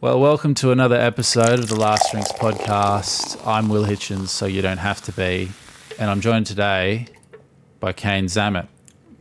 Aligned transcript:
Well, 0.00 0.18
welcome 0.18 0.54
to 0.54 0.70
another 0.72 0.96
episode 0.96 1.58
of 1.58 1.68
the 1.68 1.76
Last 1.78 2.10
Drinks 2.10 2.32
podcast. 2.32 3.46
I'm 3.46 3.68
Will 3.68 3.84
Hitchens, 3.84 4.28
so 4.28 4.46
you 4.46 4.62
don't 4.62 4.78
have 4.78 5.02
to 5.02 5.12
be. 5.12 5.50
And 5.98 6.10
I'm 6.10 6.20
joined 6.22 6.46
today 6.46 7.06
by 7.80 7.92
Kaine 7.92 8.24
Zammit. 8.26 8.68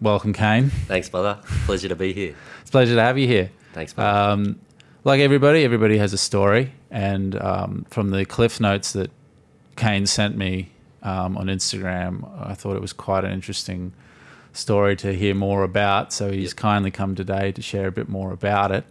Welcome, 0.02 0.32
Kaine. 0.32 0.70
Thanks, 0.70 1.10
brother. 1.10 1.40
Pleasure 1.66 1.90
to 1.90 1.96
be 1.96 2.14
here. 2.14 2.34
It's 2.62 2.70
a 2.70 2.72
pleasure 2.72 2.96
to 2.96 3.02
have 3.02 3.18
you 3.18 3.28
here. 3.28 3.52
Thanks, 3.74 3.92
brother. 3.94 4.18
Um, 4.32 4.60
like 5.04 5.20
everybody, 5.20 5.66
everybody 5.66 5.98
has 5.98 6.14
a 6.14 6.18
story. 6.18 6.72
And 6.90 7.36
um, 7.42 7.86
from 7.90 8.12
the 8.12 8.24
cliff 8.26 8.62
notes 8.62 8.94
that 8.94 9.12
Kaine 9.76 10.06
sent 10.06 10.38
me 10.38 10.70
um, 11.04 11.38
on 11.38 11.48
Instagram, 11.48 12.24
I 12.48 12.54
thought 12.54 12.78
it 12.78 12.82
was 12.82 12.94
quite 12.94 13.26
an 13.26 13.32
interesting 13.32 13.92
story 14.54 14.96
to 14.98 15.14
hear 15.14 15.36
more 15.36 15.64
about. 15.64 16.14
So 16.14 16.32
he's 16.32 16.52
Yep. 16.52 16.56
kindly 16.58 16.92
come 16.92 17.16
today 17.16 17.52
to 17.52 17.62
share 17.62 17.88
a 17.88 17.92
bit 17.92 18.08
more 18.08 18.32
about 18.32 18.72
it. 18.72 18.86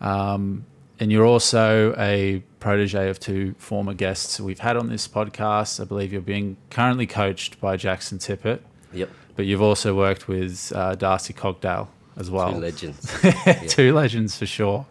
Um, 0.00 0.64
and 1.00 1.12
you're 1.12 1.26
also 1.26 1.94
a 1.96 2.42
protege 2.60 3.08
of 3.08 3.20
two 3.20 3.54
former 3.58 3.94
guests 3.94 4.40
we've 4.40 4.58
had 4.58 4.76
on 4.76 4.88
this 4.88 5.06
podcast. 5.06 5.80
I 5.80 5.84
believe 5.84 6.12
you're 6.12 6.20
being 6.20 6.56
currently 6.70 7.06
coached 7.06 7.60
by 7.60 7.76
Jaxon 7.76 8.20
Tippet, 8.20 8.62
yep. 8.92 9.10
but 9.36 9.46
you've 9.46 9.62
also 9.62 9.94
worked 9.96 10.28
with 10.28 10.72
uh, 10.74 10.94
Darcy 10.94 11.32
Cogdale 11.32 11.88
as 12.16 12.30
well. 12.30 12.52
Two 12.52 12.58
legends. 12.58 13.14
two 13.68 13.94
legends 13.94 14.36
for 14.36 14.46
sure. 14.46 14.86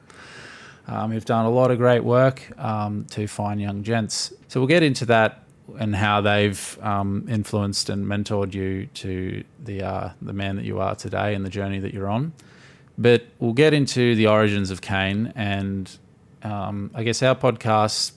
Um, 0.88 1.12
you've 1.12 1.26
done 1.26 1.46
a 1.46 1.50
lot 1.50 1.70
of 1.70 1.78
great 1.78 2.04
work, 2.04 2.58
um, 2.58 3.06
two 3.10 3.28
fine 3.28 3.60
young 3.60 3.84
gents. 3.84 4.34
So 4.48 4.62
we'll 4.62 4.68
get 4.68 4.84
into 4.84 5.06
that 5.08 5.44
and 5.78 5.94
how 5.94 6.22
they've 6.22 6.80
um, 6.82 7.26
influenced 7.30 7.90
and 7.90 8.06
mentored 8.06 8.54
you 8.54 8.86
to 8.86 9.44
the 9.64 9.84
uh, 9.84 10.10
the 10.22 10.32
man 10.32 10.56
that 10.56 10.64
you 10.64 10.80
are 10.80 10.96
today 10.96 11.36
and 11.36 11.46
the 11.46 11.50
journey 11.50 11.80
that 11.80 11.94
you're 11.94 12.08
on. 12.08 12.32
But 12.98 13.26
we'll 13.40 13.54
get 13.54 13.74
into 13.74 14.16
the 14.16 14.28
origins 14.28 14.72
of 14.72 14.82
Kaine, 14.82 15.34
and 15.36 15.92
um, 16.48 16.92
I 16.94 17.04
guess 17.04 17.22
our 17.22 17.36
podcast 17.36 18.14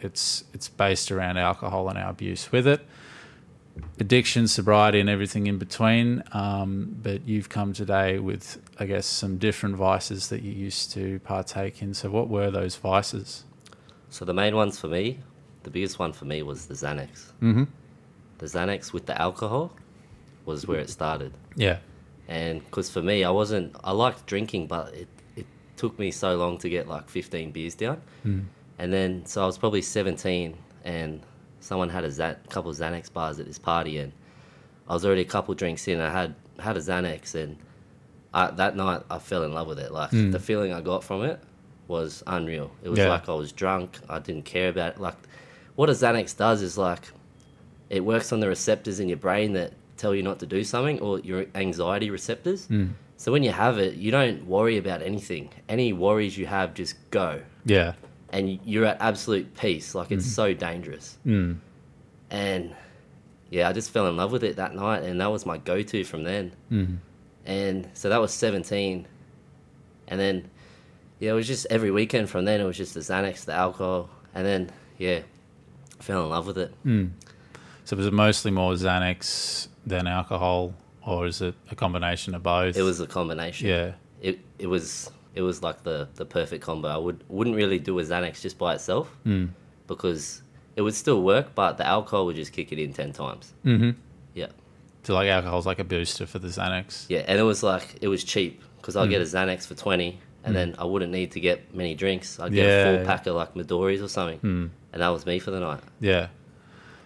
it's 0.00 0.44
it's 0.52 0.68
based 0.68 1.10
around 1.10 1.38
alcohol 1.38 1.88
and 1.88 1.98
our 1.98 2.10
abuse 2.10 2.50
with 2.52 2.66
it 2.66 2.84
addiction, 3.98 4.48
sobriety, 4.48 5.00
and 5.00 5.08
everything 5.08 5.46
in 5.46 5.58
between. 5.58 6.22
Um, 6.32 6.96
but 7.02 7.26
you've 7.26 7.48
come 7.48 7.72
today 7.72 8.18
with, 8.18 8.58
I 8.78 8.86
guess, 8.86 9.06
some 9.06 9.38
different 9.38 9.76
vices 9.76 10.28
that 10.28 10.42
you 10.42 10.52
used 10.52 10.92
to 10.92 11.18
partake 11.20 11.82
in. 11.82 11.94
So, 11.94 12.10
what 12.10 12.28
were 12.28 12.50
those 12.50 12.76
vices? 12.76 13.44
So 14.10 14.24
the 14.24 14.34
main 14.34 14.54
ones 14.54 14.78
for 14.78 14.86
me, 14.86 15.18
the 15.64 15.70
biggest 15.70 15.98
one 15.98 16.12
for 16.12 16.24
me 16.24 16.42
was 16.42 16.66
the 16.66 16.74
Xanax. 16.74 17.32
Mm-hmm. 17.42 17.64
The 18.38 18.46
Xanax 18.46 18.92
with 18.92 19.06
the 19.06 19.20
alcohol 19.20 19.72
was 20.44 20.66
where 20.68 20.78
it 20.78 20.88
started. 20.88 21.32
Yeah. 21.56 21.78
And 22.28 22.64
because 22.64 22.90
for 22.90 23.02
me, 23.02 23.24
I 23.24 23.30
wasn't, 23.30 23.74
I 23.82 23.90
liked 23.90 24.26
drinking, 24.26 24.68
but 24.68 24.94
it, 24.94 25.00
it 25.00 25.08
took 25.76 25.98
me 25.98 26.10
so 26.10 26.36
long 26.36 26.58
to 26.58 26.68
get 26.68 26.86
like 26.88 27.08
15 27.08 27.50
beers 27.52 27.74
down. 27.74 28.00
Mm. 28.24 28.44
And 28.78 28.92
then, 28.92 29.26
so 29.26 29.42
I 29.42 29.46
was 29.46 29.58
probably 29.58 29.82
17 29.82 30.56
and 30.84 31.20
someone 31.60 31.88
had 31.88 32.04
a 32.04 32.36
couple 32.50 32.70
of 32.70 32.76
Xanax 32.76 33.12
bars 33.12 33.38
at 33.40 33.46
this 33.46 33.58
party 33.58 33.98
and 33.98 34.12
I 34.88 34.94
was 34.94 35.04
already 35.04 35.22
a 35.22 35.26
couple 35.26 35.54
drinks 35.54 35.86
in. 35.88 36.00
I 36.00 36.10
had 36.10 36.34
had 36.58 36.76
a 36.76 36.80
Xanax 36.80 37.34
and 37.34 37.56
I, 38.32 38.50
that 38.50 38.76
night 38.76 39.02
I 39.10 39.18
fell 39.18 39.44
in 39.44 39.52
love 39.52 39.66
with 39.68 39.78
it. 39.78 39.92
Like 39.92 40.10
Mm. 40.10 40.32
the 40.32 40.38
feeling 40.40 40.72
I 40.72 40.80
got 40.80 41.02
from 41.04 41.22
it 41.22 41.40
was 41.88 42.22
unreal. 42.26 42.70
It 42.82 42.88
was 42.88 42.98
Yeah. 42.98 43.08
like 43.08 43.28
I 43.28 43.34
was 43.34 43.52
drunk. 43.52 43.98
I 44.08 44.18
didn't 44.18 44.44
care 44.44 44.68
about 44.68 44.94
it. 44.96 45.00
Like 45.00 45.16
what 45.76 45.88
a 45.88 45.92
Xanax 45.92 46.36
does 46.36 46.62
is 46.62 46.76
like 46.78 47.02
it 47.90 48.04
works 48.04 48.32
on 48.32 48.40
the 48.40 48.48
receptors 48.48 49.00
in 49.00 49.08
your 49.08 49.18
brain 49.18 49.52
that 49.52 49.72
tell 49.96 50.14
you 50.14 50.22
not 50.22 50.38
to 50.40 50.46
do 50.46 50.64
something 50.64 50.98
or 51.00 51.20
your 51.20 51.46
anxiety 51.54 52.10
receptors. 52.10 52.66
Mm. 52.68 52.90
So 53.16 53.32
when 53.32 53.42
you 53.42 53.52
have 53.52 53.78
it, 53.78 53.94
you 53.94 54.10
don't 54.10 54.46
worry 54.46 54.76
about 54.76 55.02
anything. 55.02 55.50
Any 55.68 55.92
worries 55.92 56.36
you 56.36 56.46
have 56.46 56.74
just 56.74 56.96
go 57.10 57.40
Yeah. 57.64 57.94
and 58.30 58.58
you're 58.64 58.84
at 58.84 58.98
absolute 59.00 59.54
peace. 59.56 59.94
Like 59.94 60.10
it's 60.10 60.26
so 60.26 60.52
dangerous. 60.52 61.16
Mm. 61.26 61.58
And 62.30 62.74
yeah, 63.50 63.68
I 63.68 63.72
just 63.72 63.90
fell 63.90 64.08
in 64.08 64.16
love 64.16 64.32
with 64.32 64.42
it 64.42 64.56
that 64.56 64.74
night, 64.74 65.04
and 65.04 65.20
that 65.20 65.30
was 65.30 65.46
my 65.46 65.58
go-to 65.58 66.02
from 66.04 66.24
then. 66.24 66.52
Mm. 66.72 66.96
And 67.46 67.88
so 67.94 68.08
that 68.08 68.20
was 68.20 68.32
17, 68.32 69.06
and 70.08 70.20
then 70.20 70.50
yeah, 71.20 71.30
it 71.30 71.34
was 71.34 71.46
just 71.46 71.66
every 71.70 71.90
weekend 71.92 72.28
from 72.28 72.44
then. 72.44 72.60
It 72.60 72.64
was 72.64 72.76
just 72.76 72.94
the 72.94 73.00
Xanax, 73.00 73.44
the 73.44 73.52
alcohol, 73.52 74.10
and 74.34 74.44
then 74.44 74.70
yeah, 74.98 75.20
I 76.00 76.02
fell 76.02 76.24
in 76.24 76.30
love 76.30 76.46
with 76.46 76.58
it. 76.58 76.72
Mm. 76.84 77.10
So, 77.84 77.94
it 77.94 77.98
was 77.98 78.06
it 78.06 78.12
mostly 78.14 78.50
more 78.50 78.72
Xanax 78.72 79.68
than 79.86 80.06
alcohol, 80.06 80.72
or 81.06 81.26
is 81.26 81.40
it 81.42 81.54
a 81.70 81.74
combination 81.74 82.34
of 82.34 82.42
both? 82.42 82.76
It 82.76 82.82
was 82.82 83.00
a 83.00 83.06
combination. 83.06 83.68
Yeah. 83.68 83.92
It 84.22 84.40
it 84.58 84.66
was 84.66 85.10
it 85.34 85.42
was 85.42 85.62
like 85.62 85.82
the 85.82 86.08
the 86.14 86.24
perfect 86.24 86.62
combo. 86.64 86.88
I 86.88 86.96
would 86.96 87.22
wouldn't 87.28 87.56
really 87.56 87.78
do 87.78 87.98
a 87.98 88.02
Xanax 88.02 88.40
just 88.40 88.58
by 88.58 88.74
itself 88.74 89.10
Mm. 89.26 89.48
because 89.86 90.42
it 90.76 90.82
would 90.82 90.94
still 90.94 91.22
work, 91.22 91.54
but 91.54 91.76
the 91.76 91.86
alcohol 91.86 92.26
would 92.26 92.36
just 92.36 92.52
kick 92.52 92.72
it 92.72 92.78
in 92.78 92.92
ten 92.92 93.12
times. 93.12 93.52
Mm-hmm. 93.64 93.90
Yeah. 94.34 94.48
So, 95.04 95.14
like 95.14 95.28
alcohol's 95.28 95.66
like 95.66 95.78
a 95.78 95.84
booster 95.84 96.26
for 96.26 96.38
the 96.38 96.48
Xanax. 96.48 97.06
Yeah, 97.08 97.24
and 97.28 97.38
it 97.38 97.42
was 97.42 97.62
like 97.62 97.96
it 98.00 98.08
was 98.08 98.24
cheap 98.24 98.62
because 98.78 98.96
I'll 98.96 99.06
Mm. 99.06 99.10
get 99.10 99.20
a 99.20 99.24
Xanax 99.24 99.66
for 99.66 99.74
twenty, 99.74 100.18
and 100.44 100.52
Mm. 100.52 100.56
then 100.56 100.74
I 100.78 100.84
wouldn't 100.84 101.12
need 101.12 101.32
to 101.32 101.40
get 101.40 101.74
many 101.74 101.94
drinks. 101.94 102.40
I'd 102.40 102.52
get 102.52 102.66
Yeah, 102.66 102.84
a 102.88 102.96
four 102.98 103.04
pack 103.06 103.26
of 103.26 103.34
like 103.36 103.54
Midori's 103.54 104.00
or 104.02 104.08
something, 104.08 104.38
Mm. 104.40 104.70
and 104.92 105.02
that 105.02 105.08
was 105.08 105.26
me 105.26 105.38
for 105.38 105.50
the 105.50 105.60
night. 105.60 105.80
Yeah. 106.00 106.28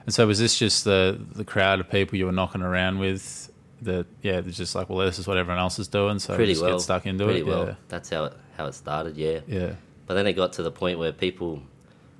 And 0.06 0.14
so 0.14 0.26
was 0.26 0.38
this 0.38 0.58
just 0.58 0.84
the 0.84 1.18
the 1.34 1.44
crowd 1.44 1.80
of 1.80 1.90
people 1.90 2.16
you 2.16 2.26
were 2.26 2.32
knocking 2.32 2.62
around 2.62 2.98
with 2.98 3.47
that 3.82 4.06
yeah, 4.22 4.40
they're 4.40 4.52
just 4.52 4.74
like, 4.74 4.88
well 4.88 5.06
this 5.06 5.18
is 5.18 5.26
what 5.26 5.36
everyone 5.36 5.60
else 5.60 5.78
is 5.78 5.88
doing, 5.88 6.18
so 6.18 6.34
pretty 6.34 6.52
just 6.52 6.62
well, 6.62 6.72
get 6.72 6.80
stuck 6.82 7.06
into 7.06 7.24
pretty 7.24 7.40
it. 7.40 7.46
well. 7.46 7.76
That's 7.88 8.10
how 8.10 8.24
it 8.24 8.34
how 8.56 8.66
it 8.66 8.74
started. 8.74 9.16
Yeah, 9.16 9.40
Yeah. 9.46 9.58
Yeah. 9.60 9.72
but 10.06 10.14
then 10.14 10.26
it 10.26 10.32
got 10.34 10.52
to 10.54 10.62
the 10.62 10.70
point 10.72 10.98
where 10.98 11.12
people, 11.12 11.62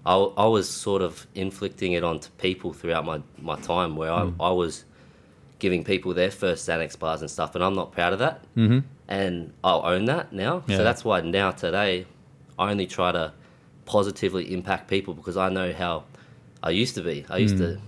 I, 0.07 0.15
I 0.15 0.47
was 0.47 0.69
sort 0.69 1.03
of 1.03 1.27
inflicting 1.35 1.93
it 1.93 2.05
onto 2.05 2.31
people 2.39 2.73
throughout 2.73 3.05
my 3.05 3.21
my 3.39 3.57
time 3.57 3.97
where 3.97 4.11
Mm. 4.11 4.35
I 4.41 4.45
I 4.45 4.51
was 4.53 4.85
giving 5.59 5.83
people 5.83 6.15
their 6.15 6.31
first 6.31 6.69
Xanax 6.69 6.97
bars 6.99 7.21
and 7.21 7.31
stuff, 7.31 7.55
and 7.57 7.65
I'm 7.65 7.75
not 7.75 7.91
proud 7.93 8.13
of 8.13 8.21
that, 8.21 8.43
Mm-hmm. 8.57 8.79
and 9.09 9.53
I'll 9.65 9.85
own 9.85 10.05
that 10.05 10.33
now. 10.33 10.63
Yeah. 10.69 10.77
So 10.77 10.85
that's 10.85 11.05
why 11.05 11.21
now 11.23 11.51
today, 11.51 12.07
I 12.59 12.71
only 12.71 12.87
try 12.87 13.11
to 13.13 13.33
positively 13.85 14.53
impact 14.53 14.87
people 14.89 15.15
because 15.15 15.37
I 15.37 15.49
know 15.49 15.73
how 15.73 16.05
I 16.63 16.71
used 16.71 16.95
to 16.95 17.03
be. 17.03 17.25
I 17.29 17.39
used 17.39 17.57
Mm. 17.57 17.59
to 17.59 17.81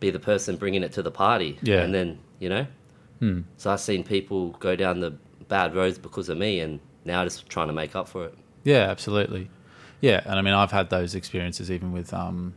be 0.00 0.10
the 0.10 0.18
person 0.18 0.56
bringing 0.56 0.82
it 0.82 0.92
to 0.92 1.02
the 1.02 1.10
party. 1.10 1.58
Yeah. 1.62 1.82
And 1.82 1.94
then, 1.94 2.18
you 2.42 2.48
know, 2.48 2.66
Hmm. 3.20 3.40
so 3.56 3.70
I've 3.70 3.80
seen 3.80 4.02
people 4.02 4.50
go 4.58 4.74
down 4.74 4.98
the 5.00 5.12
bad 5.48 5.74
roads 5.76 5.96
because 5.96 6.28
of 6.28 6.36
me 6.38 6.58
and 6.60 6.80
now 7.04 7.22
just 7.24 7.48
trying 7.48 7.68
to 7.68 7.72
make 7.72 7.94
up 7.94 8.08
for 8.08 8.24
it. 8.26 8.34
Yeah, 8.64 8.90
absolutely. 8.90 9.48
Yeah, 10.00 10.20
and 10.24 10.34
I 10.38 10.42
mean 10.42 10.54
I've 10.54 10.72
had 10.72 10.90
those 10.90 11.14
experiences 11.14 11.70
even 11.70 11.92
with 11.92 12.12
um 12.12 12.54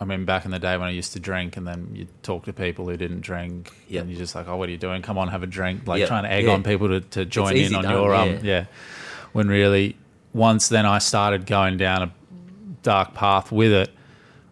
I 0.00 0.04
mean 0.04 0.24
back 0.24 0.44
in 0.44 0.50
the 0.50 0.58
day 0.58 0.76
when 0.76 0.88
I 0.88 0.90
used 0.90 1.12
to 1.12 1.20
drink 1.20 1.56
and 1.56 1.66
then 1.66 1.90
you 1.94 2.06
talk 2.22 2.44
to 2.46 2.52
people 2.52 2.88
who 2.88 2.96
didn't 2.96 3.20
drink 3.20 3.72
Yep. 3.88 4.00
and 4.02 4.10
you're 4.10 4.18
just 4.18 4.34
like, 4.34 4.48
Oh, 4.48 4.56
what 4.56 4.68
are 4.68 4.72
you 4.72 4.78
doing? 4.78 5.00
Come 5.02 5.16
on, 5.16 5.28
have 5.28 5.42
a 5.44 5.46
drink 5.46 5.86
like 5.86 6.00
Yep. 6.00 6.08
trying 6.08 6.24
to 6.24 6.32
egg 6.32 6.44
Yeah. 6.46 6.52
on 6.54 6.62
people 6.64 6.88
to, 6.88 7.00
to 7.00 7.24
join 7.24 7.56
in 7.56 7.74
on 7.74 7.84
done, 7.84 7.92
your 7.92 8.14
um 8.14 8.28
yeah. 8.30 8.40
yeah. 8.42 8.64
When 9.32 9.48
really 9.48 9.96
once 10.32 10.68
then 10.68 10.86
I 10.86 10.98
started 10.98 11.46
going 11.46 11.76
down 11.76 12.02
a 12.02 12.10
dark 12.82 13.14
path 13.14 13.50
with 13.52 13.72
it, 13.72 13.90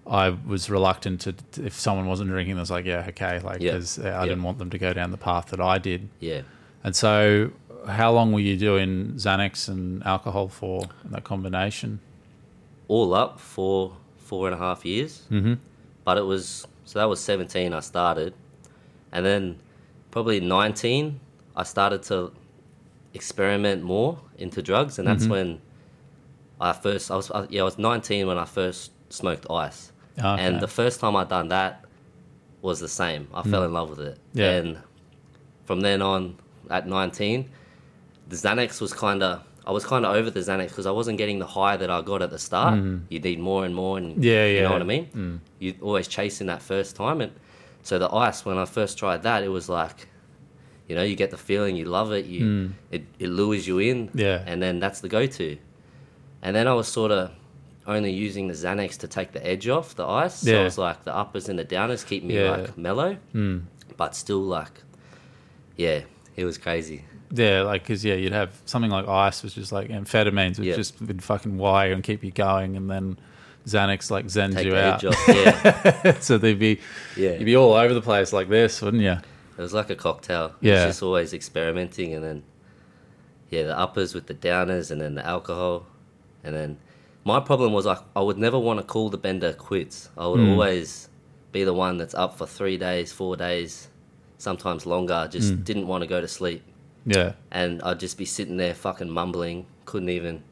I 0.07 0.31
was 0.47 0.69
reluctant 0.69 1.23
to 1.23 1.35
if 1.63 1.73
someone 1.75 2.07
wasn't 2.07 2.29
drinking, 2.31 2.57
I 2.57 2.61
was 2.61 2.71
like, 2.71 2.85
yeah, 2.85 3.07
okay, 3.09 3.41
like 3.41 3.61
because 3.61 3.99
I 3.99 4.25
didn't 4.27 4.43
want 4.43 4.59
them 4.59 4.71
to 4.71 4.79
go 4.79 4.93
down 4.93 5.11
the 5.11 5.17
path 5.17 5.47
that 5.47 5.61
I 5.61 5.79
did. 5.79 6.09
Yeah. 6.21 6.43
And 6.83 6.95
so, 6.95 7.51
how 7.87 8.13
long 8.13 8.33
were 8.33 8.41
you 8.41 8.57
doing 8.59 9.13
Xanax 9.15 9.69
and 9.69 10.05
alcohol 10.05 10.49
for 10.49 10.83
in 11.05 11.11
that 11.13 11.25
combination? 11.25 12.01
All 12.89 13.15
up 13.15 13.41
for 13.41 13.97
four 14.19 14.47
and 14.47 14.55
a 14.55 14.59
half 14.59 14.85
years. 14.85 15.23
Mm-hmm. 15.31 15.55
But 16.05 16.19
it 16.19 16.27
was, 16.27 16.67
so 16.85 16.99
that 16.99 17.07
was 17.09 17.21
17 17.21 17.73
I 17.73 17.81
started. 17.81 18.35
And 19.13 19.25
then 19.25 19.59
probably 20.11 20.41
19, 20.41 21.19
I 21.57 21.63
started 21.63 22.03
to 22.05 22.33
experiment 23.15 23.83
more 23.83 24.19
into 24.37 24.61
drugs. 24.61 24.99
And 24.99 25.09
that's 25.09 25.25
Mhm. 25.25 25.31
when 25.31 25.61
I 26.61 26.73
first, 26.73 27.11
I 27.11 27.17
was, 27.17 27.31
yeah, 27.49 27.63
I 27.63 27.65
was 27.65 27.79
19 27.79 28.27
when 28.27 28.37
I 28.37 28.45
first 28.45 28.91
smoked 29.09 29.47
ice. 29.51 29.93
Okay. 30.19 30.43
And 30.45 30.61
the 30.61 30.69
first 30.69 31.01
time 31.01 31.17
I 31.17 31.25
done 31.25 31.49
that 31.49 31.85
was 32.63 32.81
the 32.81 32.89
same. 32.89 33.29
I 33.35 33.43
fell 33.43 33.65
in 33.65 33.73
love 33.73 33.91
with 33.91 34.01
it. 34.01 34.19
Yeah. 34.33 34.51
And 34.53 34.79
from 35.65 35.81
then 35.81 36.01
on, 36.03 36.37
at 36.71 36.87
19, 36.87 37.49
the 38.29 38.37
Xanax 38.37 38.81
was 38.81 38.93
kind 38.93 39.23
of, 39.23 39.43
I 39.67 39.71
was 39.73 39.85
kind 39.85 40.05
of 40.07 40.15
over 40.15 40.31
the 40.31 40.41
Xanax 40.41 40.69
because 40.69 40.87
I 40.87 40.91
wasn't 40.91 41.19
getting 41.19 41.39
the 41.39 41.47
high 41.47 41.77
that 41.77 41.91
I 41.91 42.01
got 42.03 42.23
at 42.23 42.31
the 42.31 42.39
start. 42.39 42.75
Mhm. 42.75 43.03
You 43.09 43.19
need 43.21 43.39
more 43.41 43.65
and 43.65 43.75
more, 43.75 43.99
and 43.99 44.23
Yeah, 44.25 44.47
you 44.47 44.57
yeah. 44.57 44.63
know 44.65 44.73
what 44.73 44.83
I 44.83 44.85
mean. 44.85 45.07
Mm. 45.15 45.39
You're 45.59 45.75
always 45.83 46.07
chasing 46.09 46.47
that 46.47 46.63
first 46.63 46.97
time, 46.97 47.21
and 47.21 47.33
so 47.83 47.99
the 47.99 48.11
ice 48.15 48.45
when 48.45 48.57
I 48.57 48.65
first 48.67 48.97
tried 48.99 49.23
that, 49.25 49.43
it 49.43 49.49
was 49.49 49.69
like, 49.69 50.09
you 50.89 50.95
know, 50.95 51.03
you 51.03 51.17
get 51.17 51.31
the 51.31 51.37
feeling, 51.39 51.77
you 51.77 51.87
love 51.87 52.13
it, 52.13 52.25
you 52.27 52.41
Mm. 52.45 52.73
it, 52.91 53.03
it 53.19 53.29
lures 53.29 53.67
you 53.67 53.79
in, 53.79 54.11
Yeah. 54.15 54.43
and 54.47 54.63
then 54.63 54.81
that's 54.81 55.01
the 55.01 55.09
go-to. 55.09 55.57
And 56.43 56.55
then 56.55 56.67
I 56.69 56.75
was 56.75 56.89
sort 56.89 57.11
of 57.11 57.31
only 57.87 58.11
using 58.13 58.49
the 58.49 58.55
Xanax 58.55 58.97
to 58.99 59.09
take 59.09 59.33
the 59.33 59.47
edge 59.47 59.69
off 59.69 59.95
the 59.95 60.07
ice. 60.07 60.37
So 60.37 60.61
it 60.61 60.65
was 60.65 60.79
like 60.79 61.05
the 61.05 61.15
uppers 61.15 61.49
and 61.49 61.59
the 61.59 61.65
downers 61.65 62.07
keep 62.07 62.25
me 62.25 62.37
Yeah. 62.37 62.51
like 62.53 62.79
mellow, 62.79 63.17
Mm. 63.35 63.63
but 63.97 64.15
still 64.17 64.43
like, 64.43 64.83
yeah, 65.77 66.01
it 66.37 66.45
was 66.45 66.57
crazy. 66.59 67.05
Yeah, 67.33 67.63
like 67.63 67.83
because 67.83 68.05
yeah, 68.05 68.15
you'd 68.15 68.33
have 68.33 68.51
something 68.65 68.91
like 68.91 69.09
ice, 69.09 69.43
which 69.43 69.53
is 69.53 69.65
just 69.65 69.73
like 69.73 69.89
amphetamines, 69.89 70.59
which 70.59 70.69
Yeah. 70.69 70.77
just 70.77 71.01
would 71.01 71.23
fucking 71.23 71.59
wire 71.59 71.93
and 71.93 72.03
keep 72.03 72.23
you 72.25 72.31
going, 72.31 72.77
and 72.77 72.89
then 72.91 73.19
Xanax 73.67 74.11
like 74.11 74.27
zens 74.27 74.55
Take 74.55 74.67
you 74.67 74.77
out. 74.77 75.03
edge 75.03 75.07
off. 75.07 75.29
Yeah, 75.29 76.19
so 76.21 76.39
they'd 76.39 76.59
be 76.59 76.81
yeah. 77.17 77.33
you'd 77.33 77.45
be 77.47 77.57
all 77.57 77.73
over 77.75 77.93
the 77.95 78.03
place 78.03 78.33
like 78.33 78.49
this, 78.49 78.81
wouldn't 78.83 79.03
you? 79.03 79.13
It 79.57 79.61
was 79.63 79.73
like 79.75 79.91
a 79.91 79.95
cocktail. 79.97 80.55
Yeah. 80.61 80.87
Just 80.87 81.03
always 81.03 81.33
experimenting 81.35 82.13
and 82.15 82.23
then 82.25 82.43
yeah, 83.51 83.63
the 83.65 83.79
uppers 83.79 84.15
with 84.15 84.27
the 84.27 84.35
downers 84.35 84.91
and 84.91 85.01
then 85.01 85.15
the 85.15 85.25
alcohol. 85.27 85.87
And 86.43 86.55
then 86.55 86.77
my 87.25 87.41
problem 87.41 87.73
was 87.73 87.87
I, 87.87 87.99
I 88.15 88.21
would 88.21 88.39
never 88.39 88.59
want 88.59 88.79
to 88.81 88.85
call 88.87 89.09
the 89.11 89.19
bender 89.19 89.53
quits. 89.53 90.11
I 90.17 90.27
would 90.27 90.41
Mm. 90.41 90.51
always 90.51 91.09
be 91.53 91.65
the 91.65 91.73
one 91.75 91.97
that's 91.99 92.15
up 92.15 92.37
for 92.37 92.47
three 92.47 92.77
days, 92.77 93.13
four 93.13 93.37
days, 93.37 93.89
sometimes 94.39 94.85
longer, 94.87 95.29
just 95.31 95.53
Mm. 95.55 95.65
didn't 95.65 95.87
want 95.87 96.03
to 96.03 96.07
go 96.09 96.21
to 96.21 96.29
sleep. 96.29 96.63
Yeah, 97.07 97.33
And 97.51 97.83
I'd 97.83 98.01
just 98.01 98.17
be 98.19 98.25
sitting 98.25 98.57
there 98.57 98.75
fucking 98.75 99.11
mumbling, 99.11 99.67
couldn't 99.85 100.09
even 100.09 100.43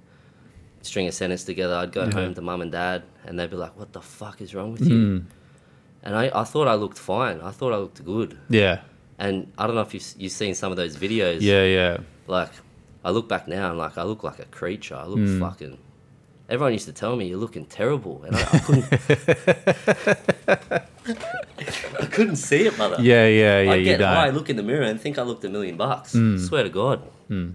string 0.83 1.07
a 1.09 1.13
sentence 1.13 1.45
together. 1.45 1.75
I'd 1.75 1.93
go 1.93 2.05
Yeah. 2.05 2.11
home 2.13 2.35
to 2.35 2.43
mum 2.43 2.61
and 2.61 2.71
dad 2.73 3.03
and 3.25 3.39
they'd 3.39 3.51
be 3.51 3.57
like, 3.57 3.77
What 3.79 3.93
the 3.93 4.01
fuck 4.03 4.41
is 4.41 4.55
wrong 4.55 4.73
with 4.73 4.83
you? 4.89 4.97
Mm. 4.97 5.25
And 6.05 6.17
I, 6.17 6.31
I 6.35 6.45
thought 6.45 6.69
I 6.69 6.75
looked 6.75 6.99
fine. 6.99 7.41
I 7.41 7.51
thought 7.53 7.73
I 7.73 7.77
looked 7.77 8.05
good. 8.05 8.37
yeah, 8.49 8.81
And 9.19 9.53
I 9.57 9.67
don't 9.67 9.77
know 9.77 9.83
if 9.83 9.95
you've, 9.95 10.15
you've 10.19 10.33
seen 10.33 10.55
some 10.55 10.71
of 10.73 10.77
those 10.77 10.97
videos. 10.97 11.39
yeah, 11.41 11.65
yeah. 11.65 11.99
Like, 12.27 12.51
I 13.05 13.11
look 13.11 13.29
back 13.29 13.47
now 13.49 13.71
and 13.71 13.79
like 13.79 13.97
I 13.99 14.03
look 14.05 14.23
like 14.25 14.39
a 14.41 14.45
creature. 14.47 14.97
I 14.97 15.07
look 15.07 15.21
Mm. 15.21 15.39
fucking. 15.41 15.79
Everyone 16.53 16.75
used 16.75 16.85
to 16.85 16.93
tell 16.93 17.17
me 17.17 17.29
you're 17.29 17.39
looking 17.39 17.65
terrible, 17.65 18.23
and 18.25 18.37
I, 18.37 18.41
I 18.43 18.59
couldn't. 18.59 18.85
I 21.99 22.07
couldn't 22.11 22.37
see 22.37 22.67
it, 22.67 22.77
mother. 22.77 22.97
Yeah, 23.01 23.27
yeah, 23.27 23.63
yeah. 23.63 23.73
I 23.73 23.75
you 23.77 23.85
get 23.85 24.03
high, 24.03 24.27
don't. 24.27 24.35
look 24.35 24.51
in 24.51 24.57
the 24.57 24.63
mirror, 24.63 24.83
and 24.83 25.01
think 25.01 25.19
I 25.19 25.23
looked 25.23 25.45
a 25.45 25.49
million 25.49 25.79
bucks. 25.79 26.13
Mm. 26.15 26.39
Swear 26.47 26.63
to 26.65 26.69
God. 26.69 27.09
Mm. 27.31 27.55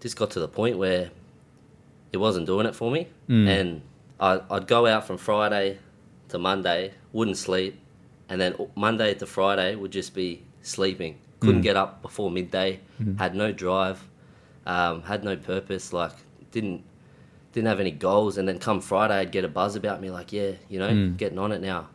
Just 0.00 0.16
got 0.16 0.32
to 0.32 0.40
the 0.40 0.48
point 0.48 0.78
where 0.78 1.10
it 2.12 2.16
wasn't 2.16 2.46
doing 2.46 2.66
it 2.66 2.74
for 2.74 2.90
me, 2.90 3.06
Mm. 3.28 3.46
and 3.48 3.82
I, 4.18 4.40
I'd 4.50 4.66
go 4.66 4.84
out 4.86 5.06
from 5.06 5.16
Friday 5.16 5.78
to 6.30 6.38
Monday, 6.38 6.92
wouldn't 7.12 7.36
sleep, 7.36 7.78
and 8.28 8.40
then 8.40 8.56
Monday 8.74 9.14
to 9.14 9.26
Friday 9.26 9.76
would 9.76 9.92
just 9.92 10.12
be 10.12 10.42
sleeping. 10.62 11.18
Couldn't 11.38 11.60
Mm. 11.60 11.70
get 11.70 11.76
up 11.76 12.02
before 12.02 12.32
midday. 12.32 12.80
Mm. 13.00 13.16
Had 13.18 13.36
no 13.36 13.52
drive. 13.52 14.02
Um, 14.66 15.02
had 15.02 15.22
no 15.22 15.36
purpose. 15.36 15.92
Like 15.92 16.12
didn't 16.50 16.82
didn't 17.54 17.68
have 17.68 17.80
any 17.80 17.90
goals. 17.92 18.36
And 18.36 18.46
then 18.46 18.58
come 18.58 18.80
Friday, 18.80 19.14
I'd 19.14 19.32
get 19.32 19.44
a 19.44 19.48
buzz 19.48 19.76
about 19.76 20.00
me, 20.02 20.10
like 20.10 20.32
yeah, 20.32 20.52
you 20.68 20.78
know, 20.78 20.90
Mm. 20.90 21.16
getting 21.16 21.38
on 21.38 21.52
it 21.52 21.62
now. 21.62 21.88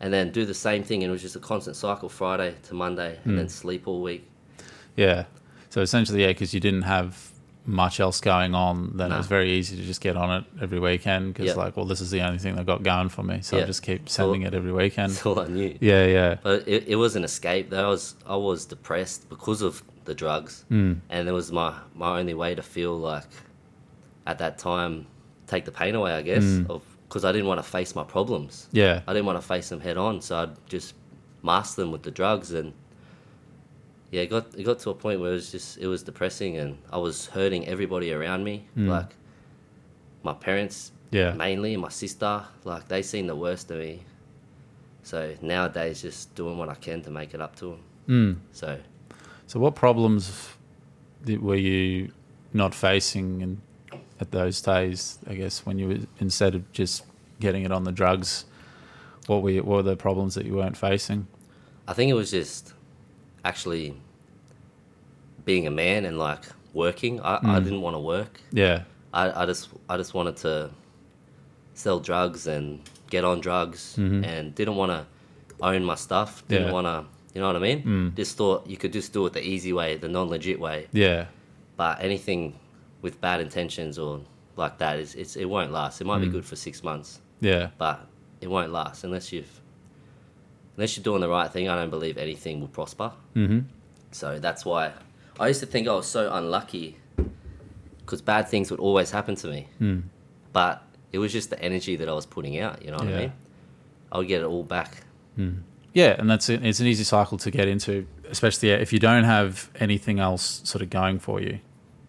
And 0.00 0.12
then 0.12 0.30
do 0.32 0.44
the 0.44 0.54
same 0.54 0.82
thing, 0.82 1.02
and 1.04 1.10
it 1.10 1.12
was 1.12 1.22
just 1.22 1.36
a 1.36 1.40
constant 1.40 1.76
cycle. 1.76 2.08
Friday 2.08 2.54
to 2.64 2.74
Monday, 2.74 3.18
and 3.24 3.34
Mm. 3.34 3.36
then 3.36 3.48
sleep 3.48 3.86
all 3.86 4.00
week. 4.02 4.26
Yeah. 4.96 5.24
So 5.70 5.80
essentially, 5.80 6.22
yeah, 6.22 6.28
because 6.28 6.52
you 6.54 6.60
didn't 6.60 6.82
have 6.82 7.30
much 7.64 8.00
else 8.00 8.20
going 8.20 8.54
on, 8.56 8.96
then 8.96 9.12
it 9.12 9.16
was 9.16 9.28
very 9.28 9.52
easy 9.52 9.76
to 9.76 9.82
just 9.82 10.00
get 10.00 10.16
on 10.16 10.30
it 10.38 10.44
every 10.60 10.80
weekend. 10.80 11.32
Because 11.32 11.46
Yep. 11.48 11.56
like, 11.56 11.76
well, 11.76 11.86
this 11.86 12.00
is 12.00 12.10
the 12.10 12.20
only 12.20 12.38
thing 12.38 12.56
they've 12.56 12.66
got 12.66 12.82
going 12.82 13.08
for 13.08 13.22
me, 13.22 13.38
so 13.42 13.54
Yeah. 13.56 13.62
I'll 13.62 13.66
just 13.68 13.82
keep 13.84 14.08
sending 14.08 14.42
it 14.42 14.52
every 14.52 14.72
weekend. 14.72 15.12
That's 15.12 15.24
all 15.26 15.38
I 15.38 15.46
knew. 15.46 15.78
Yeah, 15.80 16.04
yeah. 16.06 16.36
But 16.42 16.66
it, 16.66 16.88
it 16.88 16.96
was 16.96 17.14
an 17.14 17.22
escape. 17.22 17.70
Though 17.70 17.86
I 17.86 17.88
was 17.90 18.14
I 18.26 18.36
was 18.36 18.64
depressed 18.64 19.28
because 19.28 19.62
of 19.62 19.82
the 20.04 20.14
drugs, 20.14 20.64
Mm. 20.70 20.96
and 21.08 21.28
it 21.28 21.32
was 21.32 21.52
my 21.52 21.74
my 21.94 22.18
only 22.18 22.34
way 22.34 22.56
to 22.56 22.62
feel 22.62 22.98
like 22.98 23.22
at 24.26 24.38
that 24.38 24.58
time 24.58 25.06
take 25.46 25.64
the 25.64 25.72
pain 25.72 25.94
away. 25.94 26.12
I 26.12 26.22
guess 26.22 26.44
Mm. 26.44 26.70
of 26.70 26.82
because 27.08 27.24
I 27.26 27.32
didn't 27.32 27.46
want 27.46 27.58
to 27.58 27.62
face 27.62 27.94
my 27.94 28.04
problems. 28.04 28.68
Yeah. 28.72 29.02
I 29.06 29.12
didn't 29.12 29.26
want 29.26 29.38
to 29.40 29.46
face 29.46 29.68
them 29.68 29.80
head 29.80 29.98
on, 29.98 30.22
so 30.22 30.36
I'd 30.36 30.68
just 30.68 30.94
mask 31.42 31.76
them 31.76 31.92
with 31.92 32.02
the 32.04 32.10
drugs, 32.10 32.52
and 32.52 32.72
yeah, 34.10 34.22
it 34.22 34.30
got 34.30 34.46
it 34.56 34.64
got 34.64 34.78
to 34.80 34.90
a 34.90 34.94
point 34.94 35.20
where 35.20 35.30
it 35.30 35.34
was 35.34 35.50
just 35.52 35.76
it 35.78 35.86
was 35.88 36.02
depressing, 36.02 36.56
and 36.56 36.78
I 36.90 36.98
was 36.98 37.26
hurting 37.26 37.66
everybody 37.68 38.12
around 38.12 38.44
me, 38.44 38.64
Mm. 38.76 38.88
like 38.88 39.14
my 40.22 40.32
parents 40.32 40.92
Yeah. 41.10 41.32
mainly, 41.34 41.74
and 41.74 41.82
my 41.82 41.88
sister, 41.90 42.44
like 42.64 42.88
they 42.88 43.02
seen 43.02 43.26
the 43.26 43.36
worst 43.36 43.70
of 43.70 43.78
me. 43.78 44.00
So 45.02 45.34
nowadays, 45.42 46.00
just 46.02 46.34
doing 46.34 46.56
what 46.56 46.68
I 46.68 46.74
can 46.76 47.02
to 47.02 47.10
make 47.10 47.34
it 47.34 47.40
up 47.40 47.56
to 47.56 47.66
them. 47.66 47.80
Mm. 48.08 48.36
So 48.52 48.78
So, 49.46 49.60
what 49.60 49.74
problems 49.74 50.48
were 51.26 51.56
you 51.56 52.10
not 52.54 52.74
facing 52.74 53.40
in, 53.42 53.60
at 54.20 54.30
those 54.30 54.60
days? 54.60 55.18
I 55.28 55.34
guess 55.34 55.64
when 55.66 55.78
you 55.78 55.88
were 55.88 55.98
instead 56.20 56.54
of 56.54 56.70
just 56.72 57.04
getting 57.40 57.64
it 57.64 57.72
on 57.72 57.84
the 57.84 57.92
drugs, 57.92 58.44
what 59.26 59.42
were 59.42 59.50
you, 59.50 59.62
what 59.62 59.76
were 59.76 59.82
the 59.82 59.96
problems 59.96 60.34
that 60.34 60.46
you 60.46 60.54
weren't 60.54 60.76
facing? 60.76 61.26
I 61.88 61.92
think 61.92 62.10
it 62.10 62.14
was 62.14 62.30
just 62.30 62.74
actually 63.44 63.94
being 65.44 65.66
a 65.66 65.70
man 65.70 66.04
and 66.04 66.18
like 66.18 66.40
working. 66.72 67.20
I, 67.20 67.36
I 67.36 67.40
Mm. 67.60 67.64
didn't 67.64 67.80
want 67.80 67.94
to 67.94 68.00
work. 68.00 68.40
Yeah. 68.52 68.82
I, 69.12 69.42
I 69.42 69.46
just 69.46 69.68
I 69.88 69.96
just 69.96 70.14
wanted 70.14 70.36
to 70.38 70.70
sell 71.74 72.00
drugs 72.00 72.46
and 72.46 72.80
get 73.10 73.24
on 73.24 73.40
drugs 73.40 73.96
Mhm. 73.98 74.24
and 74.24 74.54
didn't 74.54 74.76
want 74.76 74.92
to 74.92 75.06
own 75.60 75.84
my 75.84 75.94
stuff. 75.96 76.42
Didn't 76.48 76.68
Yeah. 76.68 76.72
want 76.72 76.86
to, 76.86 77.04
you 77.34 77.40
know 77.40 77.46
what 77.46 77.56
I 77.56 77.60
mean? 77.60 77.82
Mm. 77.82 78.14
Just 78.16 78.36
thought 78.36 78.66
you 78.66 78.76
could 78.76 78.92
just 78.92 79.12
do 79.12 79.26
it 79.26 79.32
the 79.32 79.42
easy 79.46 79.72
way, 79.72 79.96
the 79.96 80.08
non-legit 80.08 80.58
way. 80.60 80.86
Yeah. 80.92 81.26
But 81.76 82.02
anything 82.02 82.54
with 83.02 83.20
bad 83.20 83.40
intentions 83.40 83.98
or 83.98 84.20
like 84.56 84.78
that 84.78 84.98
is 84.98 85.14
it's 85.14 85.36
it 85.36 85.44
won't 85.46 85.72
last. 85.72 86.00
It 86.00 86.04
might 86.06 86.20
be 86.20 86.26
Mm. 86.28 86.32
good 86.32 86.44
for 86.44 86.56
six 86.56 86.82
months, 86.82 87.20
Yeah. 87.40 87.70
but 87.78 88.06
it 88.40 88.48
won't 88.48 88.72
last 88.72 89.04
unless 89.04 89.32
you've 89.32 89.60
unless 90.76 90.96
you're 90.96 91.04
doing 91.04 91.20
the 91.20 91.28
right 91.28 91.50
thing. 91.50 91.68
I 91.68 91.74
don't 91.76 91.90
believe 91.90 92.16
anything 92.18 92.60
will 92.60 92.68
prosper. 92.68 93.12
Mm-hmm. 93.36 93.60
So 94.12 94.38
that's 94.38 94.64
why 94.64 94.92
I 95.40 95.48
used 95.48 95.60
to 95.60 95.66
think 95.66 95.88
I 95.88 95.94
was 95.94 96.06
so 96.06 96.32
unlucky 96.32 96.96
because 98.00 98.20
bad 98.22 98.48
things 98.48 98.70
would 98.70 98.80
always 98.80 99.10
happen 99.10 99.34
to 99.36 99.46
me. 99.48 99.68
Mm. 99.80 100.02
But 100.52 100.82
it 101.12 101.18
was 101.18 101.32
just 101.32 101.50
the 101.50 101.60
energy 101.62 101.96
that 101.96 102.08
I 102.08 102.12
was 102.12 102.26
putting 102.26 102.58
out. 102.58 102.82
You 102.84 102.90
know 102.90 102.98
what 102.98 103.08
Yeah. 103.08 103.16
I 103.16 103.20
mean? 103.20 103.32
I 104.12 104.18
would 104.18 104.28
get 104.28 104.42
it 104.42 104.44
all 104.44 104.64
back. 104.64 105.04
Mm. 105.38 105.60
Yeah, 105.94 106.16
and 106.18 106.28
that's 106.30 106.48
it. 106.48 106.64
It's 106.64 106.80
an 106.80 106.86
easy 106.86 107.04
cycle 107.04 107.38
to 107.38 107.50
get 107.50 107.68
into, 107.68 108.06
especially 108.30 108.70
if 108.70 108.92
you 108.92 108.98
don't 108.98 109.24
have 109.24 109.70
anything 109.76 110.20
else 110.20 110.60
sort 110.64 110.82
of 110.82 110.90
going 110.90 111.18
for 111.18 111.40
you. 111.40 111.58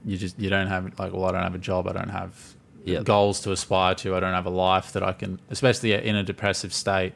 You 0.05 0.17
just 0.17 0.37
you 0.39 0.49
don't 0.49 0.67
have 0.67 0.99
like, 0.99 1.13
well, 1.13 1.25
I 1.25 1.31
don't 1.31 1.43
have 1.43 1.55
a 1.55 1.59
job. 1.59 1.87
I 1.87 1.93
don't 1.93 2.09
have 2.09 2.55
Yep. 2.85 3.05
goals 3.05 3.39
to 3.41 3.51
aspire 3.53 3.95
to. 3.95 4.13
I 4.15 4.19
don't 4.19 4.33
have 4.33 4.45
a 4.45 4.49
life 4.49 4.91
that 4.91 5.03
I 5.03 5.13
can, 5.13 5.39
especially 5.49 5.93
in 5.93 6.17
a 6.17 6.23
depressive 6.23 6.73
state, 6.73 7.13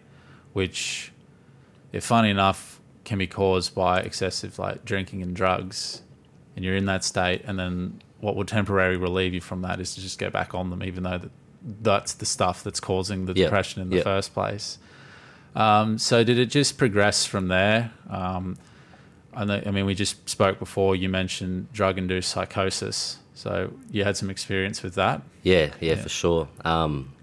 which, 0.54 1.12
if 1.92 2.06
funny 2.06 2.30
enough, 2.30 2.80
can 3.04 3.18
be 3.18 3.28
caused 3.28 3.76
by 3.76 4.00
excessive 4.00 4.58
like 4.60 4.86
drinking 4.86 5.22
and 5.22 5.36
drugs. 5.36 6.02
And 6.56 6.64
you're 6.64 6.76
in 6.78 6.86
that 6.86 7.04
state, 7.04 7.42
and 7.46 7.60
then 7.60 8.02
what 8.22 8.36
will 8.36 8.46
temporarily 8.46 8.98
relieve 8.98 9.34
you 9.34 9.42
from 9.42 9.62
that 9.64 9.80
is 9.80 9.94
to 9.96 10.02
just 10.02 10.18
go 10.18 10.30
back 10.30 10.56
on 10.56 10.70
them, 10.70 10.82
even 10.84 11.04
though 11.04 11.18
that 11.20 11.32
that's 11.84 12.14
the 12.14 12.26
stuff 12.26 12.64
that's 12.64 12.80
causing 12.80 13.26
the 13.26 13.34
Yep. 13.34 13.46
depression 13.48 13.82
in 13.82 13.90
the 13.90 13.98
Yep. 13.98 14.04
first 14.06 14.34
place. 14.34 14.78
Um, 15.56 15.98
so 15.98 16.24
did 16.24 16.40
it 16.40 16.46
just 16.48 16.78
progress 16.78 17.26
from 17.26 17.48
there? 17.50 17.92
Um, 18.10 18.58
I, 19.38 19.64
I 19.66 19.72
mean, 19.72 19.86
we 19.86 19.94
just 19.96 20.28
spoke 20.30 20.60
before. 20.60 20.96
You 20.96 21.10
mentioned 21.10 21.72
drug-induced 21.74 22.30
psychosis. 22.30 23.20
So 23.34 23.72
you 23.92 24.04
had 24.04 24.18
some 24.18 24.30
experience 24.32 24.82
with 24.84 24.96
that. 24.96 25.22
Yeah, 25.44 25.66
yeah, 25.80 25.94
Yeah. 25.94 25.96
for 26.02 26.10
sure. 26.10 26.48
Um, 26.66 27.14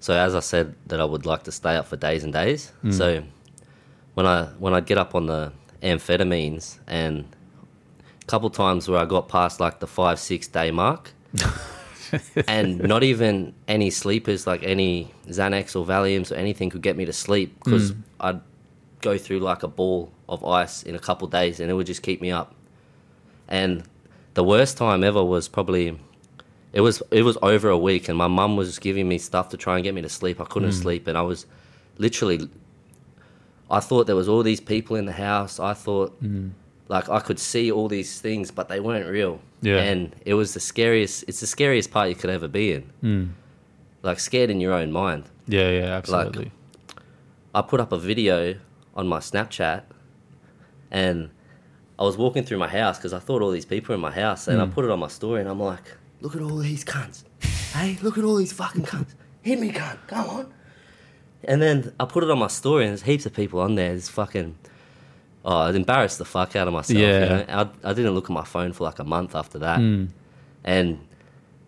so 0.00 0.14
as 0.14 0.34
I 0.34 0.40
said, 0.40 0.74
that 0.86 1.00
I 1.00 1.04
would 1.04 1.26
like 1.26 1.42
to 1.44 1.52
stay 1.52 1.74
up 1.76 1.86
for 1.86 1.96
days 1.96 2.22
and 2.24 2.32
days. 2.32 2.72
Mm. 2.84 2.94
So 2.94 3.22
when 4.14 4.26
I 4.26 4.44
when 4.58 4.72
I 4.74 4.80
get 4.80 4.98
up 4.98 5.14
on 5.14 5.26
the 5.26 5.52
amphetamines 5.82 6.78
and 6.86 7.24
a 8.22 8.24
couple 8.26 8.50
times 8.50 8.88
where 8.88 9.00
I 9.00 9.04
got 9.04 9.28
past 9.28 9.58
like 9.58 9.80
the 9.80 9.86
five 9.88 10.18
six 10.20 10.46
day 10.46 10.70
mark, 10.70 11.10
and 12.46 12.78
not 12.82 13.02
even 13.02 13.52
any 13.66 13.90
sleepers 13.90 14.46
like 14.46 14.62
any 14.62 15.12
Xanax 15.26 15.74
or 15.76 15.84
Valiums 15.84 16.30
or 16.32 16.36
anything 16.36 16.70
could 16.70 16.82
get 16.82 16.96
me 16.96 17.04
to 17.04 17.12
sleep 17.12 17.58
because 17.64 17.92
Mm. 17.92 18.02
I'd 18.20 18.40
go 19.00 19.18
through 19.18 19.40
like 19.40 19.62
a 19.62 19.68
ball 19.68 20.12
of 20.28 20.44
ice 20.44 20.82
in 20.82 20.94
a 20.94 20.98
couple 20.98 21.26
days 21.28 21.60
and 21.60 21.70
it 21.70 21.74
would 21.74 21.86
just 21.86 22.02
keep 22.02 22.20
me 22.20 22.30
up. 22.30 22.54
And 23.48 23.82
the 24.34 24.44
worst 24.44 24.76
time 24.76 25.02
ever 25.02 25.24
was 25.24 25.48
probably 25.48 25.98
it 26.72 26.80
was 26.82 27.02
it 27.10 27.22
was 27.22 27.38
over 27.42 27.68
a 27.70 27.78
week 27.78 28.08
and 28.08 28.16
my 28.18 28.26
mum 28.28 28.56
was 28.56 28.78
giving 28.78 29.08
me 29.08 29.18
stuff 29.18 29.48
to 29.50 29.56
try 29.56 29.76
and 29.76 29.84
get 29.84 29.94
me 29.94 30.02
to 30.02 30.08
sleep. 30.08 30.40
I 30.40 30.44
couldn't 30.44 30.70
Mm. 30.70 30.82
sleep 30.82 31.06
and 31.06 31.16
I 31.16 31.22
was 31.22 31.46
literally 31.96 32.48
I 33.70 33.80
thought 33.80 34.06
there 34.06 34.16
was 34.16 34.28
all 34.28 34.42
these 34.42 34.60
people 34.60 34.96
in 34.96 35.04
the 35.06 35.12
house. 35.12 35.58
I 35.60 35.74
thought 35.74 36.22
Mm. 36.22 36.50
like 36.88 37.08
I 37.08 37.20
could 37.20 37.38
see 37.38 37.72
all 37.72 37.88
these 37.88 38.20
things 38.20 38.50
but 38.50 38.68
they 38.68 38.80
weren't 38.80 39.08
real. 39.08 39.40
Yeah. 39.62 39.78
And 39.78 40.14
it 40.24 40.34
was 40.34 40.52
the 40.54 40.60
scariest 40.60 41.24
it's 41.26 41.40
the 41.40 41.46
scariest 41.46 41.90
part 41.90 42.08
you 42.10 42.14
could 42.14 42.30
ever 42.30 42.48
be 42.48 42.72
in. 42.72 42.84
Mm. 43.02 43.28
Like 44.02 44.20
scared 44.20 44.50
in 44.50 44.60
your 44.60 44.74
own 44.74 44.92
mind. 44.92 45.24
Yeah, 45.46 45.70
yeah, 45.70 45.86
absolutely. 45.96 46.52
I 47.54 47.62
put 47.62 47.80
up 47.80 47.92
a 47.92 47.98
video 47.98 48.54
on 48.94 49.08
my 49.08 49.18
Snapchat 49.20 49.82
and 50.90 51.30
I 51.98 52.02
was 52.04 52.16
walking 52.16 52.44
through 52.44 52.58
my 52.58 52.68
house 52.68 52.96
because 52.98 53.12
I 53.12 53.18
thought 53.18 53.42
all 53.42 53.50
these 53.50 53.64
people 53.64 53.88
were 53.92 53.94
in 53.96 54.00
my 54.00 54.10
house 54.12 54.46
and 54.48 54.60
I 54.62 54.66
Mm. 54.66 54.72
put 54.74 54.84
it 54.84 54.90
on 54.90 54.98
my 55.00 55.08
story 55.08 55.40
and 55.40 55.48
I'm 55.48 55.58
like, 55.60 55.82
look 56.20 56.36
at 56.36 56.42
all 56.42 56.56
these 56.58 56.84
cunts. 56.84 57.24
hey, 57.74 57.98
look 58.02 58.16
at 58.18 58.24
all 58.24 58.36
these 58.36 58.52
fucking 58.52 58.84
cunts. 58.84 59.14
Hit 59.42 59.58
me, 59.60 59.72
cunt. 59.72 59.98
Come 60.06 60.28
on. 60.30 60.52
And 61.44 61.60
then 61.62 61.92
I 62.00 62.04
put 62.04 62.22
it 62.24 62.30
on 62.30 62.38
my 62.38 62.46
story 62.48 62.84
and 62.84 62.90
there's 62.90 63.02
heaps 63.02 63.26
of 63.26 63.32
people 63.34 63.60
on 63.60 63.74
there. 63.74 63.92
It's 63.94 64.08
fucking 64.08 64.56
oh, 65.44 65.66
it 65.68 65.76
embarrassed 65.76 66.18
the 66.18 66.24
fuck 66.24 66.54
out 66.56 66.66
of 66.68 66.74
myself. 66.74 66.98
Yeah. 66.98 67.20
You 67.22 67.28
know? 67.28 67.44
I, 67.48 67.90
I 67.90 67.92
didn't 67.94 68.12
look 68.14 68.24
at 68.26 68.30
my 68.30 68.44
phone 68.44 68.72
for 68.72 68.84
like 68.84 68.98
a 68.98 69.04
month 69.04 69.34
after 69.34 69.58
that. 69.60 69.80
And 70.64 70.98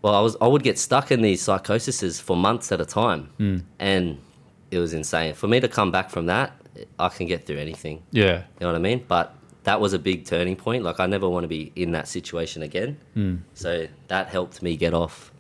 well, 0.03 0.15
I 0.15 0.21
was 0.21 0.37
I 0.41 0.47
would 0.47 0.63
get 0.63 0.79
stuck 0.79 1.11
in 1.11 1.23
these 1.23 1.43
psychoses 1.43 2.21
for 2.21 2.37
months 2.37 2.73
at 2.73 2.81
a 2.81 2.85
time, 2.87 3.65
and 3.79 4.19
it 4.71 4.79
was 4.79 4.93
insane. 4.93 5.35
For 5.35 5.47
me 5.49 5.61
to 5.61 5.69
come 5.69 5.91
back 5.91 6.11
from 6.11 6.27
that, 6.27 6.53
I 6.99 7.09
can 7.09 7.27
get 7.27 7.47
through 7.47 7.59
anything. 7.59 8.03
Yeah. 8.11 8.39
You 8.39 8.61
know 8.61 8.67
what 8.69 8.77
I 8.77 8.79
mean? 8.79 9.05
But 9.07 9.35
that 9.65 9.81
was 9.81 9.93
a 9.93 9.99
big 9.99 10.25
turning 10.25 10.57
point. 10.57 10.83
Like 10.85 11.01
I 11.01 11.07
never 11.07 11.29
want 11.29 11.45
to 11.45 11.49
be 11.49 11.73
in 11.77 11.93
that 11.93 12.09
situation 12.09 12.63
again. 12.63 12.99
So 13.55 13.87
that 14.09 14.29
helped 14.29 14.63
me 14.63 14.77
get 14.77 14.95
off, 14.95 15.33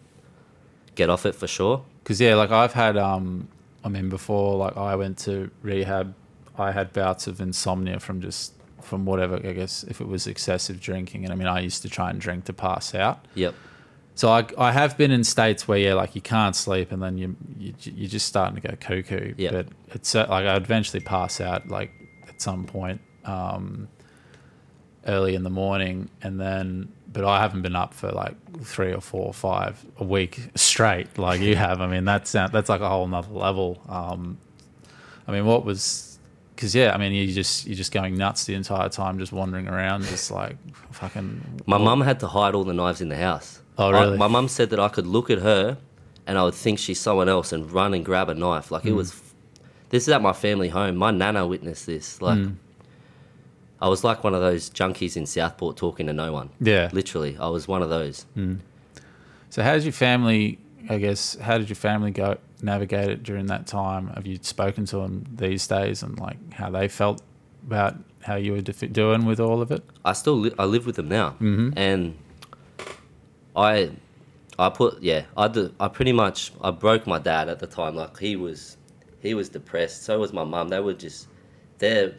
get 0.94 1.08
off 1.10 1.26
it 1.26 1.34
for 1.34 1.46
sure. 1.46 1.84
Because 2.02 2.20
yeah, 2.20 2.34
like 2.34 2.50
I've 2.50 2.72
had, 2.72 2.96
um, 2.96 3.48
I 3.84 3.88
mean, 3.88 4.08
before 4.08 4.56
like 4.56 4.76
I 4.76 4.94
went 4.96 5.18
to 5.18 5.50
rehab, 5.62 6.14
I 6.58 6.72
had 6.72 6.92
bouts 6.92 7.26
of 7.26 7.40
insomnia 7.40 8.00
from 8.00 8.20
just 8.20 8.52
from 8.82 9.06
whatever. 9.06 9.36
I 9.36 9.52
guess 9.52 9.84
if 9.84 10.00
it 10.00 10.08
was 10.08 10.26
excessive 10.26 10.80
drinking, 10.80 11.24
and 11.24 11.32
I 11.32 11.36
mean, 11.36 11.48
I 11.48 11.60
used 11.60 11.82
to 11.82 11.88
try 11.88 12.10
and 12.10 12.20
drink 12.20 12.44
to 12.46 12.52
pass 12.52 12.94
out. 12.94 13.24
Yep. 13.34 13.54
So 14.20 14.28
I, 14.28 14.44
I 14.58 14.70
have 14.70 14.98
been 14.98 15.12
in 15.12 15.24
states 15.24 15.66
where 15.66 15.78
yeah, 15.78 15.94
like 15.94 16.14
you 16.14 16.20
can't 16.20 16.54
sleep, 16.54 16.92
and 16.92 17.02
then 17.02 17.16
you, 17.16 17.34
you 17.58 17.72
you're 17.80 18.10
just 18.10 18.26
starting 18.26 18.60
to 18.60 18.68
go 18.68 18.76
cuckoo. 18.78 19.32
Yeah. 19.38 19.50
But 19.50 19.68
it's 19.94 20.14
uh, 20.14 20.26
like 20.28 20.44
I'd 20.44 20.62
eventually 20.62 21.00
pass 21.00 21.40
out 21.40 21.68
like 21.68 21.90
at 22.28 22.38
some 22.38 22.66
point 22.66 23.00
um, 23.24 23.88
early 25.06 25.34
in 25.34 25.42
the 25.42 25.48
morning, 25.48 26.10
and 26.20 26.38
then 26.38 26.92
but 27.10 27.24
I 27.24 27.40
haven't 27.40 27.62
been 27.62 27.74
up 27.74 27.94
for 27.94 28.12
like 28.12 28.36
three 28.62 28.92
or 28.92 29.00
four 29.00 29.24
or 29.24 29.32
five 29.32 29.82
a 29.96 30.04
week 30.04 30.50
straight 30.54 31.16
like 31.16 31.40
you 31.40 31.56
have. 31.56 31.80
I 31.80 31.86
mean 31.86 32.04
that's 32.04 32.32
that's 32.32 32.68
like 32.68 32.82
a 32.82 32.90
whole 32.90 33.08
nother 33.08 33.32
level. 33.32 33.80
Um, 33.88 34.36
I 35.26 35.32
mean, 35.32 35.46
what 35.46 35.64
was 35.64 36.18
because 36.54 36.74
yeah, 36.74 36.92
I 36.92 36.98
mean 36.98 37.12
you 37.12 37.32
just 37.32 37.66
you're 37.66 37.74
just 37.74 37.90
going 37.90 38.18
nuts 38.18 38.44
the 38.44 38.52
entire 38.52 38.90
time, 38.90 39.18
just 39.18 39.32
wandering 39.32 39.66
around, 39.66 40.02
just 40.02 40.30
like 40.30 40.58
fucking. 40.90 41.62
My 41.64 41.78
mum 41.78 42.02
had 42.02 42.20
to 42.20 42.26
hide 42.26 42.54
all 42.54 42.64
the 42.64 42.74
knives 42.74 43.00
in 43.00 43.08
the 43.08 43.16
house. 43.16 43.62
Oh, 43.80 43.90
I- 43.90 44.00
really? 44.02 44.18
my 44.18 44.28
mum 44.28 44.48
said 44.48 44.70
that 44.70 44.78
I 44.78 44.88
could 44.88 45.06
look 45.06 45.30
at 45.30 45.38
her 45.38 45.78
and 46.26 46.38
I 46.38 46.44
would 46.44 46.54
think 46.54 46.78
she's 46.78 47.00
someone 47.00 47.28
else 47.28 47.52
and 47.52 47.70
run 47.72 47.94
and 47.94 48.04
grab 48.04 48.28
a 48.28 48.34
knife. 48.34 48.70
Like 48.70 48.84
it 48.84 48.90
hmm. 48.90 48.96
was. 48.96 49.20
This 49.88 50.04
is 50.04 50.10
at 50.10 50.22
my 50.22 50.32
family 50.32 50.68
home. 50.68 50.96
My 50.96 51.10
nana 51.10 51.44
witnessed 51.46 51.86
this. 51.86 52.22
Like, 52.22 52.38
hmm. 52.38 52.52
I 53.80 53.88
was 53.88 54.04
like 54.04 54.22
one 54.22 54.34
of 54.34 54.40
those 54.40 54.70
junkies 54.70 55.16
in 55.16 55.26
Southport 55.26 55.76
talking 55.76 56.06
to 56.06 56.12
no 56.12 56.32
one. 56.32 56.50
Yeah. 56.60 56.90
Literally, 56.92 57.36
I 57.40 57.48
was 57.48 57.66
one 57.66 57.82
of 57.82 57.88
those. 57.88 58.26
Hmm. 58.34 58.56
So 59.48 59.62
how 59.62 59.74
did 59.74 59.84
your 59.84 59.92
family? 59.92 60.58
I 60.88 60.98
guess 60.98 61.36
how 61.36 61.58
did 61.58 61.68
your 61.68 61.76
family 61.76 62.10
go 62.10 62.38
navigate 62.62 63.08
it 63.08 63.22
during 63.22 63.46
that 63.46 63.66
time? 63.66 64.08
Have 64.08 64.26
you 64.26 64.38
spoken 64.42 64.84
to 64.86 64.98
them 64.98 65.24
these 65.34 65.66
days 65.66 66.02
and 66.02 66.18
like 66.18 66.52
how 66.52 66.70
they 66.70 66.88
felt 66.88 67.22
about 67.66 67.96
how 68.22 68.36
you 68.36 68.52
were 68.52 68.60
doing 68.60 69.24
with 69.24 69.40
all 69.40 69.62
of 69.62 69.72
it? 69.72 69.82
I 70.04 70.12
still 70.12 70.36
li- 70.36 70.54
I 70.58 70.64
live 70.64 70.86
with 70.86 70.96
them 70.96 71.08
now, 71.08 71.30
mm-hmm. 71.30 71.70
and 71.76 72.16
I 73.60 73.90
I 74.58 74.68
put 74.70 75.02
yeah 75.02 75.24
I 75.36 75.48
do, 75.48 75.72
I 75.78 75.88
pretty 75.88 76.12
much 76.12 76.52
I 76.60 76.70
broke 76.70 77.06
my 77.06 77.18
dad 77.18 77.48
at 77.48 77.58
the 77.58 77.66
time. 77.66 77.94
Like 77.94 78.18
he 78.18 78.36
was 78.36 78.76
he 79.20 79.34
was 79.34 79.48
depressed. 79.48 80.04
So 80.04 80.18
was 80.18 80.32
my 80.32 80.44
mum. 80.44 80.68
They 80.68 80.80
were 80.80 80.94
just 80.94 81.28
their 81.78 82.14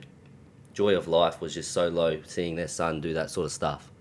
joy 0.74 0.96
of 0.96 1.08
life 1.08 1.42
was 1.42 1.54
just 1.54 1.72
so 1.72 1.90
low 1.90 2.22
seeing 2.26 2.56
their 2.56 2.68
son 2.68 3.02
do 3.02 3.14
that 3.14 3.30
sort 3.30 3.46
of 3.46 3.52
stuff. 3.52 3.92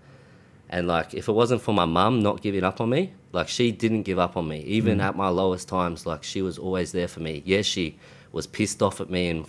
And 0.69 0.87
like 0.87 1.13
if 1.13 1.27
it 1.27 1.33
wasn't 1.33 1.61
for 1.61 1.73
my 1.73 1.85
mum 1.85 2.21
not 2.21 2.41
giving 2.41 2.63
up 2.63 2.79
on 2.79 2.89
me, 2.89 3.13
like 3.33 3.47
she 3.47 3.71
didn't 3.71 4.03
give 4.03 4.19
up 4.19 4.37
on 4.37 4.47
me 4.47 4.61
even 4.61 4.99
mm. 4.99 5.03
at 5.03 5.15
my 5.15 5.29
lowest 5.29 5.67
times. 5.67 6.05
Like 6.05 6.23
she 6.23 6.41
was 6.41 6.57
always 6.57 6.91
there 6.91 7.07
for 7.07 7.19
me. 7.19 7.43
Yes, 7.45 7.65
she 7.65 7.97
was 8.31 8.47
pissed 8.47 8.81
off 8.81 9.01
at 9.01 9.09
me 9.09 9.29
and 9.29 9.45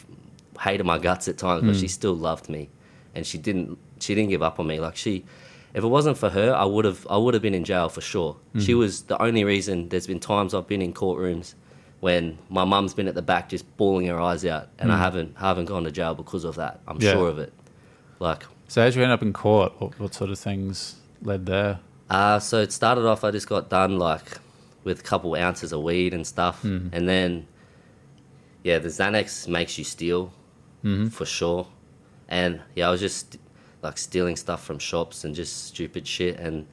hated 0.60 0.84
my 0.84 0.98
guts 0.98 1.28
at 1.28 1.38
times, 1.38 1.62
but 1.62 1.74
mm. 1.74 1.80
she 1.80 1.88
still 1.88 2.14
loved 2.14 2.48
me, 2.48 2.68
and 3.14 3.26
she 3.26 3.38
didn't 3.38 3.78
she 4.00 4.14
didn't 4.14 4.30
give 4.30 4.42
up 4.42 4.58
on 4.58 4.66
me. 4.66 4.80
Like 4.80 4.96
she, 4.96 5.24
if 5.74 5.82
it 5.82 5.88
wasn't 5.88 6.18
for 6.18 6.30
her, 6.30 6.54
I 6.54 6.64
would 6.64 6.84
have 6.84 7.06
I 7.08 7.16
would 7.16 7.34
have 7.34 7.42
been 7.42 7.54
in 7.54 7.64
jail 7.64 7.88
for 7.88 8.00
sure. 8.00 8.36
Mm. 8.54 8.60
She 8.62 8.74
was 8.74 9.02
the 9.02 9.20
only 9.20 9.44
reason. 9.44 9.88
There's 9.88 10.06
been 10.06 10.20
times 10.20 10.54
I've 10.54 10.66
been 10.66 10.82
in 10.82 10.92
courtrooms 10.92 11.54
when 12.00 12.38
my 12.48 12.64
mum's 12.64 12.94
been 12.94 13.08
at 13.08 13.14
the 13.14 13.22
back 13.22 13.48
just 13.48 13.76
bawling 13.76 14.06
her 14.06 14.20
eyes 14.20 14.44
out, 14.44 14.68
and 14.78 14.90
I 14.92 14.96
mm. 14.96 14.98
haven't 14.98 15.36
haven't 15.38 15.66
gone 15.66 15.84
to 15.84 15.90
jail 15.90 16.14
because 16.14 16.44
of 16.44 16.56
that. 16.56 16.80
I'm 16.86 17.00
Yeah. 17.00 17.12
sure 17.12 17.28
of 17.28 17.38
it. 17.38 17.52
Like 18.18 18.44
So 18.68 18.82
as 18.82 18.96
you 18.96 19.02
end 19.02 19.12
up 19.12 19.22
in 19.22 19.32
court, 19.32 19.72
what, 19.78 19.98
what 19.98 20.14
sort 20.14 20.30
of 20.30 20.38
things 20.38 20.96
led 21.22 21.46
there? 21.46 21.80
Uh, 22.10 22.38
so 22.38 22.60
it 22.60 22.72
started 22.72 23.06
off, 23.06 23.24
I 23.24 23.30
just 23.30 23.48
got 23.48 23.70
done 23.70 23.98
like 23.98 24.38
with 24.84 25.00
a 25.00 25.02
couple 25.02 25.34
ounces 25.34 25.72
of 25.72 25.82
weed 25.82 26.12
and 26.12 26.26
stuff. 26.26 26.62
Mm. 26.62 26.90
And 26.92 27.08
then, 27.08 27.46
yeah, 28.62 28.78
the 28.78 28.88
Xanax 28.88 29.48
makes 29.48 29.78
you 29.78 29.84
steal 29.84 30.32
mm-hmm. 30.84 31.08
for 31.08 31.24
sure. 31.24 31.68
And 32.28 32.60
yeah, 32.74 32.88
I 32.88 32.90
was 32.90 33.00
just 33.00 33.38
like 33.82 33.98
stealing 33.98 34.36
stuff 34.36 34.64
from 34.64 34.78
shops 34.78 35.24
and 35.24 35.34
just 35.34 35.66
stupid 35.66 36.06
shit. 36.06 36.38
And 36.38 36.66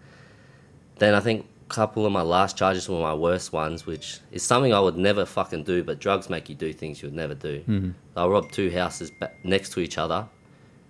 then 0.98 1.14
I 1.14 1.20
think 1.20 1.46
a 1.70 1.74
couple 1.74 2.06
of 2.06 2.12
my 2.12 2.22
last 2.22 2.58
charges 2.58 2.88
were 2.88 3.00
my 3.00 3.14
worst 3.14 3.52
ones, 3.52 3.86
which 3.86 4.20
is 4.32 4.44
something 4.44 4.74
I 4.74 4.80
would 4.80 4.98
never 4.98 5.26
fucking 5.26 5.64
do, 5.64 5.84
but 5.84 6.00
drugs 6.00 6.30
make 6.30 6.50
you 6.50 6.56
do 6.56 6.72
things 6.72 7.02
you 7.02 7.08
would 7.08 7.16
never 7.16 7.36
do. 7.36 7.60
Mm-hmm. 7.62 7.92
I 8.16 8.26
robbed 8.26 8.54
two 8.54 8.70
houses 8.72 9.12
next 9.44 9.74
to 9.74 9.80
each 9.80 9.98
other 9.98 10.28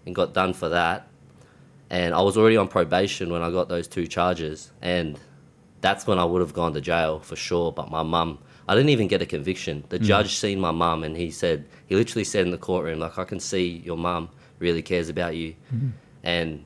and 0.06 0.14
got 0.14 0.34
done 0.34 0.54
for 0.54 0.70
that 0.70 1.10
and 1.90 2.14
I 2.14 2.22
was 2.22 2.38
already 2.38 2.58
on 2.58 2.68
probation 2.68 3.32
when 3.32 3.42
I 3.42 3.50
got 3.50 3.68
those 3.68 3.88
two 3.88 4.06
charges, 4.06 4.72
and 4.82 5.20
that's 5.82 6.06
when 6.06 6.20
I 6.20 6.26
would 6.26 6.42
have 6.42 6.54
gone 6.54 6.74
to 6.74 6.82
jail 6.82 7.20
for 7.20 7.36
sure. 7.36 7.72
But 7.72 7.90
my 7.90 8.04
mum, 8.04 8.38
I 8.68 8.76
didn't 8.76 8.90
even 8.90 9.08
get 9.08 9.22
a 9.22 9.26
conviction. 9.26 9.84
The 9.90 9.98
mm-hmm. 9.98 10.06
judge 10.06 10.36
seen 10.36 10.60
my 10.60 10.72
mum, 10.72 11.04
and 11.04 11.18
he 11.18 11.32
said, 11.32 11.66
he 11.88 11.96
literally 11.96 12.24
said 12.24 12.46
in 12.46 12.52
the 12.52 12.58
courtroom, 12.58 13.00
like, 13.00 13.18
I 13.18 13.24
can 13.24 13.40
see 13.40 13.82
your 13.84 13.98
mum 13.98 14.30
really 14.60 14.82
cares 14.82 15.10
about 15.10 15.36
you, 15.36 15.56
mm-hmm. 15.74 15.90
And 16.24 16.64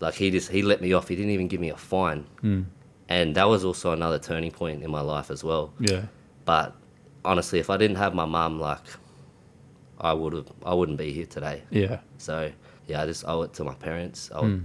like 0.00 0.14
he 0.14 0.30
just 0.30 0.50
he 0.50 0.62
let 0.62 0.80
me 0.80 0.92
off. 0.92 1.08
He 1.08 1.16
didn't 1.16 1.32
even 1.32 1.48
give 1.48 1.60
me 1.60 1.70
a 1.70 1.76
fine, 1.76 2.26
hmm. 2.40 2.62
and 3.08 3.34
that 3.36 3.48
was 3.48 3.64
also 3.64 3.92
another 3.92 4.18
turning 4.18 4.50
point 4.50 4.82
in 4.82 4.90
my 4.90 5.00
life 5.00 5.30
as 5.30 5.42
well. 5.42 5.72
Yeah. 5.80 6.02
But 6.44 6.74
honestly, 7.24 7.58
if 7.58 7.70
I 7.70 7.76
didn't 7.76 7.96
have 7.96 8.14
my 8.14 8.24
mum, 8.24 8.60
like, 8.60 8.82
I 10.00 10.12
would 10.12 10.32
have, 10.32 10.52
I 10.64 10.74
wouldn't 10.74 10.98
be 10.98 11.12
here 11.12 11.26
today. 11.26 11.62
Yeah. 11.70 12.00
So 12.18 12.50
yeah, 12.86 13.02
I 13.02 13.06
just 13.06 13.24
owe 13.26 13.42
it 13.42 13.52
to 13.54 13.64
my 13.64 13.74
parents. 13.74 14.30
I 14.32 14.38
owe, 14.38 14.42
hmm. 14.42 14.64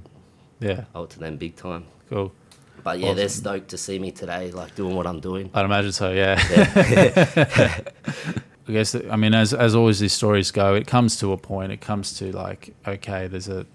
Yeah. 0.60 0.86
owe 0.94 1.04
it 1.04 1.10
to 1.12 1.20
them 1.20 1.38
big 1.38 1.56
time. 1.56 1.86
Cool. 2.10 2.32
But 2.84 3.00
yeah, 3.00 3.14
they're 3.14 3.30
stoked 3.30 3.70
to 3.70 3.78
see 3.78 4.00
me 4.00 4.12
today, 4.12 4.52
like 4.52 4.76
doing 4.76 4.96
what 4.96 5.06
I'm 5.06 5.20
doing. 5.20 5.50
I'd 5.54 5.66
imagine 5.66 5.92
so. 5.92 6.12
Yeah. 6.12 6.42
I 8.68 8.72
guess 8.72 8.96
I 8.96 9.16
mean, 9.16 9.34
as 9.34 9.54
as 9.54 9.76
always, 9.76 10.00
these 10.00 10.14
stories 10.14 10.52
go. 10.52 10.76
It 10.76 10.88
comes 10.88 11.18
to 11.20 11.32
a 11.32 11.38
point. 11.38 11.72
It 11.72 11.82
comes 11.82 12.14
to 12.20 12.32
like, 12.32 12.74
okay, 12.88 13.28
there's 13.28 13.50
a, 13.50 13.66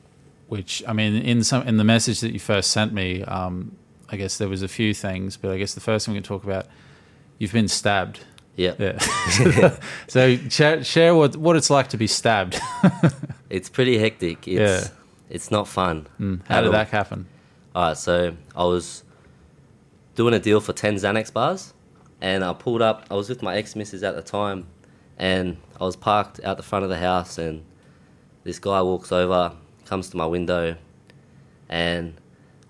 which 0.48 0.82
I 0.86 0.92
mean, 0.92 1.16
in 1.16 1.42
some 1.44 1.66
in 1.66 1.76
the 1.76 1.84
message 1.84 2.20
that 2.20 2.32
you 2.32 2.38
first 2.38 2.70
sent 2.70 2.92
me, 2.92 3.22
um, 3.24 3.76
I 4.08 4.16
guess 4.16 4.38
there 4.38 4.48
was 4.48 4.62
a 4.62 4.68
few 4.68 4.94
things, 4.94 5.36
but 5.36 5.50
I 5.50 5.58
guess 5.58 5.74
the 5.74 5.80
first 5.80 6.06
thing 6.06 6.14
we 6.14 6.20
can 6.20 6.26
talk 6.26 6.44
about, 6.44 6.66
you've 7.38 7.52
been 7.52 7.68
stabbed. 7.68 8.20
Yeah, 8.54 8.74
Yeah. 8.78 9.78
so 10.08 10.36
share, 10.48 10.82
share 10.82 11.14
what 11.14 11.36
what 11.36 11.56
it's 11.56 11.68
like 11.68 11.88
to 11.88 11.98
be 11.98 12.06
stabbed. 12.06 12.58
it's 13.50 13.68
pretty 13.68 13.98
hectic. 13.98 14.48
It's 14.48 14.88
Yeah. 14.88 14.88
it's 15.28 15.50
not 15.50 15.68
fun. 15.68 16.06
How 16.48 16.60
did 16.60 16.68
all. 16.68 16.72
that 16.72 16.88
happen? 16.88 17.26
All 17.74 17.88
right, 17.88 17.96
so 17.96 18.34
I 18.54 18.64
was 18.64 19.02
doing 20.14 20.32
a 20.32 20.38
deal 20.38 20.60
for 20.60 20.72
10 20.72 20.94
Xanax 20.94 21.30
bars, 21.30 21.74
and 22.22 22.42
I 22.42 22.54
pulled 22.54 22.80
up. 22.80 23.04
I 23.10 23.14
was 23.14 23.28
with 23.28 23.42
my 23.42 23.56
ex 23.56 23.76
missus 23.76 24.02
at 24.02 24.14
the 24.16 24.22
time, 24.22 24.66
and 25.18 25.58
I 25.78 25.84
was 25.84 25.94
parked 25.96 26.40
out 26.42 26.56
the 26.56 26.62
front 26.62 26.84
of 26.84 26.88
the 26.88 26.96
house, 26.96 27.36
and 27.36 27.62
this 28.44 28.58
guy 28.58 28.80
walks 28.80 29.12
over, 29.12 29.52
comes 29.87 30.11
to 30.11 30.16
my 30.16 30.26
window, 30.26 30.76
and 31.69 32.14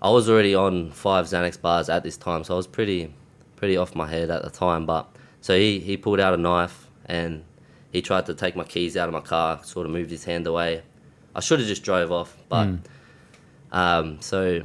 I 0.01 0.09
was 0.09 0.29
already 0.29 0.55
on 0.55 0.91
five 0.91 1.25
Xanax 1.25 1.59
bars 1.59 1.89
at 1.89 2.03
this 2.03 2.17
time, 2.17 2.43
so 2.43 2.53
I 2.53 2.57
was 2.57 2.67
pretty, 2.67 3.13
pretty 3.55 3.77
off 3.77 3.95
my 3.95 4.07
head 4.07 4.29
at 4.29 4.43
the 4.43 4.49
time. 4.49 4.85
But 4.85 5.09
so 5.41 5.57
he, 5.57 5.79
he 5.79 5.97
pulled 5.97 6.19
out 6.19 6.33
a 6.33 6.37
knife 6.37 6.87
and 7.05 7.43
he 7.91 8.01
tried 8.01 8.25
to 8.27 8.33
take 8.33 8.55
my 8.55 8.63
keys 8.63 8.95
out 8.95 9.07
of 9.07 9.13
my 9.13 9.21
car, 9.21 9.63
sort 9.63 9.85
of 9.85 9.91
moved 9.91 10.11
his 10.11 10.23
hand 10.23 10.45
away. 10.45 10.83
I 11.35 11.39
should 11.39 11.59
have 11.59 11.67
just 11.67 11.83
drove 11.83 12.11
off, 12.11 12.37
but 12.49 12.67
um, 13.71 14.21
so 14.21 14.61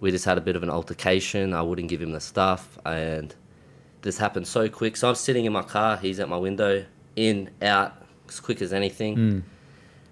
we 0.00 0.10
just 0.10 0.24
had 0.24 0.38
a 0.38 0.40
bit 0.40 0.56
of 0.56 0.62
an 0.62 0.70
altercation. 0.70 1.54
I 1.54 1.62
wouldn't 1.62 1.88
give 1.88 2.00
him 2.02 2.12
the 2.12 2.20
stuff, 2.20 2.78
and 2.84 3.34
this 4.02 4.18
happened 4.18 4.46
so 4.46 4.68
quick. 4.68 4.96
So 4.96 5.08
I'm 5.08 5.14
sitting 5.14 5.44
in 5.44 5.52
my 5.52 5.62
car. 5.62 5.96
He's 5.96 6.20
at 6.20 6.28
my 6.28 6.36
window, 6.36 6.84
in, 7.16 7.50
out, 7.62 7.94
as 8.28 8.40
quick 8.40 8.60
as 8.60 8.72
anything. 8.72 9.14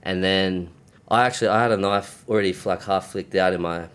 And 0.03 0.25
then 0.25 0.71
I 1.13 1.27
actually 1.27 1.49
I 1.49 1.63
had 1.63 1.73
a 1.73 1.77
knife 1.77 2.25
already 2.27 2.55
like 2.65 2.83
half 2.85 3.13
flicked 3.13 3.35
out 3.35 3.53
in 3.53 3.61
my 3.61 3.89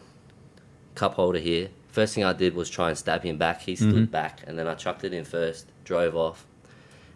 cup 0.94 1.16
holder 1.16 1.40
here. 1.40 1.70
First 1.90 2.14
thing 2.14 2.24
I 2.24 2.32
did 2.32 2.54
was 2.54 2.70
try 2.70 2.90
and 2.90 2.98
stab 2.98 3.24
him 3.24 3.40
back. 3.40 3.62
He 3.62 3.76
stood 3.76 3.90
mm-hmm. 3.90 4.06
back, 4.06 4.44
and 4.46 4.58
then 4.58 4.68
I 4.68 4.76
chucked 4.76 5.04
it 5.04 5.14
in 5.14 5.26
first, 5.26 5.66
drove 5.84 6.16
off, 6.16 6.46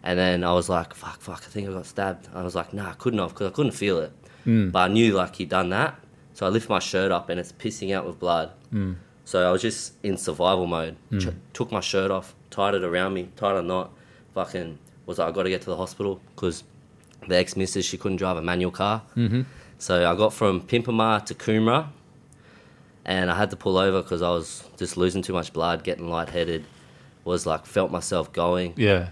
and 0.02 0.18
then 0.18 0.42
I 0.42 0.52
was 0.54 0.68
like, 0.68 0.92
"Fuck, 0.92 1.20
fuck! 1.20 1.42
I 1.46 1.48
think 1.48 1.68
I 1.68 1.72
got 1.72 1.86
stabbed." 1.86 2.28
I 2.34 2.42
was 2.42 2.56
like, 2.56 2.74
"Nah, 2.74 2.90
I 2.90 2.94
couldn't 2.94 3.20
have 3.20 3.28
because 3.28 3.46
I 3.46 3.54
couldn't 3.54 3.72
feel 3.72 4.00
it." 4.00 4.12
Mm. 4.44 4.72
But 4.72 4.90
I 4.90 4.92
knew 4.92 5.14
like 5.14 5.36
he'd 5.36 5.50
done 5.50 5.70
that, 5.70 5.94
so 6.34 6.46
I 6.46 6.48
lift 6.48 6.68
my 6.68 6.80
shirt 6.80 7.12
up 7.12 7.28
and 7.28 7.38
it's 7.38 7.52
pissing 7.52 7.94
out 7.94 8.04
with 8.04 8.18
blood. 8.18 8.50
Mm. 8.74 8.96
So 9.24 9.48
I 9.48 9.52
was 9.52 9.62
just 9.62 9.94
in 10.02 10.16
survival 10.16 10.66
mode. 10.66 10.96
Mm. 11.12 11.20
Ch- 11.20 11.36
took 11.52 11.70
my 11.70 11.80
shirt 11.80 12.10
off, 12.10 12.34
tied 12.50 12.74
it 12.74 12.82
around 12.82 13.14
me, 13.14 13.28
tied 13.36 13.54
a 13.54 13.62
knot. 13.62 13.92
Fucking 14.34 14.80
was 15.06 15.18
like, 15.18 15.28
I 15.28 15.30
got 15.30 15.44
to 15.44 15.50
get 15.50 15.60
to 15.62 15.70
the 15.70 15.76
hospital 15.76 16.20
because 16.34 16.64
the 17.28 17.36
ex 17.36 17.56
missus 17.56 17.84
she 17.84 17.96
couldn't 17.96 18.16
drive 18.16 18.36
a 18.36 18.42
manual 18.42 18.72
car. 18.72 19.02
Mm-hmm. 19.16 19.42
So 19.82 20.08
I 20.08 20.14
got 20.14 20.32
from 20.32 20.60
Pimpama 20.60 21.26
to 21.26 21.34
Coomera, 21.34 21.88
and 23.04 23.28
I 23.28 23.34
had 23.34 23.50
to 23.50 23.56
pull 23.56 23.76
over 23.76 24.00
because 24.00 24.22
I 24.22 24.28
was 24.30 24.62
just 24.76 24.96
losing 24.96 25.22
too 25.22 25.32
much 25.32 25.52
blood, 25.52 25.82
getting 25.82 26.08
lightheaded. 26.08 26.64
Was 27.24 27.46
like 27.46 27.66
felt 27.66 27.90
myself 27.90 28.32
going. 28.32 28.74
Yeah. 28.76 29.08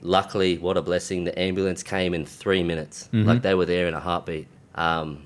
Luckily, 0.00 0.58
what 0.58 0.76
a 0.76 0.82
blessing! 0.82 1.24
The 1.24 1.36
ambulance 1.36 1.82
came 1.82 2.14
in 2.14 2.24
three 2.24 2.62
minutes. 2.62 3.08
Mhm. 3.12 3.26
Like 3.26 3.42
they 3.42 3.54
were 3.54 3.66
there 3.66 3.88
in 3.88 3.94
a 3.94 3.98
heartbeat. 3.98 4.46
Um, 4.76 5.24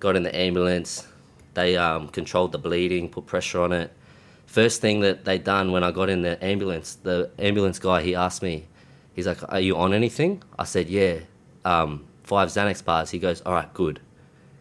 got 0.00 0.16
in 0.16 0.22
the 0.22 0.36
ambulance. 0.36 1.08
They 1.54 1.78
um, 1.78 2.08
controlled 2.08 2.52
the 2.52 2.58
bleeding, 2.58 3.08
put 3.08 3.24
pressure 3.24 3.62
on 3.62 3.72
it. 3.72 3.90
First 4.44 4.82
thing 4.82 5.00
that 5.00 5.24
they 5.24 5.38
done 5.38 5.72
when 5.72 5.82
I 5.82 5.90
got 5.92 6.10
in 6.10 6.20
the 6.20 6.36
ambulance, 6.44 6.96
the 7.02 7.30
ambulance 7.38 7.78
guy 7.78 8.02
he 8.02 8.14
asked 8.14 8.42
me, 8.42 8.66
he's 9.14 9.26
like, 9.26 9.42
"Are 9.50 9.60
you 9.60 9.78
on 9.78 9.94
anything?" 9.94 10.42
I 10.58 10.64
said, 10.64 10.90
"Yeah." 10.90 11.20
Um, 11.64 12.04
five 12.24 12.48
Xanax 12.48 12.84
bars. 12.84 13.10
He 13.10 13.18
goes, 13.18 13.40
"All 13.42 13.52
right, 13.54 13.72
good," 13.72 14.00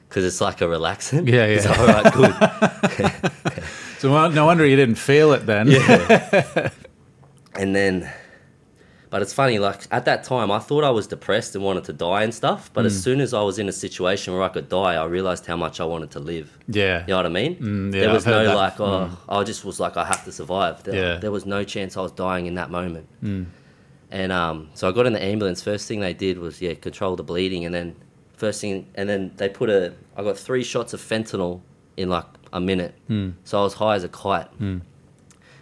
because 0.08 0.24
it's 0.24 0.39
like 0.39 0.62
a 0.62 0.65
relaxant. 0.65 1.27
Yeah, 1.27 1.48
He's 1.48 1.65
yeah. 1.65 1.72
like, 1.72 1.79
All 1.79 1.88
right, 1.88 2.13
good. 2.13 3.63
So 4.03 4.12
well, 4.12 4.29
no 4.29 4.46
wonder 4.46 4.65
you 4.65 4.75
didn't 4.75 4.96
feel 4.96 5.32
it 5.32 5.46
then. 5.46 5.67
Yeah. 5.72 6.70
and 7.55 7.74
then, 7.74 8.12
but 9.10 9.22
it's 9.22 9.32
funny, 9.32 9.58
like 9.58 9.84
at 9.91 10.03
that 10.03 10.25
time, 10.25 10.51
I 10.51 10.60
thought 10.60 10.84
I 10.84 10.89
was 10.89 11.08
depressed 11.08 11.55
and 11.55 11.63
wanted 11.63 11.86
to 11.86 11.93
die 11.93 12.24
and 12.24 12.34
stuff. 12.34 12.70
But 12.74 12.84
Mm. 12.84 12.88
as 12.88 13.01
soon 13.01 13.22
as 13.22 13.34
I 13.34 13.41
was 13.43 13.60
in 13.60 13.70
a 13.70 13.72
situation 13.72 14.34
where 14.34 14.43
I 14.43 14.50
could 14.50 14.67
die, 14.67 14.96
I 14.96 15.05
realized 15.05 15.46
how 15.46 15.55
much 15.55 15.79
I 15.79 15.86
wanted 15.86 16.12
to 16.12 16.20
live. 16.20 16.58
Yeah. 16.67 17.01
You 17.01 17.08
know 17.13 17.15
what 17.15 17.25
I 17.27 17.29
mean? 17.29 17.55
Mm, 17.55 17.93
yeah, 17.93 18.01
there 18.01 18.10
was 18.13 18.27
I've 18.27 18.46
no 18.48 18.55
like, 18.58 18.77
oh, 18.82 19.10
I 19.29 19.43
just 19.46 19.63
was 19.63 19.79
like, 19.79 19.96
I 19.96 20.03
have 20.03 20.25
to 20.25 20.34
survive. 20.34 20.84
There, 20.84 20.96
Yeah. 20.96 21.17
there 21.20 21.32
was 21.32 21.46
no 21.46 21.63
chance 21.63 21.96
I 21.96 22.01
was 22.01 22.12
dying 22.12 22.46
in 22.46 22.55
that 22.55 22.70
moment. 22.72 23.08
And 24.13 24.32
um, 24.32 24.70
so 24.75 24.88
I 24.88 24.91
got 24.91 25.08
in 25.08 25.13
the 25.13 25.24
ambulance. 25.24 25.63
First 25.63 25.88
thing 25.88 26.00
they 26.00 26.13
did 26.13 26.38
was 26.38 26.62
yeah, 26.62 26.75
control 26.75 27.15
the 27.15 27.24
bleeding, 27.24 27.65
and 27.65 27.74
then 27.74 27.96
first 28.38 28.62
thing, 28.62 28.88
and 28.93 29.10
then 29.10 29.32
they 29.38 29.50
put 29.50 29.72
a. 29.72 29.96
I 30.15 30.22
got 30.22 30.38
three 30.38 30.63
shots 30.63 30.93
of 30.93 31.01
fentanyl 31.01 31.62
in 31.98 32.10
like 32.10 32.25
a 32.53 32.62
minute. 32.62 32.93
Mm. 33.10 33.34
So 33.43 33.60
I 33.60 33.63
was 33.63 33.74
high 33.74 33.96
as 33.96 34.03
a 34.03 34.10
kite. 34.10 34.55
Mm. 34.60 34.82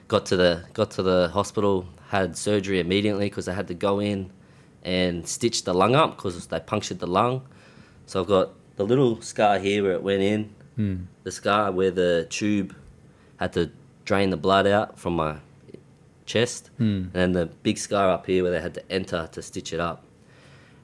Got 0.09 0.25
to 0.27 0.35
the 0.35 0.65
got 0.73 0.91
to 0.91 1.01
the 1.01 1.29
hospital, 1.29 1.87
had 2.09 2.37
surgery 2.37 2.81
immediately 2.81 3.29
because 3.29 3.47
I 3.47 3.53
had 3.53 3.69
to 3.69 3.73
go 3.73 4.01
in 4.01 4.29
and 4.83 5.25
stitch 5.25 5.63
the 5.63 5.73
lung 5.73 5.95
up 5.95 6.17
because 6.17 6.45
they 6.47 6.59
punctured 6.59 6.99
the 6.99 7.07
lung. 7.07 7.43
So 8.05 8.19
I've 8.19 8.27
got 8.27 8.49
the 8.75 8.83
little 8.83 9.21
scar 9.21 9.59
here 9.59 9.81
where 9.81 9.93
it 9.93 10.03
went 10.03 10.23
in, 10.23 10.53
Mm. 10.77 11.05
the 11.23 11.31
scar 11.31 11.71
where 11.71 11.91
the 11.91 12.27
tube 12.29 12.75
had 13.37 13.53
to 13.53 13.71
drain 14.03 14.29
the 14.29 14.37
blood 14.37 14.67
out 14.67 14.99
from 14.99 15.15
my 15.15 15.37
chest, 16.33 16.69
Mm. 16.79 17.01
and 17.03 17.13
then 17.13 17.31
the 17.39 17.45
big 17.67 17.77
scar 17.77 18.07
up 18.15 18.23
here 18.25 18.41
where 18.43 18.51
they 18.55 18.61
had 18.67 18.73
to 18.79 18.83
enter 18.99 19.21
to 19.35 19.41
stitch 19.41 19.71
it 19.75 19.79
up. 19.89 19.99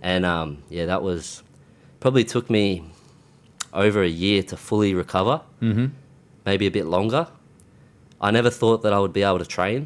And 0.01 0.25
um, 0.25 0.49
yeah, 0.69 0.85
that 0.91 1.01
was 1.09 1.43
probably 1.99 2.23
took 2.23 2.49
me 2.49 2.65
over 3.73 4.01
a 4.03 4.13
year 4.25 4.43
to 4.51 4.55
fully 4.57 4.93
recover, 5.03 5.41
Mm-hmm. 5.61 5.87
maybe 6.45 6.65
a 6.67 6.71
bit 6.79 6.85
longer. 6.85 7.27
I 8.27 8.31
never 8.31 8.49
thought 8.49 8.81
that 8.83 8.93
I 8.93 8.99
would 9.03 9.13
be 9.13 9.23
able 9.23 9.39
to 9.39 9.45
train. 9.59 9.81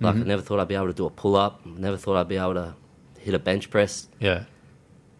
Like 0.00 0.16
I 0.16 0.18
Mhm. 0.18 0.26
never 0.26 0.42
thought 0.42 0.58
I'd 0.60 0.68
be 0.68 0.78
able 0.82 0.92
to 0.94 1.00
do 1.02 1.06
a 1.06 1.10
pull 1.22 1.34
up. 1.36 1.54
Never 1.64 1.96
thought 1.96 2.16
I'd 2.20 2.28
be 2.28 2.36
able 2.46 2.54
to 2.54 2.74
hit 3.18 3.34
a 3.34 3.38
bench 3.38 3.70
press. 3.70 4.08
Yeah. 4.20 4.40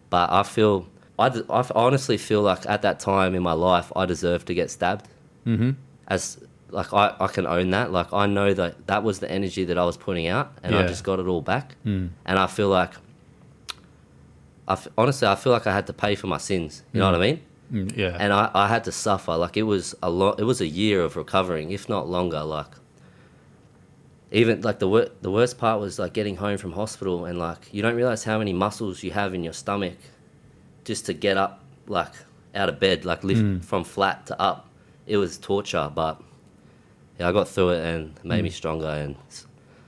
But 0.09 0.27
I 0.31 0.43
feel, 0.43 0.85
I 1.19 1.27
honestly 1.75 2.17
feel 2.17 2.41
like 2.51 2.63
at 2.73 2.81
that 2.81 2.99
time 2.99 3.31
in 3.35 3.41
my 3.43 3.53
life, 3.53 3.91
I 3.95 4.05
deserved 4.05 4.45
to 4.47 4.53
get 4.53 4.69
stabbed. 4.69 5.05
Mm-hmm. 5.45 5.71
As 6.07 6.37
like 6.69 6.93
I, 6.93 7.15
I 7.19 7.27
can 7.27 7.45
own 7.47 7.69
that. 7.71 7.91
Like 7.91 8.11
I 8.13 8.25
know 8.27 8.53
that 8.53 8.87
that 8.87 9.03
was 9.03 9.19
the 9.19 9.29
energy 9.31 9.63
that 9.65 9.77
I 9.77 9.85
was 9.85 9.97
putting 9.97 10.27
out, 10.27 10.51
and 10.63 10.75
I 10.75 10.85
just 10.87 11.03
got 11.03 11.19
it 11.19 11.27
all 11.27 11.41
back. 11.41 11.75
Mm. 11.85 12.09
And 12.25 12.37
I 12.39 12.47
feel 12.47 12.69
like, 12.69 12.93
I 14.67 14.73
f- 14.73 14.87
honestly, 14.97 15.27
I 15.27 15.35
feel 15.35 15.53
like 15.53 15.65
I 15.67 15.73
had 15.73 15.87
to 15.87 15.93
pay 15.93 16.15
for 16.15 16.27
my 16.27 16.37
sins. 16.37 16.83
You 16.93 16.99
know 16.99 17.07
Mm. 17.07 17.11
what 17.13 17.21
I 17.21 17.25
mean? 17.27 17.41
Mm, 17.73 17.97
yeah. 17.97 18.15
and 18.17 18.31
I, 18.31 18.49
I 18.53 18.67
had 18.69 18.85
to 18.85 18.93
suffer 18.93 19.35
like 19.35 19.57
it 19.57 19.63
was 19.63 19.93
a 20.01 20.09
lot 20.09 20.39
it 20.39 20.45
was 20.45 20.61
a 20.61 20.67
year 20.67 21.01
of 21.01 21.17
recovering 21.17 21.71
if 21.71 21.89
not 21.89 22.07
longer 22.07 22.41
like 22.41 22.71
even 24.31 24.61
like 24.61 24.79
the 24.79 24.87
wor- 24.87 25.09
the 25.21 25.29
worst 25.31 25.57
part 25.57 25.81
was 25.81 25.99
like 25.99 26.13
getting 26.13 26.37
home 26.37 26.57
from 26.57 26.71
hospital 26.71 27.25
and 27.25 27.37
like 27.37 27.67
you 27.73 27.81
don't 27.81 27.95
realize 27.95 28.23
how 28.23 28.37
many 28.37 28.53
muscles 28.53 29.03
you 29.03 29.11
have 29.11 29.33
in 29.33 29.43
your 29.43 29.51
stomach 29.51 29.97
just 30.85 31.05
to 31.07 31.13
get 31.13 31.35
up 31.35 31.61
like 31.87 32.13
out 32.55 32.69
of 32.69 32.79
bed 32.79 33.03
like 33.03 33.21
lift 33.25 33.41
Mm. 33.41 33.63
from 33.65 33.83
flat 33.83 34.25
to 34.27 34.41
up 34.41 34.69
it 35.05 35.17
was 35.17 35.37
torture 35.37 35.91
but 35.93 36.21
yeah 37.19 37.27
I 37.29 37.31
got 37.31 37.47
through 37.47 37.69
it 37.71 37.85
and 37.85 38.15
it 38.17 38.25
made 38.25 38.43
me 38.43 38.49
stronger 38.49 38.87
and 38.87 39.15
it's 39.27 39.45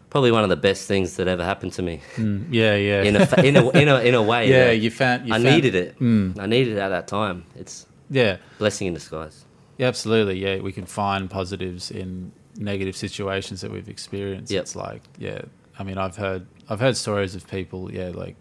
probably 0.09 0.31
one 0.31 0.43
of 0.43 0.49
the 0.49 0.55
best 0.57 0.87
things 0.87 1.15
that 1.17 1.27
ever 1.27 1.43
happened 1.43 1.73
to 1.73 1.81
me 1.81 2.01
Mm, 2.15 2.47
yeah. 2.51 2.75
Yeah. 2.75 3.03
in 3.03 3.15
a 3.15 3.25
fa- 3.25 3.45
in 3.45 3.55
a 3.55 3.69
in 3.71 3.87
a, 3.87 3.99
in 4.01 4.15
a 4.15 4.21
way 4.23 4.49
yeah. 4.55 4.71
You 4.71 4.89
found. 4.91 5.27
You 5.27 5.33
I 5.33 5.37
found, 5.41 5.43
needed 5.55 5.75
it 5.75 5.99
Mm. 5.99 6.39
I 6.39 6.45
needed 6.45 6.73
it 6.77 6.79
at 6.79 6.89
that 6.89 7.07
time 7.07 7.45
it's 7.55 7.85
Yeah. 8.09 8.37
blessing 8.57 8.87
in 8.87 8.93
disguise 8.93 9.45
Yeah, 9.77 9.87
absolutely. 9.87 10.37
Yeah, 10.39 10.59
we 10.59 10.71
can 10.73 10.85
find 10.85 11.29
positives 11.29 11.91
in 11.91 12.31
negative 12.57 12.95
situations 12.97 13.61
that 13.61 13.71
we've 13.71 13.87
experienced. 13.87 14.51
Yep. 14.51 14.61
It's 14.63 14.75
like, 14.75 15.01
yeah, 15.17 15.41
I 15.79 15.83
mean, 15.83 15.97
I've 15.97 16.17
heard 16.17 16.45
I've 16.69 16.81
heard 16.81 16.97
stories 16.97 17.33
of 17.35 17.47
people, 17.47 17.89
yeah, 17.93 18.09
like 18.23 18.35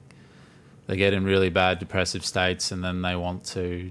they 0.88 0.96
get 0.96 1.12
in 1.12 1.22
really 1.24 1.50
bad 1.50 1.78
depressive 1.78 2.24
states 2.24 2.72
and 2.72 2.82
then 2.82 3.02
they 3.02 3.14
want 3.14 3.44
to 3.56 3.90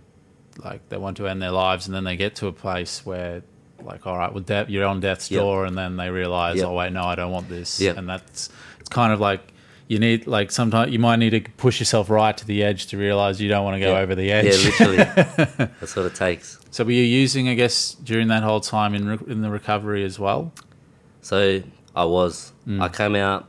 like 0.57 0.81
they 0.89 0.97
want 0.97 1.15
to 1.17 1.27
end 1.27 1.41
their 1.41 1.51
lives 1.51 1.85
and 1.87 1.95
then 1.95 2.03
they 2.03 2.17
get 2.17 2.35
to 2.41 2.47
a 2.47 2.51
place 2.51 3.05
where 3.05 3.43
like 3.83 4.05
all 4.07 4.17
right 4.17 4.33
well 4.33 4.43
de- 4.43 4.65
you're 4.69 4.85
on 4.85 4.99
death's 4.99 5.29
Yep. 5.31 5.41
door 5.41 5.65
and 5.65 5.77
then 5.77 5.95
they 5.97 6.09
realize 6.09 6.57
Yep. 6.57 6.65
oh 6.67 6.73
wait 6.73 6.91
no 6.93 7.03
i 7.03 7.15
don't 7.15 7.31
want 7.31 7.47
this 7.49 7.79
Yep. 7.79 7.97
and 7.97 8.09
that's 8.09 8.49
it's 8.79 8.89
kind 8.89 9.13
of 9.13 9.19
like 9.19 9.53
you 9.87 9.99
need 9.99 10.27
like 10.27 10.51
sometimes 10.51 10.91
you 10.91 10.99
might 10.99 11.15
need 11.17 11.29
to 11.29 11.39
push 11.57 11.79
yourself 11.79 12.09
right 12.09 12.35
to 12.37 12.45
the 12.45 12.61
edge 12.63 12.87
to 12.87 12.97
realize 12.97 13.39
you 13.39 13.47
don't 13.47 13.63
want 13.63 13.75
to 13.75 13.79
go 13.79 13.93
Yeah. 13.93 13.99
over 13.99 14.15
the 14.15 14.31
edge. 14.33 14.45
Yeah, 14.45 14.69
literally. 14.69 14.97
That's 15.79 15.95
what 15.95 16.05
it 16.07 16.15
takes. 16.15 16.59
so 16.71 16.83
were 16.83 16.91
you 16.91 17.03
using, 17.03 17.47
I 17.47 17.53
guess, 17.53 17.93
during 17.93 18.27
that 18.27 18.43
whole 18.43 18.59
time 18.59 18.93
in 18.93 19.07
re- 19.07 19.19
in 19.27 19.41
the 19.41 19.49
recovery 19.49 20.03
as 20.03 20.19
well? 20.19 20.51
So 21.21 21.63
I 21.95 22.03
was. 22.03 22.51
Mm. 22.67 22.81
I 22.81 22.89
came 22.89 23.15
out 23.15 23.47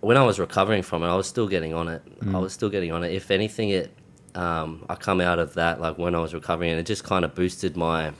when 0.00 0.16
I 0.16 0.22
was 0.24 0.38
recovering 0.38 0.82
from 0.82 1.02
it. 1.02 1.08
I 1.08 1.14
was 1.16 1.26
still 1.26 1.48
getting 1.48 1.74
on 1.74 1.88
it. 1.88 2.00
I 2.22 2.24
Mm. 2.24 2.40
was 2.40 2.54
still 2.54 2.70
getting 2.70 2.90
on 2.90 3.04
it. 3.04 3.12
If 3.12 3.30
anything, 3.30 3.68
it 3.68 3.92
um, 4.34 4.86
I 4.88 4.94
come 4.94 5.20
out 5.20 5.38
of 5.38 5.52
that 5.54 5.82
like 5.82 5.98
when 5.98 6.14
I 6.14 6.20
was 6.20 6.32
recovering, 6.32 6.70
and 6.70 6.80
it 6.80 6.86
just 6.86 7.04
kind 7.04 7.26
of 7.26 7.34
boosted 7.34 7.76
my 7.76 8.12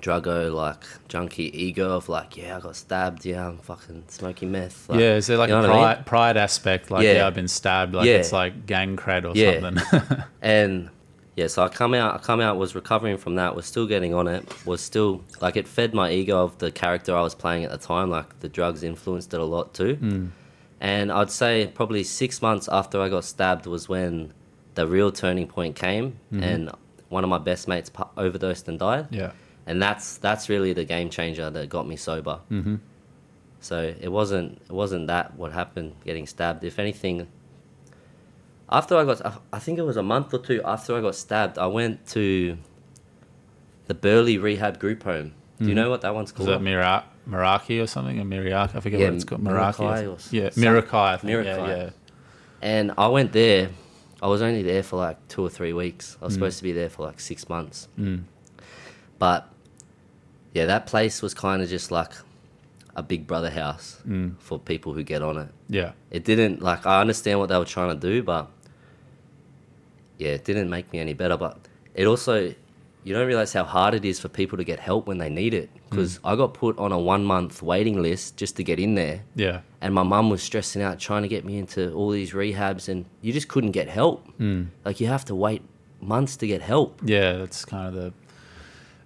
druggo 0.00 0.52
like 0.54 0.82
junkie 1.08 1.50
ego 1.58 1.96
of 1.96 2.08
like, 2.08 2.36
yeah, 2.36 2.56
I 2.56 2.60
got 2.60 2.76
stabbed. 2.76 3.24
Yeah, 3.24 3.48
I'm 3.48 3.58
fucking 3.58 4.04
smoking 4.08 4.50
meth. 4.52 4.88
Like, 4.88 5.00
yeah, 5.00 5.16
is 5.16 5.26
there 5.26 5.36
like 5.36 5.48
you 5.48 5.54
know 5.54 5.60
a 5.64 5.68
what 5.68 5.70
I 5.70 5.74
mean? 5.74 5.94
pride, 5.96 6.06
pride 6.06 6.36
aspect? 6.36 6.90
Like, 6.90 7.04
Yeah. 7.04 7.12
yeah. 7.14 7.26
I've 7.26 7.34
been 7.34 7.48
stabbed. 7.48 7.94
Like 7.94 8.06
Yeah. 8.06 8.14
it's 8.14 8.32
like 8.32 8.66
gang 8.66 8.96
cred 8.96 9.24
or 9.24 9.32
Yeah. 9.36 9.60
something. 9.60 10.24
and 10.42 10.90
yeah, 11.36 11.46
so 11.46 11.62
I 11.62 11.68
come 11.68 11.94
out, 11.94 12.14
I 12.14 12.18
come 12.18 12.40
out, 12.40 12.56
was 12.56 12.74
recovering 12.74 13.16
from 13.16 13.36
that, 13.36 13.54
was 13.54 13.64
still 13.66 13.86
getting 13.86 14.12
on 14.12 14.26
it, 14.26 14.44
was 14.66 14.80
still 14.80 15.22
like 15.40 15.56
it 15.56 15.68
fed 15.68 15.94
my 15.94 16.10
ego 16.10 16.42
of 16.42 16.58
the 16.58 16.70
character 16.72 17.14
I 17.16 17.20
was 17.22 17.34
playing 17.34 17.64
at 17.64 17.70
the 17.70 17.78
time. 17.78 18.10
Like 18.10 18.40
the 18.40 18.48
drugs 18.48 18.82
influenced 18.82 19.32
it 19.34 19.40
a 19.40 19.44
lot 19.44 19.72
too. 19.74 19.96
Mm. 20.00 20.30
And 20.80 21.10
I'd 21.12 21.30
say 21.30 21.70
probably 21.74 22.04
six 22.04 22.40
months 22.42 22.68
after 22.70 23.00
I 23.00 23.08
got 23.08 23.24
stabbed 23.24 23.66
was 23.66 23.88
when 23.88 24.32
the 24.74 24.86
real 24.86 25.10
turning 25.10 25.48
point 25.48 25.74
came, 25.74 26.18
Mhm. 26.32 26.42
and 26.42 26.70
one 27.08 27.24
of 27.24 27.30
my 27.30 27.38
best 27.38 27.66
mates 27.66 27.90
overdosed 28.16 28.68
and 28.68 28.78
died. 28.78 29.06
yeah. 29.10 29.30
And 29.68 29.80
that's 29.82 30.16
that's 30.18 30.48
really 30.48 30.72
the 30.72 30.84
game 30.84 31.08
changer 31.10 31.48
that 31.50 31.68
got 31.68 31.86
me 31.86 31.96
sober. 31.96 32.36
hmm 32.48 32.76
So 33.60 33.94
it 34.00 34.10
wasn't 34.18 34.50
it 34.70 34.72
wasn't 34.82 35.06
that 35.08 35.36
what 35.36 35.52
happened 35.52 35.90
getting 36.04 36.26
stabbed. 36.26 36.64
If 36.64 36.78
anything, 36.78 37.26
after 38.70 38.96
I 38.96 39.04
got 39.04 39.20
I- 39.52 39.58
think 39.58 39.78
it 39.78 39.82
was 39.82 39.96
a 39.96 40.02
month 40.02 40.32
or 40.34 40.38
two 40.38 40.60
after 40.64 40.96
I 40.96 41.00
got 41.00 41.14
stabbed, 41.14 41.58
I 41.58 41.66
went 41.66 42.06
to 42.08 42.56
the 43.86 43.94
Burleigh 43.94 44.38
Rehab 44.38 44.78
Group 44.78 45.02
Home. 45.04 45.32
Do 45.58 45.66
you 45.66 45.72
Mhm. 45.72 45.74
know 45.76 45.90
what 45.90 46.00
that 46.02 46.14
one's 46.14 46.30
called? 46.32 46.48
Is 46.48 46.54
that 46.54 46.62
Mira- 46.62 47.04
Meraki 47.28 47.82
or 47.82 47.86
something? 47.86 48.20
Or 48.20 48.24
Miriaki? 48.24 48.74
I 48.76 48.80
forget 48.80 49.00
Yeah, 49.00 49.06
what 49.06 49.14
it's 49.16 49.24
called. 49.24 49.42
Meraki. 49.42 49.78
Mirikai 49.80 50.06
or- 50.06 50.18
yeah, 50.30 50.50
Mirikai. 50.56 51.12
I 51.14 51.16
think. 51.16 51.28
Mirikai. 51.30 51.68
Yeah, 51.68 51.76
yeah. 51.84 51.90
and 52.62 52.92
I 52.98 53.08
went 53.08 53.32
there. 53.32 53.70
I 54.22 54.26
was 54.28 54.40
only 54.42 54.62
there 54.62 54.82
for 54.82 54.96
like 54.96 55.16
two 55.28 55.42
or 55.42 55.50
three 55.50 55.72
weeks. 55.72 56.16
I 56.20 56.24
was 56.24 56.32
Mm. 56.32 56.36
supposed 56.36 56.56
to 56.58 56.62
be 56.64 56.72
there 56.72 56.88
for 56.88 57.04
like 57.06 57.20
six 57.20 57.48
months. 57.48 57.88
Mm. 57.98 58.22
But 59.18 59.48
yeah, 60.54 60.66
that 60.66 60.86
place 60.86 61.22
was 61.22 61.34
kind 61.34 61.62
of 61.62 61.68
just 61.68 61.90
like 61.90 62.12
a 62.96 63.02
big 63.02 63.26
brother 63.26 63.50
house 63.50 64.00
Mm. 64.08 64.34
for 64.38 64.58
people 64.58 64.92
who 64.94 65.02
get 65.04 65.22
on 65.22 65.36
it. 65.38 65.48
Yeah. 65.68 65.92
It 66.10 66.24
didn't 66.24 66.60
like 66.62 66.86
I 66.86 67.00
understand 67.00 67.38
what 67.38 67.48
they 67.48 67.58
were 67.58 67.64
trying 67.64 67.98
to 67.98 68.00
do, 68.10 68.22
but 68.22 68.50
yeah, 70.18 70.30
it 70.30 70.44
didn't 70.44 70.68
make 70.70 70.92
me 70.92 70.98
any 70.98 71.14
better. 71.14 71.36
But 71.36 71.58
it 71.94 72.06
also 72.06 72.54
you 73.04 73.14
don't 73.14 73.26
realize 73.26 73.52
how 73.52 73.64
hard 73.64 73.94
it 73.94 74.04
is 74.04 74.18
for 74.20 74.28
people 74.28 74.58
to 74.58 74.64
get 74.64 74.80
help 74.80 75.06
when 75.06 75.18
they 75.18 75.30
need 75.30 75.54
it. 75.54 75.70
Because 75.88 76.20
I 76.24 76.36
got 76.36 76.52
put 76.52 76.76
on 76.78 76.92
a 76.92 76.98
one 76.98 77.24
month 77.24 77.62
waiting 77.62 78.02
list 78.02 78.36
just 78.36 78.56
to 78.56 78.64
get 78.64 78.78
in 78.78 78.94
there, 78.96 79.22
Yeah. 79.36 79.60
and 79.80 79.94
my 79.94 80.02
mum 80.02 80.28
was 80.28 80.42
stressing 80.42 80.82
out 80.82 80.98
trying 80.98 81.22
to 81.22 81.28
get 81.28 81.44
me 81.46 81.56
into 81.58 81.90
all 81.94 82.10
these 82.10 82.32
rehabs, 82.32 82.88
and 82.90 83.06
you 83.22 83.32
just 83.32 83.48
couldn't 83.48 83.70
get 83.70 83.88
help. 83.88 84.26
Mm. 84.38 84.66
Like 84.84 85.00
you 85.00 85.06
have 85.06 85.24
to 85.26 85.34
wait 85.34 85.62
months 86.02 86.36
to 86.38 86.46
get 86.46 86.60
help. 86.60 87.00
Yeah, 87.04 87.34
that's 87.38 87.64
kind 87.64 87.86
of 87.88 87.94
the. 87.94 88.12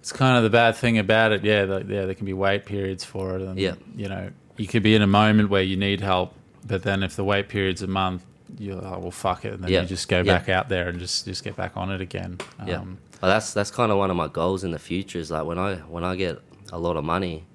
It's 0.03 0.11
kind 0.11 0.35
of 0.35 0.43
the 0.43 0.49
bad 0.49 0.75
thing 0.75 0.97
about 0.97 1.31
it. 1.31 1.45
Yeah, 1.45 1.63
like, 1.63 1.87
yeah, 1.87 2.03
there 2.05 2.13
can 2.13 2.25
be 2.25 2.33
wait 2.33 2.65
periods 2.65 3.05
for 3.05 3.37
it, 3.37 3.41
and 3.41 3.57
Yeah. 3.57 3.75
you 3.95 4.09
know, 4.09 4.31
you 4.57 4.67
could 4.67 4.83
be 4.83 4.95
in 4.95 5.01
a 5.01 5.07
moment 5.07 5.49
where 5.49 5.61
you 5.63 5.77
need 5.77 6.01
help, 6.01 6.33
but 6.67 6.83
then 6.83 7.03
if 7.03 7.15
the 7.15 7.23
wait 7.23 7.47
period's 7.47 7.81
a 7.81 7.87
month, 7.87 8.21
you're 8.59 8.75
like, 8.75 8.99
well, 8.99 9.11
fuck 9.11 9.45
it, 9.45 9.53
and 9.53 9.63
then 9.63 9.71
Yeah. 9.71 9.81
you 9.83 9.87
just 9.87 10.09
go 10.09 10.17
Yeah. 10.17 10.23
back 10.39 10.49
out 10.49 10.67
there 10.67 10.89
and 10.89 10.99
just 10.99 11.23
just 11.23 11.41
get 11.45 11.55
back 11.55 11.77
on 11.77 11.89
it 11.89 12.01
again. 12.01 12.37
Yeah. 12.67 12.79
Um, 12.81 12.97
But 13.21 13.27
that's 13.27 13.53
that's 13.53 13.71
kind 13.71 13.93
of 13.93 13.97
one 13.97 14.11
of 14.11 14.17
my 14.17 14.27
goals 14.27 14.65
in 14.65 14.71
the 14.71 14.79
future. 14.79 15.19
Is 15.19 15.31
like 15.31 15.45
when 15.45 15.57
I 15.57 15.75
when 15.95 16.03
I 16.03 16.17
get 16.17 16.39
a 16.73 16.77
lot 16.77 16.97
of 16.97 17.05
money, 17.05 17.45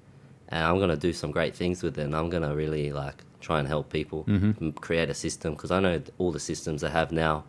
and 0.49 0.65
I'm 0.65 0.79
gonna 0.81 0.97
do 0.97 1.13
some 1.13 1.31
great 1.31 1.55
things 1.55 1.83
with 1.83 1.99
it. 1.99 2.05
And 2.05 2.17
I'm 2.17 2.31
gonna 2.31 2.55
really 2.57 2.91
like 2.93 3.23
try 3.43 3.59
and 3.59 3.69
help 3.69 3.93
people 3.93 4.25
Mm-hmm. 4.27 4.71
create 4.71 5.11
a 5.11 5.15
system 5.15 5.53
because 5.53 5.71
I 5.71 5.81
know 5.81 6.01
all 6.17 6.33
the 6.33 6.41
systems 6.41 6.81
they 6.81 6.89
have 6.89 7.13
now, 7.13 7.45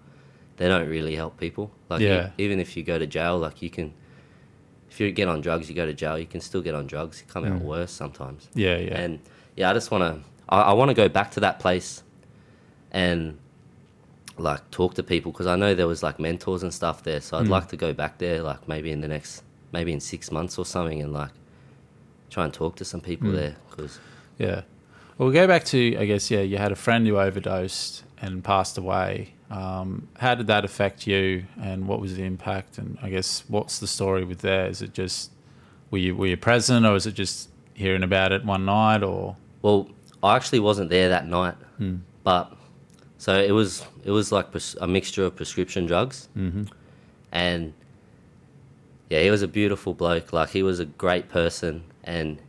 they 0.57 0.67
don't 0.67 0.89
really 0.89 1.15
help 1.15 1.38
people. 1.39 1.71
Like 1.89 2.01
Yeah. 2.01 2.27
e- 2.38 2.43
even 2.43 2.59
if 2.59 2.75
you 2.75 2.83
go 2.83 2.99
to 2.99 3.07
jail, 3.07 3.38
like 3.39 3.62
you 3.62 3.69
can, 3.69 3.93
if 4.89 4.99
you 4.99 5.12
get 5.12 5.28
on 5.28 5.41
drugs, 5.41 5.69
you 5.69 5.75
go 5.75 5.86
to 5.86 5.93
jail. 5.93 6.17
You 6.17 6.25
can 6.25 6.41
still 6.41 6.62
get 6.62 6.75
on 6.75 6.88
drugs. 6.88 7.21
You 7.25 7.32
come 7.32 7.45
out 7.45 7.62
worse 7.62 7.91
sometimes. 7.91 8.47
yeah, 8.54 8.78
Mm. 8.78 8.88
yeah, 8.88 8.99
And 8.99 9.19
yeah, 9.56 9.69
I 9.69 9.73
just 9.73 9.91
want 9.91 10.04
to, 10.04 10.30
I, 10.49 10.62
I 10.62 10.73
want 10.73 10.89
to 10.89 10.95
go 10.95 11.08
back 11.10 11.32
to 11.32 11.39
that 11.41 11.60
place 11.60 12.04
and 12.91 13.38
like 14.38 14.69
talk 14.71 14.93
to 14.95 15.04
people 15.04 15.32
because 15.32 15.47
I 15.47 15.56
know 15.56 15.75
there 15.75 15.88
was 15.88 16.02
like 16.02 16.19
mentors 16.19 16.63
and 16.63 16.73
stuff 16.73 17.04
there. 17.04 17.21
So 17.21 17.38
I'd 17.38 17.45
Mm. 17.47 17.49
like 17.49 17.67
to 17.69 17.78
go 17.78 17.93
back 17.93 18.17
there, 18.19 18.41
like 18.41 18.67
maybe 18.67 18.91
in 18.91 19.02
the 19.02 19.08
next, 19.08 19.43
maybe 19.71 19.91
in 19.91 19.99
six 19.99 20.32
months 20.32 20.58
or 20.58 20.65
something, 20.65 21.02
and 21.02 21.12
like 21.13 21.32
try 22.30 22.45
and 22.45 22.54
talk 22.54 22.75
to 22.78 22.86
some 22.86 23.02
people 23.02 23.30
Mm. 23.30 23.36
there 23.36 23.56
because 23.69 23.99
yeah. 24.38 24.62
Well, 25.17 25.28
we'll 25.28 25.34
go 25.34 25.47
back 25.47 25.65
to 25.65 25.97
I 25.97 26.06
guess 26.06 26.32
yeah, 26.32 26.39
you 26.41 26.58
had 26.58 26.71
a 26.71 26.75
friend 26.75 27.06
who 27.06 27.17
overdosed 27.19 28.04
and 28.21 28.43
passed 28.43 28.78
away. 28.78 29.34
Um, 29.49 30.07
how 30.17 30.35
did 30.35 30.47
that 30.47 30.63
affect 30.63 31.07
you, 31.07 31.45
and 31.62 31.88
what 31.88 31.99
was 31.99 32.15
the 32.15 32.23
impact? 32.23 32.77
And 32.77 32.97
I 33.01 33.09
guess 33.09 33.43
what's 33.47 33.79
the 33.79 33.88
story 33.88 34.23
with 34.23 34.39
there? 34.39 34.67
Is 34.67 34.81
it 34.81 34.93
just 34.93 35.31
were 35.91 35.97
you 35.97 36.15
were 36.15 36.27
you 36.27 36.38
present, 36.38 36.85
or 36.85 36.95
is 36.95 37.07
it 37.07 37.13
just 37.13 37.49
hearing 37.73 38.03
about 38.03 38.31
it 38.31 38.45
one 38.45 38.65
night, 38.65 39.01
or 39.03 39.35
well, 39.62 39.89
I 40.21 40.35
actually 40.35 40.59
wasn't 40.59 40.89
there 40.89 41.09
that 41.09 41.27
night, 41.27 41.55
Hmm. 41.77 41.97
but 42.23 42.53
so 43.17 43.39
it 43.39 43.51
was 43.51 43.85
it 44.03 44.12
was 44.12 44.31
like 44.31 44.51
pres- 44.51 44.75
a 44.79 44.88
mixture 44.88 45.25
of 45.25 45.35
prescription 45.35 45.85
drugs, 45.88 46.29
mm-hmm. 46.38 46.63
and 47.31 47.73
yeah, 49.09 49.21
he 49.23 49.31
was 49.31 49.41
a 49.41 49.47
beautiful 49.47 49.93
bloke. 49.95 50.31
Like 50.31 50.49
he 50.49 50.62
was 50.62 50.79
a 50.79 50.85
great 50.85 51.27
person, 51.29 51.83
and 52.03 52.39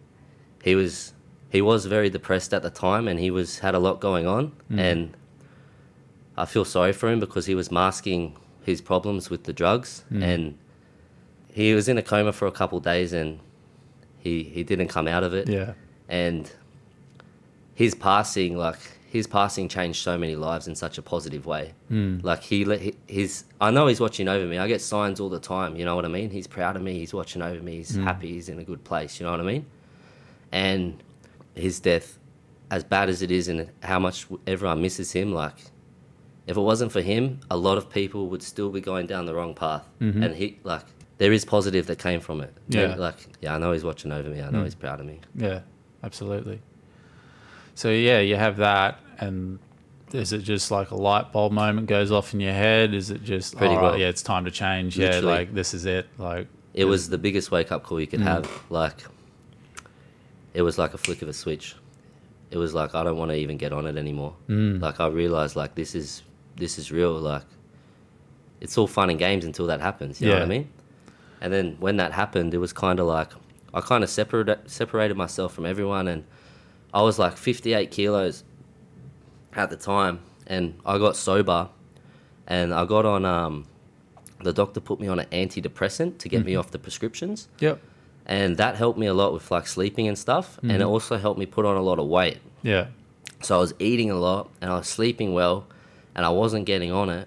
he 0.62 0.74
was 0.74 1.14
he 1.48 1.62
was 1.62 1.86
very 1.86 2.10
depressed 2.10 2.52
at 2.52 2.62
the 2.62 2.70
time, 2.70 3.08
and 3.08 3.18
he 3.18 3.30
was 3.30 3.60
had 3.60 3.74
a 3.74 3.78
lot 3.78 4.00
going 4.00 4.26
on, 4.26 4.52
and 4.76 5.16
I 6.42 6.46
feel 6.46 6.64
sorry 6.64 6.92
for 6.92 7.08
him 7.12 7.20
because 7.20 7.46
he 7.46 7.54
was 7.54 7.70
masking 7.70 8.36
his 8.62 8.80
problems 8.80 9.30
with 9.30 9.42
the 9.44 9.52
drugs, 9.52 10.04
and 10.10 10.42
he 11.52 11.74
was 11.74 11.88
in 11.88 11.98
a 11.98 12.02
coma 12.02 12.32
for 12.32 12.46
a 12.46 12.52
couple 12.60 12.78
of 12.78 12.84
days, 12.84 13.12
and 13.12 13.40
he 14.18 14.42
he 14.44 14.62
didn't 14.64 14.88
come 14.88 15.06
out 15.14 15.24
of 15.24 15.32
it, 15.34 15.48
yeah, 15.48 15.72
and 16.08 16.50
his 17.74 17.94
passing 17.94 18.56
like 18.56 18.78
his 19.10 19.26
passing 19.26 19.68
changed 19.68 20.00
so 20.02 20.16
many 20.16 20.36
lives 20.36 20.68
in 20.68 20.74
such 20.74 20.96
a 20.98 21.02
positive 21.02 21.44
way. 21.44 21.74
Mm. 21.90 22.22
like 22.22 22.42
he 22.42 22.64
let 22.64 22.80
his 23.08 23.44
i 23.60 23.70
know 23.70 23.88
he's 23.88 24.00
watching 24.00 24.28
over 24.28 24.46
me. 24.46 24.56
I 24.58 24.68
get 24.68 24.80
signs 24.80 25.18
all 25.18 25.28
the 25.28 25.40
time 25.40 25.74
you 25.76 25.84
know 25.84 25.96
what 25.96 26.04
i 26.04 26.08
mean? 26.08 26.30
He's 26.30 26.46
proud 26.46 26.76
of 26.76 26.82
me. 26.82 26.92
He's 27.02 27.12
watching 27.12 27.42
over 27.42 27.60
me. 27.60 27.76
He's 27.78 27.96
happy. 27.96 28.28
He's 28.34 28.48
in 28.48 28.58
a 28.60 28.64
good 28.64 28.84
place 28.84 29.18
you 29.18 29.26
know 29.26 29.32
what 29.32 29.40
i 29.40 29.44
mean? 29.54 29.66
And 30.52 31.02
his 31.54 31.80
death 31.80 32.18
as 32.70 32.84
bad 32.84 33.08
as 33.08 33.20
it 33.20 33.30
is 33.32 33.48
and 33.48 33.68
how 33.82 33.98
much 33.98 34.26
everyone 34.46 34.80
misses 34.80 35.10
him 35.12 35.32
like 35.32 35.56
if 36.46 36.56
it 36.56 36.60
wasn't 36.60 36.90
for 36.90 37.00
him 37.02 37.40
a 37.50 37.56
lot 37.56 37.76
of 37.78 37.88
people 37.90 38.28
would 38.28 38.42
still 38.42 38.70
be 38.70 38.80
going 38.80 39.06
down 39.06 39.24
the 39.26 39.34
wrong 39.34 39.54
path 39.54 39.86
and 40.00 40.34
he 40.34 40.58
like 40.64 40.82
there 41.18 41.32
is 41.32 41.44
positive 41.44 41.86
that 41.86 41.98
came 41.98 42.20
from 42.20 42.40
it 42.40 42.52
Yeah. 42.68 42.94
like 42.96 43.16
yeah 43.40 43.54
i 43.54 43.58
know 43.58 43.72
he's 43.72 43.84
watching 43.84 44.10
over 44.12 44.28
me 44.28 44.40
i 44.42 44.50
know 44.50 44.64
he's 44.64 44.74
proud 44.74 45.00
of 45.00 45.06
me 45.06 45.20
yeah, 45.36 45.60
absolutely. 46.02 46.60
So 47.74 47.90
yeah, 47.90 48.20
you 48.20 48.36
have 48.36 48.58
that, 48.58 48.98
and 49.20 49.58
is 50.12 50.32
it 50.34 50.40
just 50.40 50.70
like 50.70 50.90
a 50.90 50.96
light 50.96 51.32
bulb 51.32 51.52
moment 51.52 51.86
goes 51.86 52.10
off 52.12 52.34
in 52.34 52.40
your 52.40 52.52
head? 52.52 52.92
Is 52.92 53.10
it 53.10 53.22
just 53.22 53.56
Pretty 53.56 53.74
right, 53.74 53.82
well. 53.82 53.98
yeah, 53.98 54.08
it's 54.08 54.20
time 54.22 54.44
to 54.44 54.50
change? 54.50 54.98
Yeah, 54.98 55.20
like 55.20 55.54
this 55.54 55.72
is 55.72 55.86
it. 55.86 56.06
Like 56.18 56.46
It 56.74 56.84
was 56.84 57.08
the 57.08 57.16
biggest 57.16 57.50
wake 57.50 57.72
up 57.72 57.82
call 57.84 57.98
you 57.98 58.06
could 58.06 58.20
Mm. 58.20 58.24
have. 58.24 58.50
Like, 58.68 58.96
it 60.52 60.60
was 60.62 60.78
like 60.78 60.92
a 60.94 60.98
flick 60.98 61.22
of 61.22 61.28
a 61.28 61.32
switch. 61.32 61.74
It 62.50 62.58
was 62.58 62.74
like 62.74 62.94
I 62.94 63.02
don't 63.04 63.16
want 63.16 63.30
to 63.30 63.36
even 63.36 63.56
get 63.56 63.72
on 63.72 63.86
it 63.86 63.96
anymore. 63.96 64.34
Mm. 64.48 64.82
Like 64.82 65.00
I 65.00 65.06
realized 65.06 65.56
like 65.56 65.74
this 65.74 65.94
is 65.94 66.22
this 66.60 66.78
is 66.78 66.92
real. 66.92 67.12
Like, 67.18 67.42
it's 68.60 68.78
all 68.78 68.86
fun 68.86 69.10
and 69.10 69.18
games 69.18 69.44
until 69.44 69.66
that 69.66 69.80
happens. 69.80 70.20
You 70.20 70.28
know 70.28 70.34
what 70.34 70.42
I 70.42 70.46
mean? 70.46 70.68
And 71.40 71.52
then 71.52 71.76
when 71.80 71.96
that 71.96 72.12
happened, 72.12 72.54
it 72.54 72.58
was 72.58 72.72
kind 72.72 73.00
of 73.00 73.06
like 73.06 73.30
I 73.74 73.80
kind 73.80 74.04
of 74.04 74.10
separated 74.10 74.58
separated 74.70 75.16
myself 75.16 75.52
from 75.54 75.66
everyone, 75.66 76.06
and 76.06 76.24
I 76.94 77.02
was 77.02 77.18
like 77.18 77.36
58 77.36 77.90
kilos 77.90 78.44
at 79.54 79.70
the 79.70 79.76
time, 79.76 80.20
and 80.46 80.74
I 80.84 80.98
got 80.98 81.16
sober, 81.16 81.68
and 82.46 82.72
I 82.74 82.84
got 82.84 83.04
on. 83.06 83.24
Um, 83.24 83.66
the 84.42 84.52
doctor 84.54 84.80
put 84.80 84.98
me 85.00 85.06
on 85.08 85.18
an 85.18 85.26
antidepressant 85.32 86.16
to 86.18 86.28
get 86.28 86.46
me 86.46 86.56
off 86.56 86.70
the 86.70 86.78
prescriptions, 86.78 87.46
Yep. 87.58 87.78
and 88.24 88.56
that 88.56 88.74
helped 88.76 88.98
me 88.98 89.06
a 89.06 89.12
lot 89.12 89.34
with 89.34 89.50
like 89.50 89.66
sleeping 89.66 90.08
and 90.08 90.16
stuff, 90.18 90.58
and 90.62 90.72
it 90.72 90.82
also 90.82 91.18
helped 91.18 91.38
me 91.38 91.44
put 91.46 91.64
on 91.66 91.76
a 91.76 91.82
lot 91.82 91.98
of 91.98 92.06
weight. 92.06 92.38
Yeah. 92.62 92.86
So 93.42 93.56
I 93.56 93.60
was 93.60 93.74
eating 93.78 94.10
a 94.10 94.16
lot, 94.18 94.48
and 94.62 94.70
I 94.72 94.76
was 94.78 94.88
sleeping 94.88 95.32
well, 95.34 95.66
and 96.20 96.26
I 96.26 96.28
wasn't 96.42 96.66
getting 96.66 96.92
on 96.92 97.08
it. 97.08 97.26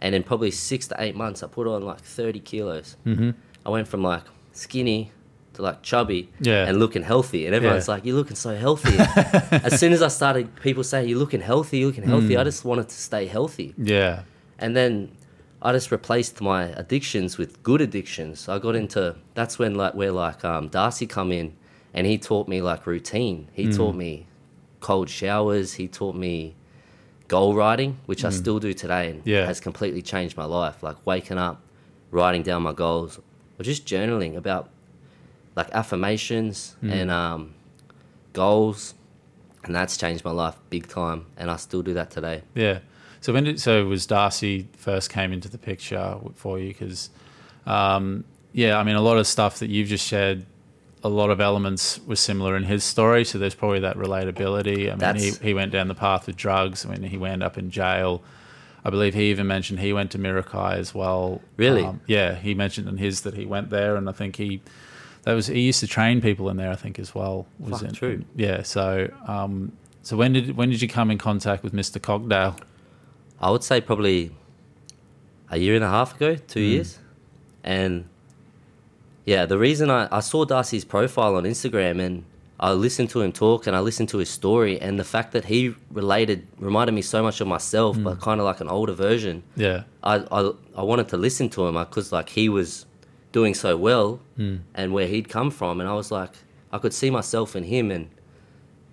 And 0.00 0.12
in 0.12 0.24
probably 0.24 0.50
six 0.50 0.88
to 0.88 0.96
eight 0.98 1.14
months, 1.14 1.44
I 1.44 1.46
put 1.46 1.68
on 1.68 1.82
like 1.82 2.00
30 2.00 2.40
kilos. 2.40 2.96
Mm-hmm. 3.06 3.30
I 3.64 3.68
went 3.70 3.86
from 3.86 4.02
like 4.02 4.24
skinny 4.52 5.12
to 5.52 5.62
like 5.62 5.82
chubby 5.84 6.30
Yeah. 6.40 6.66
and 6.66 6.80
looking 6.80 7.04
healthy. 7.04 7.46
And 7.46 7.54
everyone's 7.54 7.86
Yeah. 7.86 7.94
like, 7.94 8.04
You're 8.04 8.16
looking 8.16 8.34
so 8.36 8.56
healthy. 8.56 8.96
as 9.68 9.78
soon 9.78 9.92
as 9.92 10.02
I 10.02 10.08
started, 10.08 10.54
people 10.56 10.82
saying, 10.82 11.08
You're 11.08 11.20
looking 11.20 11.40
healthy, 11.40 11.78
you're 11.78 11.86
looking 11.90 12.02
healthy. 12.08 12.34
Mm. 12.34 12.40
I 12.40 12.44
just 12.44 12.64
wanted 12.64 12.88
to 12.88 12.94
stay 12.96 13.26
healthy. 13.26 13.72
Yeah. 13.78 14.22
And 14.58 14.74
then 14.76 15.12
I 15.62 15.70
just 15.72 15.92
replaced 15.92 16.40
my 16.40 16.64
addictions 16.82 17.38
with 17.38 17.62
good 17.62 17.80
addictions. 17.80 18.48
I 18.48 18.58
got 18.58 18.74
into 18.74 19.14
that's 19.34 19.58
when 19.60 19.76
like 19.76 19.94
where 19.94 20.10
like 20.12 20.44
um, 20.44 20.68
Darcy 20.68 21.06
come 21.06 21.30
in 21.30 21.54
and 21.94 22.04
he 22.06 22.18
taught 22.18 22.48
me 22.48 22.60
like 22.60 22.84
routine. 22.86 23.48
He 23.52 23.66
Mm. 23.66 23.76
taught 23.76 23.94
me 23.94 24.26
cold 24.80 25.08
showers. 25.08 25.74
He 25.74 25.86
taught 25.88 26.16
me 26.16 26.56
goal 27.28 27.54
writing, 27.54 27.98
which 28.06 28.24
I 28.24 28.30
still 28.30 28.58
do 28.58 28.72
today 28.74 29.10
and 29.10 29.20
Mm. 29.20 29.26
Yeah. 29.26 29.46
has 29.46 29.60
completely 29.60 30.02
changed 30.02 30.36
my 30.36 30.44
life. 30.44 30.82
Like 30.82 30.96
waking 31.06 31.38
up, 31.38 31.60
writing 32.10 32.42
down 32.42 32.62
my 32.62 32.72
goals, 32.72 33.18
or 33.58 33.62
just 33.64 33.86
journaling 33.86 34.36
about 34.36 34.70
like 35.56 35.70
affirmations 35.72 36.76
Mm. 36.82 36.92
and 36.92 37.10
um, 37.10 37.54
goals. 38.32 38.94
And 39.64 39.74
that's 39.74 39.96
changed 39.96 40.24
my 40.24 40.30
life 40.30 40.56
big 40.68 40.88
time. 40.88 41.26
And 41.38 41.50
I 41.50 41.56
still 41.56 41.82
do 41.82 41.94
that 41.94 42.10
today. 42.10 42.42
Yeah. 42.54 42.80
So 43.22 43.32
when 43.32 43.44
did 43.44 43.58
so 43.58 43.86
was 43.86 44.04
Darcy 44.06 44.68
first 44.76 45.08
came 45.08 45.32
into 45.32 45.48
the 45.48 45.56
picture 45.56 46.18
for 46.34 46.58
you? 46.58 46.68
Because 46.68 47.08
um, 47.66 48.24
yeah, 48.52 48.76
I 48.78 48.82
mean 48.84 48.96
a 48.96 49.00
lot 49.00 49.16
of 49.16 49.26
stuff 49.26 49.58
that 49.60 49.70
you've 49.70 49.88
just 49.88 50.06
shared, 50.06 50.44
a 51.04 51.08
lot 51.08 51.30
of 51.30 51.40
elements 51.40 52.00
were 52.06 52.16
similar 52.16 52.56
in 52.56 52.64
his 52.64 52.82
story. 52.82 53.24
So 53.24 53.38
there's 53.38 53.54
probably 53.54 53.80
that 53.80 53.96
relatability. 53.96 54.86
I 54.86 54.90
mean, 54.90 54.98
That's- 54.98 55.38
he, 55.38 55.48
he 55.48 55.54
went 55.54 55.70
down 55.70 55.88
the 55.88 55.94
path 55.94 56.26
with 56.26 56.36
drugs. 56.36 56.84
I 56.86 56.88
mean, 56.88 57.02
he 57.02 57.18
wound 57.18 57.42
up 57.42 57.58
in 57.58 57.70
jail. 57.70 58.22
I 58.86 58.90
believe 58.90 59.14
he 59.14 59.30
even 59.30 59.46
mentioned 59.46 59.80
he 59.80 59.92
went 59.92 60.10
to 60.12 60.18
Mirikai 60.18 60.76
as 60.76 60.94
well. 60.94 61.40
Really? 61.56 61.84
Um, 61.84 62.00
yeah, 62.06 62.34
he 62.34 62.54
mentioned 62.54 62.88
in 62.88 62.96
his 62.98 63.20
that 63.22 63.34
he 63.34 63.46
went 63.46 63.70
there, 63.70 63.96
and 63.96 64.08
I 64.08 64.12
think 64.12 64.36
he 64.36 64.60
that 65.22 65.32
was 65.32 65.46
he 65.46 65.60
used 65.60 65.80
to 65.80 65.86
train 65.86 66.20
people 66.20 66.50
in 66.50 66.58
there. 66.58 66.70
I 66.70 66.76
think 66.76 66.98
as 66.98 67.14
well. 67.14 67.46
Was 67.58 67.80
Fuck, 67.80 67.88
in, 67.88 67.94
true. 67.94 68.24
Yeah. 68.36 68.62
So 68.62 69.10
um, 69.26 69.72
so 70.02 70.18
when 70.18 70.34
did 70.34 70.54
when 70.54 70.68
did 70.68 70.82
you 70.82 70.88
come 70.88 71.10
in 71.10 71.16
contact 71.16 71.62
with 71.62 71.72
Mr. 71.72 71.98
Cogdale? 71.98 72.58
I 73.40 73.50
would 73.50 73.64
say 73.64 73.80
probably 73.80 74.32
a 75.50 75.56
year 75.56 75.74
and 75.76 75.84
a 75.84 75.88
half 75.88 76.16
ago, 76.16 76.36
two 76.36 76.60
years. 76.60 76.98
And 77.62 78.04
yeah, 79.24 79.46
the 79.46 79.58
reason 79.58 79.90
I, 79.90 80.08
I 80.10 80.20
saw 80.20 80.44
Darcy's 80.44 80.84
profile 80.84 81.36
on 81.36 81.44
Instagram 81.44 82.00
and 82.00 82.24
I 82.60 82.72
listened 82.72 83.10
to 83.10 83.22
him 83.22 83.32
talk 83.32 83.66
and 83.66 83.74
I 83.74 83.80
listened 83.80 84.08
to 84.10 84.18
his 84.18 84.30
story 84.30 84.80
and 84.80 84.98
the 84.98 85.04
fact 85.04 85.32
that 85.32 85.46
he 85.46 85.74
related 85.90 86.46
reminded 86.58 86.92
me 86.92 87.02
so 87.02 87.22
much 87.22 87.40
of 87.40 87.48
myself, 87.48 87.96
but 88.00 88.18
mm. 88.18 88.20
kind 88.20 88.40
of 88.40 88.44
like 88.44 88.60
an 88.60 88.68
older 88.68 88.92
version. 88.92 89.42
Yeah. 89.56 89.84
I, 90.02 90.24
I, 90.30 90.52
I 90.76 90.82
wanted 90.82 91.08
to 91.08 91.16
listen 91.16 91.48
to 91.50 91.66
him 91.66 91.74
because 91.74 92.12
like 92.12 92.28
he 92.28 92.48
was 92.48 92.86
doing 93.32 93.54
so 93.54 93.76
well 93.76 94.20
mm. 94.38 94.60
and 94.74 94.92
where 94.92 95.08
he'd 95.08 95.28
come 95.28 95.50
from 95.50 95.80
and 95.80 95.88
I 95.88 95.94
was 95.94 96.12
like 96.12 96.30
I 96.70 96.78
could 96.78 96.94
see 96.94 97.10
myself 97.10 97.56
in 97.56 97.64
him 97.64 97.90
and 97.90 98.08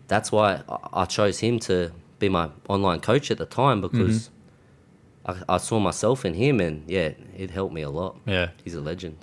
that's 0.08 0.32
why 0.32 0.64
I, 0.68 1.04
I 1.04 1.06
chose 1.06 1.40
him 1.40 1.60
to 1.60 1.92
be 2.18 2.28
my 2.30 2.50
online 2.68 3.02
coach 3.02 3.30
at 3.30 3.38
the 3.38 3.46
time 3.46 3.82
because 3.82 4.30
mm-hmm. 5.28 5.44
I, 5.50 5.56
I 5.56 5.58
saw 5.58 5.80
myself 5.80 6.26
in 6.26 6.34
him 6.34 6.60
and 6.60 6.84
yeah 6.90 7.12
it 7.38 7.52
helped 7.52 7.74
me 7.74 7.84
a 7.84 7.90
lot 7.90 8.18
Yeah. 8.26 8.50
he's 8.64 8.74
a 8.74 8.82
legend 8.82 9.18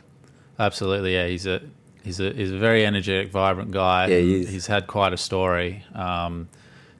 Absolutely, 0.59 1.15
yeah. 1.15 1.27
He's 1.27 1.47
a 1.47 1.63
he's 2.03 2.21
a 2.21 2.33
he's 2.33 2.53
a 2.53 2.59
very 2.59 2.85
energetic, 2.85 3.31
vibrant 3.31 3.71
guy. 3.71 4.09
Yeah, 4.09 4.19
he 4.19 4.41
is. 4.43 4.51
He's 4.51 4.67
had 4.67 4.87
quite 4.87 5.13
a 5.13 5.17
story. 5.17 5.85
Um, 5.95 6.49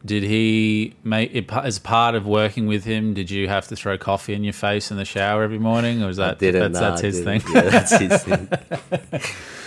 did 0.05 0.23
he 0.23 0.95
make 1.03 1.35
it 1.35 1.53
as 1.53 1.79
part 1.79 2.15
of 2.15 2.25
working 2.27 2.67
with 2.69 2.85
him? 2.85 3.15
Did 3.15 3.31
you 3.31 3.49
have 3.49 3.67
to 3.69 3.77
throw 3.77 3.99
coffee 3.99 4.33
in 4.33 4.45
your 4.45 4.53
face 4.53 4.91
in 4.91 4.97
the 4.97 5.05
shower 5.05 5.43
every 5.43 5.59
morning, 5.59 6.03
or 6.03 6.09
is 6.09 6.19
that 6.19 6.39
that's, 6.39 6.55
nah, 6.55 6.69
that's 6.69 7.01
his 7.01 7.21
thing? 7.21 7.43
yeah 7.53 7.63
that's 7.63 7.99
his 7.99 8.23
thing 8.23 8.49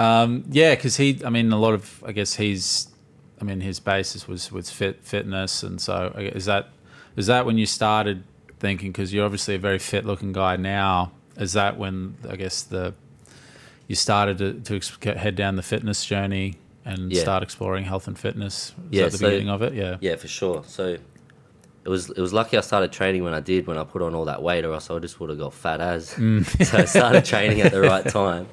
Um, 0.00 0.44
yeah, 0.50 0.74
because 0.74 0.96
he, 0.96 1.20
I 1.26 1.28
mean, 1.28 1.52
a 1.52 1.58
lot 1.58 1.74
of, 1.74 2.02
I 2.06 2.12
guess 2.12 2.34
he's, 2.34 2.88
I 3.38 3.44
mean, 3.44 3.60
his 3.60 3.80
basis 3.80 4.26
was 4.26 4.50
with 4.50 4.70
fit 4.70 5.04
fitness, 5.04 5.62
and 5.62 5.78
so 5.78 6.12
is 6.16 6.46
that 6.46 6.68
is 7.16 7.26
that 7.26 7.44
when 7.44 7.58
you 7.58 7.66
started 7.66 8.24
thinking? 8.58 8.92
Because 8.92 9.12
you're 9.12 9.26
obviously 9.26 9.56
a 9.56 9.58
very 9.58 9.78
fit 9.78 10.06
looking 10.06 10.32
guy 10.32 10.56
now. 10.56 11.12
Is 11.36 11.52
that 11.52 11.76
when 11.76 12.16
I 12.28 12.36
guess 12.36 12.62
the 12.62 12.94
you 13.90 13.96
started 13.96 14.38
to, 14.64 14.78
to 15.00 15.14
head 15.18 15.34
down 15.34 15.56
the 15.56 15.62
fitness 15.62 16.04
journey 16.06 16.54
and 16.84 17.12
Yeah. 17.12 17.22
start 17.22 17.42
exploring 17.42 17.84
health 17.84 18.06
and 18.06 18.16
fitness? 18.16 18.54
Is 18.90 18.98
Yeah, 18.98 19.08
the 19.08 19.18
so- 19.18 19.26
beginning 19.26 19.48
of 19.50 19.62
it? 19.62 19.74
Yeah. 19.74 19.96
Yeah, 20.00 20.14
for 20.16 20.28
sure. 20.28 20.62
So 20.66 20.84
it 21.84 21.88
was 21.94 22.02
it 22.10 22.20
was 22.26 22.32
lucky 22.32 22.56
I 22.56 22.60
started 22.60 22.92
training 22.92 23.24
when 23.24 23.34
I 23.34 23.40
did 23.40 23.66
when 23.66 23.76
I 23.78 23.84
put 23.84 24.00
on 24.02 24.14
all 24.14 24.26
that 24.26 24.42
weight, 24.42 24.64
or 24.64 24.72
else 24.74 24.88
I 24.90 24.98
just 25.00 25.18
would 25.18 25.30
have 25.30 25.40
got 25.40 25.52
fat 25.54 25.80
as. 25.80 26.02
Mm. 26.14 26.44
so 26.68 26.78
I 26.78 26.84
started 26.84 27.24
training 27.24 27.62
at 27.62 27.72
the 27.72 27.80
right 27.80 28.06
time, 28.06 28.46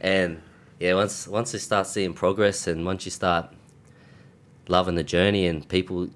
and 0.00 0.40
yeah, 0.78 0.94
once 0.94 1.26
once 1.26 1.52
you 1.52 1.58
start 1.58 1.86
seeing 1.88 2.12
progress, 2.14 2.66
and 2.68 2.86
once 2.86 3.04
you 3.06 3.10
start 3.10 3.46
loving 4.68 4.94
the 4.94 5.02
journey, 5.04 5.46
and 5.46 5.68
people 5.68 6.08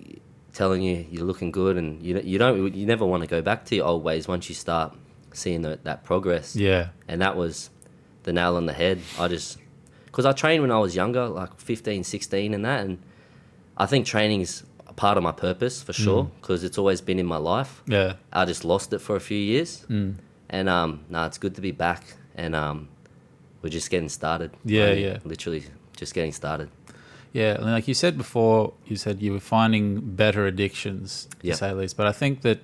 telling 0.53 0.81
you 0.83 1.05
you're 1.11 1.25
looking 1.27 1.51
good, 1.51 1.77
and 1.77 2.01
you 2.03 2.21
you 2.21 2.39
don't 2.39 2.73
you 2.75 2.87
never 2.87 3.05
want 3.05 3.23
to 3.23 3.27
go 3.37 3.43
back 3.43 3.65
to 3.67 3.75
your 3.77 3.87
old 3.87 4.05
ways 4.05 4.29
once 4.29 4.49
you 4.49 4.55
start 4.55 4.95
seeing 5.33 5.63
the, 5.63 5.81
that 5.83 6.05
progress 6.05 6.55
Yeah. 6.55 6.91
and 7.09 7.21
that 7.21 7.35
was 7.37 7.69
the 8.25 8.33
nail 8.33 8.57
on 8.57 8.67
the 8.67 8.73
head. 8.73 9.01
I 9.19 9.29
just 9.29 9.59
because 10.07 10.27
I 10.27 10.33
trained 10.33 10.63
when 10.63 10.71
I 10.71 10.79
was 10.79 10.95
younger, 10.95 11.27
like 11.29 11.59
15, 11.61 12.05
16 12.05 12.55
and 12.55 12.65
that, 12.65 12.85
and 12.85 12.99
I 13.77 13.87
think 13.87 14.07
training 14.07 14.41
is 14.43 14.63
a 14.87 14.93
part 14.93 15.17
of 15.17 15.23
my 15.25 15.33
purpose 15.33 15.83
for 15.83 15.93
sure 15.93 16.31
because 16.41 16.63
it's 16.65 16.79
always 16.79 17.01
been 17.01 17.19
in 17.19 17.27
my 17.27 17.37
life. 17.39 17.83
Yeah. 17.87 18.15
I 18.33 18.45
just 18.45 18.65
lost 18.65 18.93
it 18.93 19.01
for 19.01 19.17
a 19.17 19.21
few 19.21 19.39
years, 19.39 19.85
Mm. 19.89 20.15
and 20.51 20.69
um, 20.69 21.01
no, 21.09 21.25
it's 21.27 21.39
good 21.39 21.55
to 21.57 21.61
be 21.61 21.73
back, 21.73 22.03
and 22.37 22.55
um, 22.55 22.89
we're 23.63 23.71
just 23.71 23.91
getting 23.91 24.09
started. 24.09 24.51
Yeah, 24.65 24.85
Only 24.85 25.05
yeah. 25.05 25.19
literally 25.25 25.65
just 25.97 26.15
getting 26.15 26.33
started. 26.33 26.69
Yeah, 27.33 27.55
and 27.57 27.65
like 27.65 27.89
you 27.89 27.95
said 27.95 28.17
before, 28.17 28.75
you 28.87 28.95
said 28.95 29.21
you 29.21 29.33
were 29.33 29.41
finding 29.41 30.01
better 30.15 30.47
addictions, 30.47 31.27
to 31.41 31.49
Yep. 31.49 31.57
say 31.57 31.69
the 31.71 31.75
least. 31.75 31.97
But 31.97 32.07
I 32.07 32.13
think 32.13 32.43
that, 32.43 32.61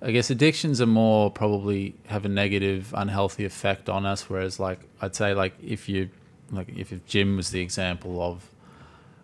I 0.00 0.12
guess 0.12 0.30
addictions 0.30 0.80
are 0.80 0.86
more 0.86 1.30
probably 1.30 1.94
have 2.06 2.24
a 2.24 2.28
negative, 2.28 2.94
unhealthy 2.96 3.44
effect 3.44 3.88
on 3.88 4.06
us. 4.06 4.28
Whereas, 4.30 4.60
like 4.60 4.80
I'd 5.00 5.14
say, 5.16 5.34
like 5.34 5.54
if 5.62 5.88
you, 5.88 6.10
like 6.52 6.68
if, 6.68 6.92
if 6.92 7.04
gym 7.06 7.36
was 7.36 7.50
the 7.50 7.60
example 7.60 8.22
of, 8.22 8.48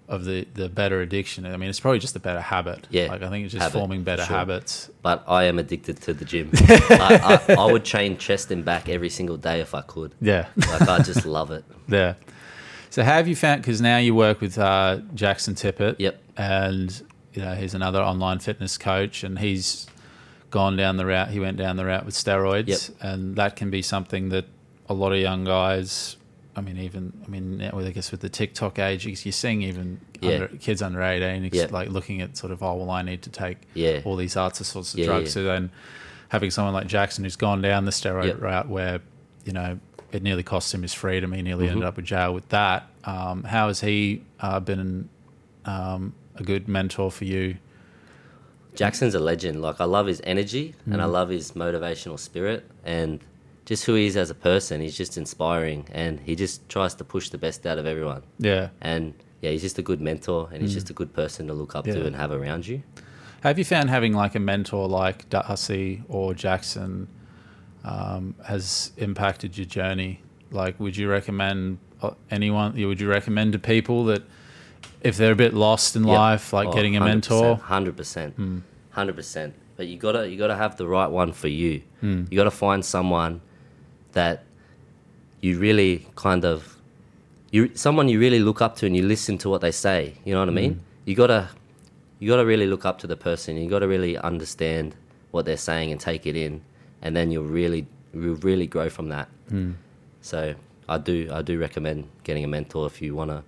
of 0.08 0.24
the 0.24 0.46
the 0.54 0.68
better 0.68 1.00
addiction. 1.00 1.46
I 1.46 1.56
mean, 1.56 1.70
it's 1.70 1.80
probably 1.80 2.00
just 2.00 2.16
a 2.16 2.20
better 2.20 2.40
habit. 2.40 2.86
Yeah, 2.90 3.06
like 3.06 3.22
I 3.22 3.30
think 3.30 3.44
it's 3.44 3.52
just 3.52 3.62
habit, 3.62 3.78
forming 3.78 4.02
better 4.02 4.24
sure. 4.24 4.36
habits. 4.36 4.90
But 5.00 5.24
I 5.28 5.44
am 5.44 5.58
addicted 5.58 6.02
to 6.02 6.12
the 6.12 6.24
gym. 6.24 6.50
I, 6.54 7.40
I, 7.48 7.54
I 7.54 7.72
would 7.72 7.84
train 7.84 8.18
chest 8.18 8.50
and 8.50 8.64
back 8.64 8.88
every 8.88 9.10
single 9.10 9.36
day 9.36 9.60
if 9.60 9.74
I 9.74 9.80
could. 9.82 10.14
Yeah, 10.20 10.48
Like 10.56 10.88
I 10.88 10.98
just 11.02 11.24
love 11.24 11.50
it. 11.52 11.64
yeah. 11.88 12.14
So, 12.90 13.02
how 13.02 13.12
have 13.14 13.28
you 13.28 13.36
found? 13.36 13.62
Because 13.62 13.80
now 13.80 13.96
you 13.98 14.14
work 14.14 14.40
with 14.40 14.58
uh, 14.58 14.98
Jaxon 15.14 15.56
Tippet. 15.56 15.98
Yep. 16.00 16.20
and 16.36 17.02
you 17.32 17.42
know 17.42 17.54
he's 17.54 17.74
another 17.74 18.00
online 18.00 18.38
fitness 18.40 18.76
coach 18.78 19.24
and 19.24 19.38
he's 19.38 19.86
gone 20.60 20.76
down 20.76 20.96
the 20.96 21.04
route 21.04 21.30
he 21.30 21.40
went 21.40 21.56
down 21.56 21.74
the 21.76 21.84
route 21.84 22.04
with 22.06 22.14
steroids 22.14 22.68
Yep. 22.68 22.80
and 23.00 23.34
that 23.36 23.56
can 23.56 23.70
be 23.70 23.82
something 23.82 24.28
that 24.28 24.44
a 24.88 24.94
lot 24.94 25.10
of 25.12 25.18
young 25.18 25.42
guys 25.44 26.16
I 26.54 26.60
mean 26.60 26.78
even 26.78 27.12
I 27.26 27.28
mean 27.28 27.58
now 27.58 27.76
I 27.76 27.90
guess 27.90 28.12
with 28.12 28.20
the 28.20 28.28
TikTok 28.28 28.78
age 28.78 29.04
you're 29.04 29.32
seeing 29.32 29.62
even 29.62 30.00
Yeah. 30.20 30.30
under, 30.34 30.46
kids 30.66 30.80
under 30.80 31.02
18 31.02 31.44
ex- 31.46 31.56
Yeah. 31.56 31.66
like 31.72 31.88
looking 31.88 32.20
at 32.20 32.36
sort 32.36 32.52
of 32.52 32.62
oh 32.62 32.74
well 32.74 32.90
I 32.90 33.02
need 33.02 33.22
to 33.22 33.30
take 33.30 33.58
Yeah. 33.74 34.00
all 34.04 34.14
these 34.14 34.36
other 34.36 34.62
sorts 34.64 34.94
of 34.94 35.04
drugs 35.04 35.32
so 35.32 35.42
then 35.42 35.70
having 36.28 36.50
someone 36.52 36.72
like 36.72 36.86
Jaxon 36.86 37.22
who's 37.24 37.34
gone 37.36 37.60
down 37.60 37.84
the 37.84 37.90
steroid 37.90 38.26
Yep. 38.26 38.40
route 38.40 38.68
where 38.68 39.00
you 39.44 39.52
know 39.52 39.80
it 40.12 40.22
nearly 40.22 40.44
cost 40.44 40.72
him 40.72 40.82
his 40.82 40.94
freedom 40.94 41.32
he 41.32 41.42
nearly 41.42 41.66
Mhm. 41.66 41.70
ended 41.72 41.84
up 41.84 41.98
in 41.98 42.04
jail 42.04 42.32
with 42.32 42.48
that 42.50 42.86
um, 43.02 43.42
how 43.42 43.66
has 43.66 43.80
he 43.80 44.22
uh, 44.38 44.60
been 44.60 45.08
um, 45.64 46.12
a 46.36 46.42
good 46.44 46.68
mentor 46.68 47.10
for 47.10 47.24
you. 47.24 47.56
Jaxon's 48.74 49.14
a 49.14 49.20
legend. 49.20 49.62
Like 49.62 49.80
I 49.80 49.84
love 49.84 50.06
his 50.06 50.20
energy 50.24 50.74
and 50.86 51.00
I 51.00 51.04
love 51.04 51.28
his 51.28 51.52
motivational 51.52 52.18
spirit 52.18 52.68
and 52.84 53.20
just 53.66 53.84
who 53.86 53.94
he 53.94 54.06
is 54.06 54.16
as 54.16 54.30
a 54.30 54.34
person. 54.34 54.80
He's 54.80 54.96
just 54.96 55.16
inspiring 55.16 55.86
and 55.92 56.20
he 56.20 56.34
just 56.36 56.68
tries 56.68 56.94
to 56.96 57.04
push 57.04 57.28
the 57.30 57.38
best 57.38 57.66
out 57.66 57.78
of 57.78 57.86
everyone. 57.86 58.22
Yeah. 58.38 58.68
And 58.80 59.14
yeah, 59.40 59.50
he's 59.50 59.62
just 59.62 59.78
a 59.78 59.82
good 59.82 60.00
mentor 60.00 60.48
and 60.52 60.60
he's 60.62 60.74
just 60.74 60.90
a 60.90 60.92
good 60.92 61.12
person 61.12 61.46
to 61.48 61.54
look 61.54 61.74
up 61.76 61.86
Yeah. 61.86 61.94
to 61.94 62.06
and 62.06 62.16
have 62.16 62.30
around 62.32 62.66
you. 62.66 62.82
Have 63.42 63.58
you 63.58 63.64
found 63.64 63.90
having 63.90 64.12
like 64.14 64.34
a 64.34 64.40
mentor 64.40 64.88
like 64.88 65.28
Darcy 65.30 66.02
or 66.08 66.32
Jaxon 66.32 67.06
um, 67.84 68.34
has 68.46 68.92
impacted 68.96 69.56
your 69.56 69.66
journey? 69.66 70.22
Like, 70.50 70.78
would 70.80 70.96
you 70.96 71.08
recommend 71.10 71.78
uh, 72.02 72.12
anyone? 72.30 72.74
Would 72.74 73.00
you 73.00 73.08
recommend 73.08 73.52
to 73.52 73.58
people 73.58 74.04
that 74.06 74.22
if 75.02 75.16
they're 75.16 75.32
a 75.32 75.36
bit 75.36 75.54
lost 75.54 75.96
in 75.96 76.04
Yep. 76.04 76.16
life, 76.16 76.52
like 76.52 76.68
Oh, 76.68 76.72
getting 76.72 76.96
a 76.96 77.00
mentor? 77.00 77.56
Hundred 77.56 77.96
percent, 77.96 78.34
Hmm. 78.34 78.58
hundred 78.90 79.16
percent. 79.16 79.54
But 79.76 79.86
you 79.88 79.96
gotta 79.98 80.28
you 80.30 80.36
gotta 80.38 80.56
have 80.56 80.76
the 80.76 80.86
right 80.86 81.10
one 81.10 81.32
for 81.32 81.48
you. 81.48 81.82
Hmm. 82.00 82.24
You 82.30 82.36
gotta 82.36 82.50
find 82.50 82.84
someone 82.84 83.40
that 84.12 84.44
you 85.40 85.58
really 85.58 86.06
kind 86.16 86.44
of 86.44 86.76
you 87.50 87.70
someone 87.74 88.08
you 88.08 88.18
really 88.18 88.38
look 88.40 88.60
up 88.62 88.76
to 88.76 88.86
and 88.86 88.96
you 88.96 89.02
listen 89.02 89.38
to 89.38 89.48
what 89.48 89.60
they 89.60 89.70
say. 89.72 90.14
You 90.24 90.34
know 90.34 90.40
what 90.40 90.48
I 90.48 90.52
mean? 90.52 90.74
Hmm. 90.74 90.80
You 91.06 91.14
gotta 91.16 91.48
you 92.20 92.28
gotta 92.30 92.46
really 92.46 92.66
look 92.66 92.84
up 92.84 92.98
to 93.00 93.06
the 93.06 93.16
person. 93.16 93.56
You 93.56 93.68
gotta 93.68 93.88
really 93.88 94.16
understand 94.18 94.94
what 95.32 95.44
they're 95.44 95.56
saying 95.56 95.90
and 95.92 96.00
take 96.00 96.26
it 96.26 96.36
in, 96.36 96.60
and 97.02 97.14
then 97.16 97.30
you'll 97.30 97.44
really 97.60 97.86
you'll 98.14 98.36
really 98.36 98.66
grow 98.66 98.88
from 98.88 99.08
that. 99.08 99.28
Hmm. 99.48 99.72
So 100.20 100.54
I 100.88 100.98
do 100.98 101.28
I 101.32 101.42
do 101.42 101.58
recommend 101.58 102.04
getting 102.22 102.44
a 102.44 102.48
mentor 102.48 102.86
if 102.86 103.02
you 103.02 103.14
wanna 103.14 103.42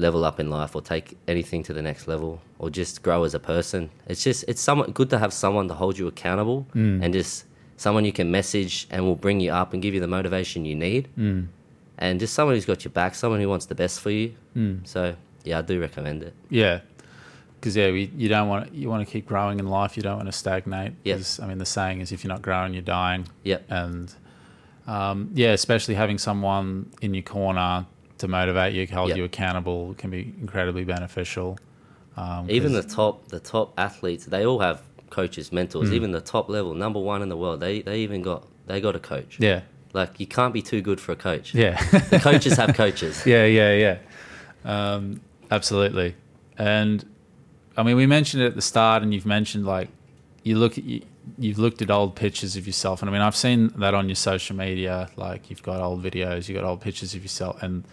level 0.00 0.24
up 0.24 0.40
in 0.40 0.48
life 0.50 0.74
or 0.74 0.82
take 0.82 1.16
anything 1.28 1.62
to 1.64 1.72
the 1.72 1.82
next 1.82 2.08
level 2.08 2.40
or 2.58 2.70
just 2.70 3.02
grow 3.02 3.24
as 3.24 3.34
a 3.34 3.38
person. 3.38 3.90
It's 4.08 4.22
just 4.24 4.44
it's 4.48 4.60
somewhat 4.60 4.94
good 4.94 5.10
to 5.10 5.18
have 5.18 5.32
someone 5.32 5.68
to 5.68 5.74
hold 5.74 5.98
you 5.98 6.06
accountable 6.08 6.66
Mm. 6.74 7.02
and 7.02 7.12
just 7.14 7.44
someone 7.76 8.04
you 8.04 8.12
can 8.12 8.30
message 8.30 8.86
and 8.90 9.04
will 9.06 9.16
bring 9.16 9.40
you 9.40 9.50
up 9.52 9.72
and 9.72 9.82
give 9.82 9.94
you 9.94 10.00
the 10.00 10.06
motivation 10.18 10.64
you 10.64 10.74
need. 10.74 11.08
Mm. 11.18 11.46
And 11.98 12.18
just 12.20 12.32
someone 12.34 12.54
who's 12.56 12.64
got 12.66 12.84
your 12.84 12.92
back, 12.92 13.14
someone 13.14 13.40
who 13.40 13.48
wants 13.48 13.66
the 13.66 13.74
best 13.74 14.00
for 14.00 14.10
you. 14.10 14.34
Mm. 14.56 14.86
So 14.86 15.14
yeah, 15.44 15.58
I 15.58 15.62
do 15.62 15.80
recommend 15.80 16.22
it. 16.22 16.34
Yeah. 16.48 16.80
Because 17.58 17.76
yeah, 17.76 17.90
we, 17.90 18.10
you 18.16 18.28
don't 18.30 18.48
want 18.48 18.74
you 18.74 18.88
want 18.88 19.06
to 19.06 19.10
keep 19.12 19.26
growing 19.26 19.58
in 19.58 19.66
life. 19.66 19.96
You 19.96 20.02
don't 20.02 20.16
want 20.16 20.28
to 20.32 20.38
stagnate. 20.44 20.92
'Cause, 21.04 21.40
I 21.40 21.46
mean, 21.46 21.58
the 21.58 21.66
saying 21.66 22.00
is, 22.00 22.10
if 22.10 22.24
you're 22.24 22.32
not 22.32 22.40
growing, 22.42 22.72
you're 22.72 22.82
dying. 22.82 23.26
Yep. 23.44 23.60
and 23.70 24.14
um, 24.86 25.30
yeah, 25.34 25.52
especially 25.52 25.94
having 25.94 26.18
someone 26.18 26.90
in 27.02 27.12
your 27.14 27.22
corner 27.22 27.86
to 28.20 28.28
motivate 28.28 28.74
you, 28.74 28.86
hold 28.86 29.08
Yep. 29.08 29.16
you 29.18 29.24
accountable, 29.24 29.94
can 29.98 30.10
be 30.10 30.32
incredibly 30.40 30.84
beneficial. 30.84 31.58
Um, 32.16 32.50
Even 32.50 32.72
the 32.72 32.82
top 32.82 33.28
the 33.28 33.40
top 33.40 33.72
athletes, 33.78 34.24
they 34.26 34.44
all 34.46 34.58
have 34.60 34.82
coaches, 35.10 35.52
mentors. 35.52 35.90
Mm. 35.90 35.94
Even 35.94 36.10
the 36.12 36.20
top 36.20 36.48
level, 36.48 36.74
number 36.74 37.00
one 37.00 37.22
in 37.22 37.28
the 37.28 37.36
world, 37.36 37.60
they 37.60 37.82
they 37.82 38.00
even 38.00 38.22
got 38.22 38.46
they 38.66 38.80
got 38.80 38.94
a 38.96 39.00
coach. 39.00 39.36
yeah, 39.40 39.60
Like 39.92 40.20
you 40.20 40.26
can't 40.26 40.52
be 40.54 40.62
too 40.62 40.80
good 40.80 41.00
for 41.00 41.12
a 41.12 41.16
coach. 41.16 41.54
yeah, 41.54 41.82
The 42.10 42.20
coaches 42.20 42.56
have 42.56 42.74
coaches. 42.74 43.24
yeah, 43.34 43.44
yeah, 43.46 43.72
yeah, 43.74 43.98
um, 44.64 45.20
absolutely. 45.50 46.14
And 46.58 47.04
I 47.76 47.82
mean, 47.82 47.96
we 47.96 48.06
mentioned 48.06 48.42
it 48.42 48.46
at 48.46 48.54
the 48.54 48.62
start, 48.62 49.02
and 49.02 49.12
you've 49.14 49.26
mentioned 49.26 49.64
like 49.66 49.88
you 50.42 50.56
look 50.58 50.78
at 50.78 50.84
you, 50.84 51.02
you've 51.38 51.58
looked 51.58 51.80
at 51.82 51.90
old 51.90 52.14
pictures 52.16 52.56
of 52.56 52.66
yourself, 52.66 53.02
and 53.02 53.08
I 53.08 53.12
mean, 53.12 53.22
I've 53.22 53.36
seen 53.36 53.68
that 53.76 53.94
on 53.94 54.08
your 54.08 54.16
social 54.16 54.56
media. 54.56 55.08
Like 55.16 55.48
you've 55.50 55.62
got 55.62 55.80
old 55.80 56.02
videos, 56.02 56.48
you've 56.48 56.60
got 56.60 56.64
old 56.68 56.80
pictures 56.80 57.14
of 57.14 57.22
yourself, 57.22 57.62
and 57.62 57.84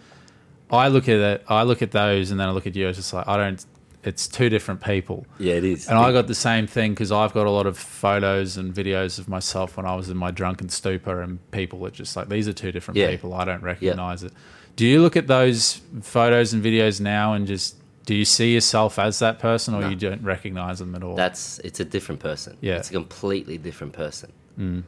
I 0.70 0.88
look 0.88 1.08
at 1.08 1.16
it. 1.18 1.44
I 1.48 1.62
look 1.62 1.82
at 1.82 1.90
those, 1.92 2.30
and 2.30 2.38
then 2.40 2.48
I 2.48 2.52
look 2.52 2.66
at 2.66 2.76
you. 2.76 2.88
It's 2.88 2.98
just 2.98 3.12
like 3.12 3.26
I 3.28 3.36
don't. 3.36 3.64
It's 4.04 4.28
two 4.28 4.48
different 4.48 4.82
people. 4.82 5.26
Yeah, 5.38 5.54
it 5.54 5.64
is. 5.64 5.88
And 5.88 5.98
I 5.98 6.12
got 6.12 6.28
the 6.28 6.34
same 6.34 6.66
thing 6.66 6.92
because 6.92 7.10
I've 7.10 7.34
got 7.34 7.46
a 7.46 7.50
lot 7.50 7.66
of 7.66 7.76
photos 7.76 8.56
and 8.56 8.72
videos 8.72 9.18
of 9.18 9.28
myself 9.28 9.76
when 9.76 9.86
I 9.86 9.96
was 9.96 10.08
in 10.08 10.16
my 10.16 10.30
drunken 10.30 10.68
stupor, 10.68 11.20
and 11.20 11.38
people 11.50 11.84
are 11.86 11.90
just 11.90 12.16
like, 12.16 12.28
these 12.28 12.46
are 12.48 12.52
two 12.52 12.70
different 12.72 12.96
Yeah. 12.96 13.10
people. 13.10 13.34
I 13.34 13.44
don't 13.44 13.62
recognize 13.62 14.22
it. 14.22 14.32
Do 14.76 14.86
you 14.86 15.02
look 15.02 15.16
at 15.16 15.26
those 15.26 15.80
photos 16.02 16.52
and 16.52 16.62
videos 16.64 17.00
now 17.00 17.32
and 17.34 17.46
just 17.46 17.74
do 18.06 18.14
you 18.14 18.24
see 18.24 18.54
yourself 18.54 18.98
as 18.98 19.18
that 19.18 19.38
person, 19.40 19.74
or 19.74 19.80
No. 19.82 19.88
you 19.88 19.96
don't 19.96 20.22
recognize 20.22 20.78
them 20.78 20.94
at 20.94 21.02
all? 21.02 21.16
That's 21.16 21.58
it's 21.58 21.80
a 21.80 21.84
different 21.84 22.20
person. 22.20 22.56
Yeah. 22.60 22.76
it's 22.76 22.88
a 22.90 22.92
completely 22.92 23.58
different 23.58 23.92
person. 23.92 24.32
Mm. 24.58 24.84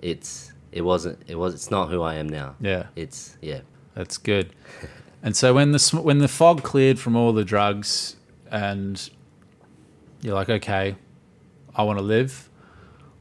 It's 0.00 0.52
it 0.72 0.80
wasn't 0.80 1.18
it 1.28 1.36
was 1.36 1.52
it's 1.54 1.70
not 1.70 1.90
who 1.90 2.00
I 2.02 2.14
am 2.14 2.28
now. 2.28 2.56
yeah, 2.60 2.86
It's 2.96 3.36
yeah 3.42 3.60
that's 3.94 4.16
good. 4.16 4.48
And 5.24 5.34
so 5.34 5.54
when 5.54 5.72
the 5.72 5.78
sm- 5.78 6.02
when 6.02 6.18
the 6.18 6.28
fog 6.28 6.62
cleared 6.62 6.98
from 7.00 7.16
all 7.16 7.32
the 7.32 7.44
drugs, 7.44 8.16
and 8.50 9.08
you're 10.20 10.34
like, 10.34 10.50
okay, 10.50 10.94
I 11.74 11.82
want 11.82 11.98
to 11.98 12.04
live. 12.04 12.48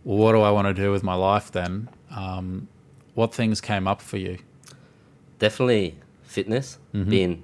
Well, 0.03 0.17
what 0.17 0.33
do 0.33 0.41
I 0.41 0.51
want 0.51 0.67
to 0.67 0.73
do 0.73 0.91
with 0.91 1.01
my 1.01 1.15
life 1.15 1.49
then? 1.51 1.87
Um, 2.11 2.67
what 3.15 3.33
things 3.33 3.59
came 3.61 3.87
up 3.87 4.01
for 4.01 4.17
you? 4.17 4.37
definitely 5.39 5.95
fitness 6.23 6.77
Mhm. 6.93 7.09
being 7.09 7.43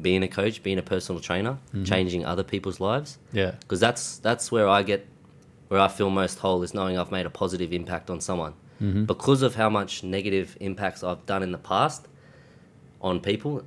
being 0.00 0.22
a 0.22 0.28
coach 0.28 0.62
being 0.62 0.78
a 0.78 0.82
personal 0.82 1.20
trainer 1.20 1.58
Mhm. 1.74 1.84
changing 1.86 2.24
other 2.24 2.44
people's 2.44 2.78
lives 2.78 3.18
Yeah, 3.32 3.52
because 3.60 3.80
that's 3.80 4.18
that's 4.18 4.52
where 4.52 4.68
I 4.68 4.82
get 4.84 5.06
where 5.68 5.80
I 5.80 5.88
feel 5.88 6.08
most 6.10 6.38
whole 6.38 6.62
is 6.62 6.72
knowing 6.72 6.96
I've 6.98 7.10
made 7.10 7.26
a 7.26 7.30
positive 7.30 7.72
impact 7.72 8.10
on 8.10 8.20
someone 8.20 8.52
Mhm. 8.80 9.06
because 9.06 9.42
of 9.42 9.56
how 9.56 9.68
much 9.70 10.04
negative 10.04 10.56
impacts 10.60 11.02
I've 11.02 11.24
done 11.26 11.42
in 11.42 11.50
the 11.52 11.58
past 11.58 12.06
on 13.00 13.18
people. 13.18 13.62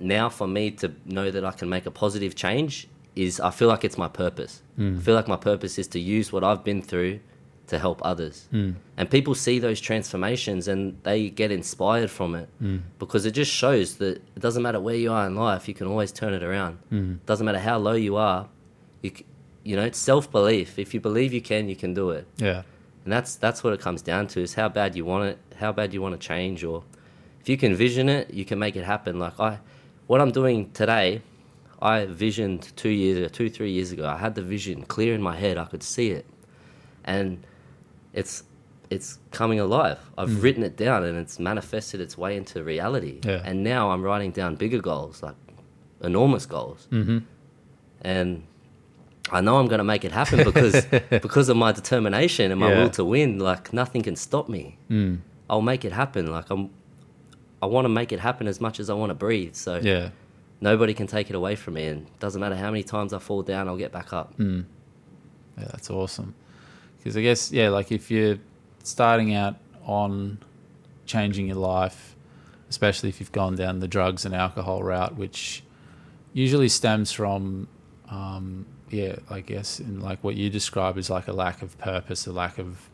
Now, 0.00 0.28
for 0.28 0.46
me 0.46 0.70
to 0.72 0.92
know 1.04 1.30
that 1.30 1.44
I 1.44 1.52
can 1.52 1.68
make 1.68 1.86
a 1.86 1.90
positive 1.90 2.34
change 2.34 2.88
is 3.16 3.40
I 3.40 3.50
feel 3.50 3.68
like 3.68 3.84
it's 3.84 3.98
my 3.98 4.08
purpose. 4.08 4.62
Hmm. 4.76 4.98
I 4.98 5.00
feel 5.00 5.14
like 5.14 5.28
my 5.28 5.36
purpose 5.36 5.78
is 5.78 5.88
to 5.88 6.00
use 6.00 6.32
what 6.32 6.44
I've 6.44 6.62
been 6.62 6.82
through 6.82 7.20
to 7.66 7.78
help 7.78 8.00
others. 8.04 8.46
Hmm. 8.50 8.72
And 8.96 9.10
people 9.10 9.34
see 9.34 9.58
those 9.58 9.80
transformations 9.80 10.68
and 10.68 10.96
they 11.02 11.28
get 11.28 11.50
inspired 11.50 12.10
from 12.10 12.34
it 12.34 12.48
hmm. 12.58 12.78
because 12.98 13.26
it 13.26 13.32
just 13.32 13.52
shows 13.52 13.96
that 13.96 14.16
it 14.36 14.40
doesn't 14.40 14.62
matter 14.62 14.80
where 14.80 14.94
you 14.94 15.12
are 15.12 15.26
in 15.26 15.34
life, 15.34 15.68
you 15.68 15.74
can 15.74 15.86
always 15.86 16.12
turn 16.12 16.32
it 16.32 16.42
around. 16.42 16.78
Doesn't 17.26 17.44
matter 17.44 17.58
how 17.58 17.78
low 17.78 17.94
you 17.94 18.16
are, 18.16 18.48
You, 19.02 19.12
you 19.64 19.76
know, 19.76 19.84
it's 19.84 19.98
self 19.98 20.30
belief. 20.30 20.78
If 20.78 20.94
you 20.94 21.00
believe 21.00 21.32
you 21.32 21.42
can, 21.42 21.68
you 21.68 21.76
can 21.76 21.92
do 21.94 22.10
it. 22.10 22.26
Yeah. 22.38 22.62
And 23.04 23.12
that's 23.12 23.36
that's 23.36 23.64
what 23.64 23.72
it 23.72 23.80
comes 23.80 24.02
down 24.02 24.26
to 24.28 24.40
is 24.40 24.54
how 24.54 24.68
bad 24.68 24.94
you 24.94 25.04
want 25.04 25.24
it, 25.30 25.38
how 25.56 25.72
bad 25.72 25.92
you 25.92 26.00
want 26.02 26.18
to 26.18 26.26
change 26.26 26.62
or 26.62 26.84
if 27.40 27.48
you 27.48 27.56
can 27.56 27.74
vision 27.74 28.08
it, 28.08 28.32
you 28.32 28.44
can 28.44 28.58
make 28.58 28.76
it 28.76 28.84
happen. 28.84 29.18
Like 29.18 29.38
I 29.40 29.58
what 30.08 30.20
I'm 30.20 30.32
doing 30.32 30.70
today, 30.72 31.22
I 31.80 32.06
visioned 32.06 32.62
2 32.76 32.88
years 32.88 33.16
ago, 33.18 33.28
2 33.28 33.48
3 33.50 33.70
years 33.70 33.92
ago. 33.92 34.04
I 34.08 34.16
had 34.16 34.34
the 34.34 34.42
vision 34.42 34.82
clear 34.82 35.14
in 35.14 35.22
my 35.22 35.36
head. 35.36 35.56
I 35.56 35.64
could 35.72 35.84
see 35.84 36.08
it. 36.10 36.26
And 37.04 37.28
it's 38.12 38.42
it's 38.90 39.18
coming 39.32 39.60
alive. 39.60 39.98
I've 40.16 40.42
written 40.42 40.62
it 40.62 40.74
down 40.76 41.04
and 41.04 41.16
it's 41.18 41.38
manifested 41.38 42.00
its 42.00 42.16
way 42.16 42.36
into 42.40 42.64
reality. 42.64 43.20
Yeah. 43.22 43.42
And 43.44 43.62
now 43.62 43.90
I'm 43.92 44.02
writing 44.02 44.30
down 44.40 44.56
bigger 44.56 44.80
goals, 44.80 45.22
like 45.22 45.36
enormous 46.02 46.46
goals. 46.46 46.88
Mm-hmm. 46.90 47.18
And 48.00 48.42
I 49.30 49.40
know 49.42 49.58
I'm 49.60 49.66
going 49.72 49.78
to 49.86 49.90
make 49.94 50.04
it 50.06 50.12
happen 50.12 50.38
because 50.42 50.86
because 51.26 51.50
of 51.50 51.56
my 51.58 51.70
determination 51.72 52.50
and 52.50 52.58
my 52.58 52.70
Yeah. 52.72 52.78
will 52.84 52.90
to 53.00 53.04
win. 53.04 53.38
Like 53.38 53.72
nothing 53.74 54.02
can 54.02 54.16
stop 54.16 54.48
me. 54.48 54.78
Mm. 54.90 55.18
I'll 55.50 55.60
make 55.72 55.84
it 55.84 55.92
happen. 55.92 56.22
Like 56.36 56.48
I'm, 56.50 56.70
I 57.62 57.66
want 57.66 57.84
to 57.84 57.88
make 57.88 58.12
it 58.12 58.20
happen 58.20 58.46
as 58.46 58.60
much 58.60 58.78
as 58.80 58.88
I 58.90 58.94
want 58.94 59.10
to 59.10 59.14
breathe. 59.14 59.54
So 59.54 59.76
Yeah. 59.82 60.10
nobody 60.60 60.94
can 60.94 61.06
take 61.06 61.28
it 61.30 61.36
away 61.36 61.56
from 61.56 61.74
me. 61.74 61.86
And 61.86 62.06
doesn't 62.18 62.40
matter 62.40 62.56
how 62.56 62.70
many 62.70 62.82
times 62.82 63.12
I 63.12 63.18
fall 63.18 63.42
down, 63.42 63.68
I'll 63.68 63.76
get 63.76 63.92
back 63.92 64.12
up. 64.12 64.36
Mm. 64.38 64.64
Yeah, 65.58 65.64
that's 65.70 65.90
awesome. 65.90 66.34
Because 66.98 67.16
I 67.16 67.22
guess, 67.22 67.50
yeah, 67.52 67.68
like 67.70 67.90
if 67.92 68.10
you're 68.10 68.38
starting 68.84 69.34
out 69.34 69.56
on 69.86 70.38
changing 71.06 71.46
your 71.48 71.56
life, 71.56 72.14
especially 72.70 73.08
if 73.08 73.18
you've 73.20 73.32
gone 73.32 73.54
down 73.56 73.80
the 73.80 73.88
drugs 73.88 74.24
and 74.24 74.34
alcohol 74.34 74.82
route, 74.82 75.16
which 75.16 75.62
usually 76.32 76.68
stems 76.68 77.10
from, 77.10 77.66
um, 78.10 78.66
yeah, 78.90 79.16
I 79.30 79.40
guess, 79.40 79.80
in 79.80 80.00
like 80.00 80.22
what 80.22 80.34
you 80.36 80.50
describe 80.50 80.96
as 80.98 81.08
like 81.10 81.28
a 81.28 81.32
lack 81.32 81.62
of 81.62 81.76
purpose, 81.78 82.26
a 82.26 82.32
lack 82.32 82.58
of 82.58 82.88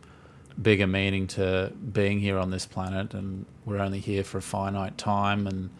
bigger 0.60 0.86
meaning 0.86 1.26
to 1.28 1.72
being 1.92 2.20
here 2.20 2.38
on 2.38 2.50
this 2.50 2.66
planet, 2.66 3.14
and 3.14 3.44
we're 3.64 3.78
only 3.80 4.00
here 4.00 4.24
for 4.24 4.38
a 4.38 4.42
finite 4.42 4.96
time, 4.98 5.46
and 5.46 5.70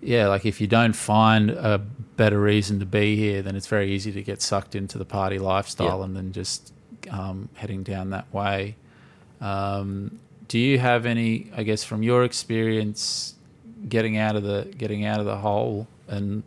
yeah, 0.00 0.28
like 0.28 0.44
if 0.44 0.60
you 0.60 0.66
don't 0.66 0.94
find 0.94 1.50
a 1.50 1.78
better 2.16 2.40
reason 2.40 2.78
to 2.80 2.86
be 2.86 3.16
here, 3.16 3.40
then 3.42 3.56
it's 3.56 3.66
very 3.66 3.90
easy 3.92 4.12
to 4.12 4.22
get 4.22 4.42
sucked 4.42 4.74
into 4.74 4.98
the 4.98 5.04
party 5.04 5.38
lifestyle 5.38 5.98
Yeah. 5.98 6.04
and 6.04 6.16
then 6.16 6.32
just 6.32 6.72
um, 7.10 7.48
heading 7.54 7.82
down 7.82 8.10
that 8.10 8.32
way. 8.32 8.76
Um, 9.40 10.18
do 10.48 10.58
you 10.58 10.78
have 10.78 11.06
any, 11.06 11.50
I 11.56 11.62
guess, 11.62 11.84
from 11.84 12.02
your 12.02 12.22
experience, 12.24 13.34
getting 13.88 14.16
out 14.18 14.36
of 14.36 14.42
the 14.42 14.68
getting 14.76 15.04
out 15.06 15.20
of 15.20 15.26
the 15.26 15.36
hole 15.36 15.86
and 16.06 16.42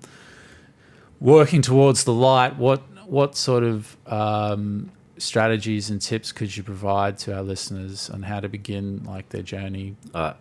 working 1.19 1.61
towards 1.61 2.03
the 2.03 2.13
light? 2.13 2.57
What 2.57 2.81
what 3.07 3.35
sort 3.35 3.63
of 3.63 3.97
um, 4.05 4.91
strategies 5.17 5.89
and 5.89 6.01
tips 6.01 6.31
could 6.31 6.55
you 6.55 6.63
provide 6.63 7.17
to 7.19 7.35
our 7.35 7.43
listeners 7.43 8.09
on 8.09 8.23
how 8.23 8.39
to 8.39 8.49
begin 8.49 9.03
like 9.03 9.29
their 9.29 9.41
journey? 9.43 9.95
All 10.13 10.21
right. 10.21 10.35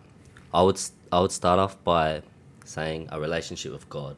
I 0.53 0.61
would 0.63 0.79
I 1.11 1.19
would 1.19 1.31
start 1.31 1.59
off 1.59 1.81
by 1.83 2.21
saying 2.65 3.09
a 3.11 3.19
relationship 3.19 3.71
with 3.71 3.89
God. 3.89 4.17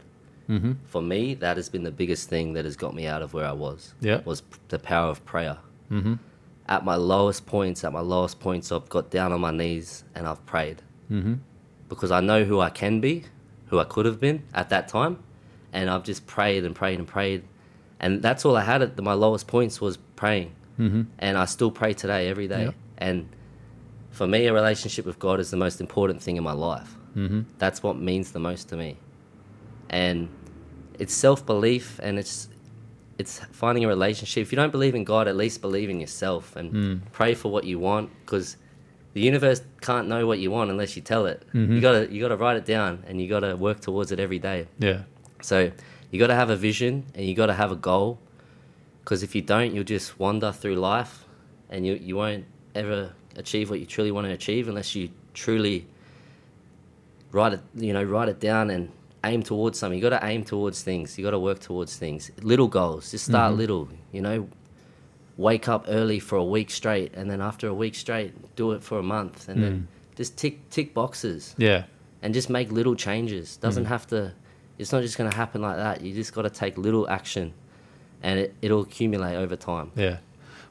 Mm-hmm. 0.49 0.73
For 0.87 1.01
me, 1.01 1.35
that 1.35 1.57
has 1.57 1.69
been 1.69 1.83
the 1.83 1.91
biggest 1.91 2.29
thing 2.29 2.53
that 2.53 2.65
has 2.65 2.75
got 2.75 2.95
me 2.95 3.05
out 3.05 3.21
of 3.21 3.33
where 3.33 3.45
I 3.45 3.51
was. 3.51 3.93
Yeah. 4.01 4.21
Was 4.25 4.41
the 4.69 4.79
power 4.79 5.09
of 5.09 5.23
prayer. 5.25 5.57
Mm-hmm. 5.91 6.15
At 6.67 6.85
my 6.85 6.95
lowest 6.95 7.45
points, 7.45 7.83
at 7.83 7.91
my 7.91 7.99
lowest 7.99 8.39
points, 8.39 8.71
I've 8.71 8.89
got 8.89 9.09
down 9.09 9.31
on 9.31 9.41
my 9.41 9.51
knees 9.51 10.03
and 10.15 10.27
I've 10.27 10.45
prayed 10.45 10.81
Mm-hmm. 11.11 11.35
because 11.87 12.11
I 12.11 12.19
know 12.21 12.43
who 12.43 12.59
I 12.59 12.69
can 12.69 12.99
be, 12.99 13.23
who 13.67 13.79
I 13.79 13.83
could 13.83 14.05
have 14.05 14.19
been 14.19 14.43
at 14.53 14.69
that 14.69 14.87
time, 14.87 15.17
and 15.73 15.89
I've 15.89 16.03
just 16.03 16.27
prayed 16.27 16.63
and 16.63 16.75
prayed 16.75 16.99
and 16.99 17.07
prayed, 17.07 17.43
and 17.99 18.21
that's 18.21 18.45
all 18.45 18.55
I 18.55 18.63
had 18.63 18.81
at 18.81 18.99
my 19.01 19.13
lowest 19.13 19.47
points 19.47 19.79
was 19.81 19.97
praying, 20.15 20.51
Mm-hmm. 20.79 21.01
and 21.19 21.37
I 21.37 21.45
still 21.45 21.71
pray 21.71 21.93
today 21.93 22.27
every 22.29 22.47
day. 22.47 22.65
Yep. 22.65 22.75
And 22.99 23.27
for 24.11 24.25
me, 24.27 24.45
a 24.47 24.53
relationship 24.53 25.05
with 25.05 25.19
God 25.19 25.39
is 25.39 25.51
the 25.51 25.57
most 25.57 25.81
important 25.81 26.21
thing 26.21 26.37
in 26.37 26.43
my 26.43 26.53
life. 26.53 26.95
Mm-hmm. 27.15 27.41
That's 27.57 27.83
what 27.83 27.97
means 27.99 28.31
the 28.31 28.39
most 28.39 28.69
to 28.69 28.77
me, 28.77 28.97
and 29.89 30.29
it's 30.97 31.13
self 31.13 31.45
belief 31.45 31.99
and 32.03 32.19
it's 32.19 32.49
it's 33.17 33.39
finding 33.51 33.83
a 33.83 33.87
relationship. 33.87 34.41
If 34.43 34.51
you 34.51 34.55
don't 34.55 34.71
believe 34.71 34.95
in 34.95 35.03
God, 35.03 35.27
at 35.27 35.35
least 35.35 35.61
believe 35.61 35.89
in 35.89 35.99
yourself 35.99 36.55
and 36.55 36.71
Mm. 36.73 36.99
pray 37.11 37.33
for 37.35 37.49
what 37.51 37.65
you 37.65 37.77
want 37.77 38.09
because 38.21 38.55
the 39.13 39.19
universe 39.21 39.61
can't 39.81 40.07
know 40.07 40.25
what 40.25 40.39
you 40.39 40.51
want 40.51 40.69
unless 40.69 40.95
you 40.95 41.01
tell 41.01 41.25
it. 41.25 41.43
Mhm. 41.53 41.73
You 41.75 41.81
gotta 41.81 42.07
you 42.13 42.21
gotta 42.21 42.37
write 42.37 42.55
it 42.57 42.65
down 42.65 43.03
and 43.07 43.19
you 43.21 43.27
gotta 43.27 43.55
work 43.57 43.81
towards 43.81 44.11
it 44.13 44.19
every 44.21 44.39
day. 44.39 44.67
Yeah. 44.79 45.01
So 45.41 45.71
you 46.11 46.19
gotta 46.19 46.35
have 46.35 46.49
a 46.49 46.55
vision 46.55 47.05
and 47.15 47.25
you 47.25 47.35
gotta 47.35 47.53
have 47.53 47.71
a 47.71 47.75
goal 47.75 48.19
because 49.03 49.23
if 49.23 49.35
you 49.35 49.41
don't, 49.41 49.73
you'll 49.73 49.83
just 49.83 50.19
wander 50.19 50.51
through 50.51 50.75
life 50.75 51.25
and 51.69 51.85
you 51.85 51.93
you 51.95 52.15
won't 52.15 52.45
ever 52.75 53.13
achieve 53.35 53.69
what 53.69 53.79
you 53.79 53.85
truly 53.85 54.11
want 54.11 54.25
to 54.27 54.33
achieve 54.33 54.67
unless 54.67 54.95
you 54.95 55.09
truly 55.33 55.85
write 57.31 57.53
it 57.53 57.61
you 57.75 57.93
know 57.93 58.03
write 58.03 58.27
it 58.29 58.39
down 58.39 58.69
and 58.69 58.91
aim 59.25 59.43
towards 59.43 59.77
something. 59.77 59.97
You 59.99 60.09
got 60.09 60.17
to 60.17 60.25
aim 60.25 60.45
towards 60.45 60.81
things. 60.81 61.17
You 61.17 61.25
got 61.25 61.31
to 61.31 61.39
work 61.39 61.59
towards 61.59 61.97
things. 61.97 62.31
Little 62.41 62.69
goals. 62.69 63.11
Just 63.11 63.25
start 63.25 63.53
Mhm. 63.53 63.57
little. 63.57 63.89
You 64.13 64.21
know, 64.21 64.47
wake 65.35 65.67
up 65.67 65.85
early 65.89 66.19
for 66.19 66.37
a 66.37 66.43
week 66.43 66.69
straight, 66.71 67.13
and 67.15 67.29
then 67.29 67.41
after 67.41 67.67
a 67.67 67.73
week 67.73 67.95
straight, 67.95 68.31
do 68.55 68.71
it 68.71 68.81
for 68.81 68.97
a 68.97 69.03
month, 69.03 69.49
and 69.49 69.61
then 69.61 69.87
just 70.15 70.37
tick 70.37 70.69
tick 70.69 70.93
boxes 70.93 71.53
Yeah. 71.57 71.83
and 72.21 72.33
just 72.33 72.49
make 72.49 72.71
little 72.71 72.95
changes. 72.95 73.57
Doesn't 73.57 73.85
Mm. 73.85 73.87
have 73.89 74.07
to. 74.07 74.31
It's 74.79 74.91
not 74.91 75.01
just 75.03 75.17
going 75.17 75.29
to 75.29 75.35
happen 75.37 75.61
like 75.61 75.75
that. 75.77 76.01
You 76.01 76.13
just 76.15 76.33
got 76.33 76.43
to 76.43 76.49
take 76.49 76.77
little 76.77 77.07
action, 77.09 77.53
and 78.23 78.39
it, 78.39 78.55
it'll 78.61 78.81
accumulate 78.81 79.35
over 79.35 79.55
time. 79.55 79.91
Yeah. 79.95 80.17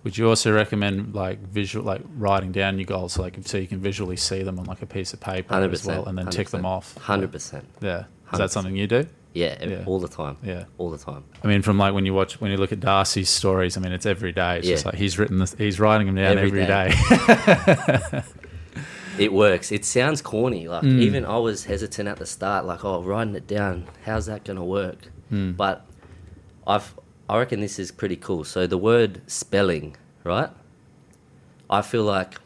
Would 0.04 0.16
you 0.16 0.28
also 0.28 0.52
recommend 0.52 1.14
like 1.14 1.38
visual, 1.40 1.84
like 1.84 2.00
writing 2.16 2.50
down 2.50 2.78
your 2.78 2.86
goals, 2.86 3.12
so 3.14 3.22
like 3.22 3.36
so 3.44 3.58
you 3.58 3.66
can 3.66 3.80
visually 3.80 4.16
see 4.16 4.42
them 4.42 4.58
on 4.58 4.64
like 4.64 4.80
a 4.82 4.86
piece 4.86 5.12
of 5.12 5.20
paper 5.20 5.54
as 5.54 5.84
well, 5.84 6.06
and 6.06 6.16
then 6.16 6.26
tick 6.28 6.48
them 6.50 6.64
off? 6.64 6.96
Hundred 6.96 7.30
percent. 7.32 7.66
Yeah. 7.80 8.04
Is 8.32 8.38
that 8.38 8.50
something 8.50 8.74
you 8.76 8.86
do? 8.86 9.06
Yeah, 9.34 9.62
Yeah. 9.62 9.84
all 9.86 10.00
the 10.00 10.08
time. 10.08 10.36
Yeah. 10.42 10.64
all 10.78 10.90
the 10.90 10.98
time. 10.98 11.22
I 11.44 11.46
mean, 11.48 11.62
from 11.62 11.78
like 11.78 11.92
when 11.94 12.06
you 12.06 12.14
watch, 12.14 12.40
when 12.40 12.50
you 12.50 12.56
look 12.56 12.72
at 12.72 12.80
Darcy's 12.80 13.28
stories, 13.28 13.76
I 13.76 13.80
mean, 13.80 13.92
it's 13.92 14.06
every 14.06 14.32
day. 14.32 14.58
It's 14.58 14.66
just 14.68 14.84
Yeah. 14.84 14.90
like 14.90 14.98
he's 14.98 15.18
written 15.18 15.38
this, 15.38 15.54
he's 15.58 15.78
writing 15.78 16.06
them 16.06 16.16
down 16.16 16.38
Every 16.38 16.62
every 16.62 16.66
day. 16.66 16.94
day. 18.10 18.22
It 19.20 19.32
works. 19.32 19.70
It 19.72 19.84
sounds 19.84 20.22
corny. 20.22 20.68
Like 20.68 20.82
Mm. 20.84 21.00
even 21.00 21.24
I 21.24 21.38
was 21.38 21.64
hesitant 21.64 22.08
at 22.08 22.16
the 22.18 22.26
start. 22.26 22.64
Like, 22.66 22.84
oh, 22.84 23.02
writing 23.02 23.34
it 23.34 23.46
down. 23.46 23.86
How's 24.04 24.26
that 24.26 24.44
gonna 24.44 24.64
work? 24.64 25.10
Mm. 25.32 25.56
But 25.56 25.84
I've 26.66 26.94
I 27.28 27.38
reckon 27.38 27.60
this 27.60 27.78
is 27.78 27.90
pretty 27.90 28.16
cool. 28.16 28.44
So 28.44 28.66
the 28.66 28.78
word 28.78 29.20
spelling, 29.26 29.96
right? 30.24 30.50
I 31.68 31.82
feel 31.82 32.04
like 32.04 32.38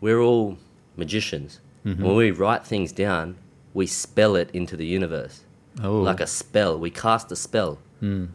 we're 0.00 0.20
all 0.20 0.56
magicians. 0.96 1.60
Mhm. 1.84 1.98
When 2.00 2.16
we 2.16 2.30
write 2.30 2.64
things 2.66 2.92
down, 2.92 3.36
we 3.74 3.86
spell 3.86 4.36
it 4.36 4.48
into 4.52 4.76
the 4.76 4.86
universe. 4.86 5.42
Oh. 5.82 6.00
Like 6.00 6.20
a 6.20 6.26
spell. 6.26 6.78
We 6.78 6.90
cast 6.90 7.30
a 7.32 7.36
spell. 7.36 7.78
Mm. 8.02 8.28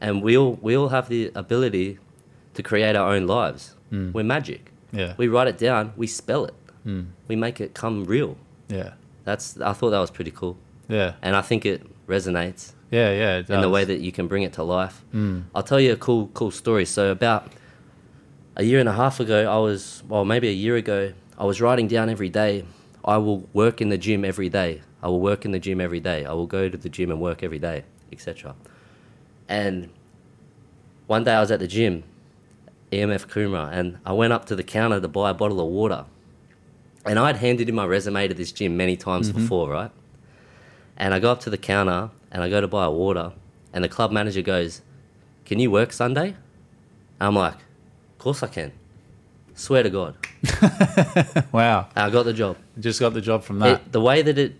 And 0.00 0.22
we 0.22 0.36
all 0.36 0.58
we 0.62 0.76
all 0.76 0.88
have 0.88 1.08
the 1.08 1.30
ability 1.34 1.98
to 2.54 2.62
create 2.62 2.96
our 2.96 3.12
own 3.14 3.26
lives. 3.26 3.74
Mm. 3.92 4.12
We're 4.14 4.24
magic. 4.24 4.72
Yeah. 4.92 5.14
We 5.16 5.28
write 5.28 5.48
it 5.48 5.58
down, 5.58 5.92
we 5.96 6.06
spell 6.06 6.44
it. 6.44 6.54
Mm. 6.86 7.06
We 7.28 7.36
make 7.36 7.60
it 7.60 7.74
come 7.74 8.04
real. 8.04 8.36
Yeah. 8.68 8.94
That's 9.24 9.60
I 9.60 9.72
thought 9.72 9.90
that 9.90 10.00
was 10.00 10.10
pretty 10.10 10.30
cool. 10.30 10.56
Yeah. 10.88 11.14
And 11.22 11.36
I 11.36 11.42
think 11.42 11.64
it 11.64 11.82
resonates 12.06 12.72
Yeah. 12.90 13.10
Yeah. 13.12 13.38
It 13.38 13.50
in 13.50 13.60
the 13.60 13.68
way 13.70 13.84
that 13.84 14.00
you 14.00 14.12
can 14.12 14.26
bring 14.28 14.42
it 14.42 14.52
to 14.54 14.62
life. 14.62 15.04
Mm. 15.14 15.44
I'll 15.54 15.62
tell 15.62 15.80
you 15.80 15.92
a 15.92 15.96
cool 15.96 16.28
cool 16.34 16.50
story. 16.50 16.84
So 16.84 17.10
about 17.10 17.52
a 18.56 18.64
year 18.64 18.80
and 18.80 18.88
a 18.88 18.92
half 18.92 19.20
ago, 19.20 19.50
I 19.50 19.58
was 19.58 20.02
well, 20.08 20.24
maybe 20.24 20.48
a 20.48 20.52
year 20.52 20.76
ago, 20.76 21.12
I 21.38 21.44
was 21.44 21.60
writing 21.60 21.88
down 21.88 22.08
every 22.08 22.28
day. 22.28 22.64
I 23.04 23.16
will 23.16 23.48
work 23.52 23.80
in 23.80 23.88
the 23.88 23.98
gym 23.98 24.24
every 24.24 24.48
day. 24.48 24.82
I 25.02 25.08
will 25.08 25.20
work 25.20 25.44
in 25.44 25.50
the 25.50 25.58
gym 25.58 25.80
every 25.80 25.98
day. 26.00 26.24
I 26.24 26.32
will 26.32 26.46
go 26.46 26.68
to 26.68 26.76
the 26.78 26.88
gym 26.88 27.10
and 27.10 27.20
work 27.20 27.42
every 27.42 27.58
day, 27.58 27.84
etc. 28.12 28.54
And 29.48 29.90
one 31.08 31.24
day 31.24 31.34
I 31.34 31.40
was 31.40 31.50
at 31.50 31.58
the 31.58 31.66
gym, 31.66 32.04
EMF 32.92 33.26
Coomera, 33.26 33.70
and 33.72 33.98
I 34.06 34.12
went 34.12 34.32
up 34.32 34.44
to 34.46 34.56
the 34.56 34.62
counter 34.62 35.00
to 35.00 35.08
buy 35.08 35.30
a 35.30 35.34
bottle 35.34 35.60
of 35.60 35.66
water. 35.66 36.04
And 37.04 37.18
I'd 37.18 37.36
handed 37.36 37.68
in 37.68 37.74
my 37.74 37.84
resume 37.84 38.28
to 38.28 38.34
this 38.34 38.52
gym 38.52 38.76
many 38.76 38.96
times 38.96 39.30
Mhm. 39.30 39.34
before, 39.34 39.70
right? 39.70 39.90
And 40.96 41.12
I 41.14 41.18
go 41.18 41.32
up 41.32 41.40
to 41.40 41.50
the 41.50 41.58
counter 41.58 42.10
and 42.30 42.42
I 42.42 42.48
go 42.48 42.60
to 42.60 42.68
buy 42.68 42.84
a 42.84 42.90
water, 42.90 43.32
and 43.72 43.82
the 43.84 43.88
club 43.88 44.12
manager 44.12 44.42
goes, 44.42 44.82
Can 45.44 45.58
you 45.58 45.70
work 45.70 45.92
Sunday? 45.92 46.28
And 46.28 47.26
I'm 47.28 47.34
like, 47.34 47.54
Of 47.54 48.18
course 48.18 48.42
I 48.42 48.46
can. 48.46 48.72
Swear 49.54 49.82
to 49.82 49.90
God. 49.90 50.14
wow. 51.52 51.86
And 51.96 52.04
I 52.06 52.10
got 52.10 52.24
the 52.24 52.32
job. 52.32 52.56
Just 52.78 53.00
got 53.00 53.12
the 53.14 53.20
job 53.20 53.42
from 53.42 53.58
that. 53.58 53.80
It, 53.80 53.92
the 53.92 54.00
way 54.00 54.22
that 54.22 54.38
it 54.38 54.54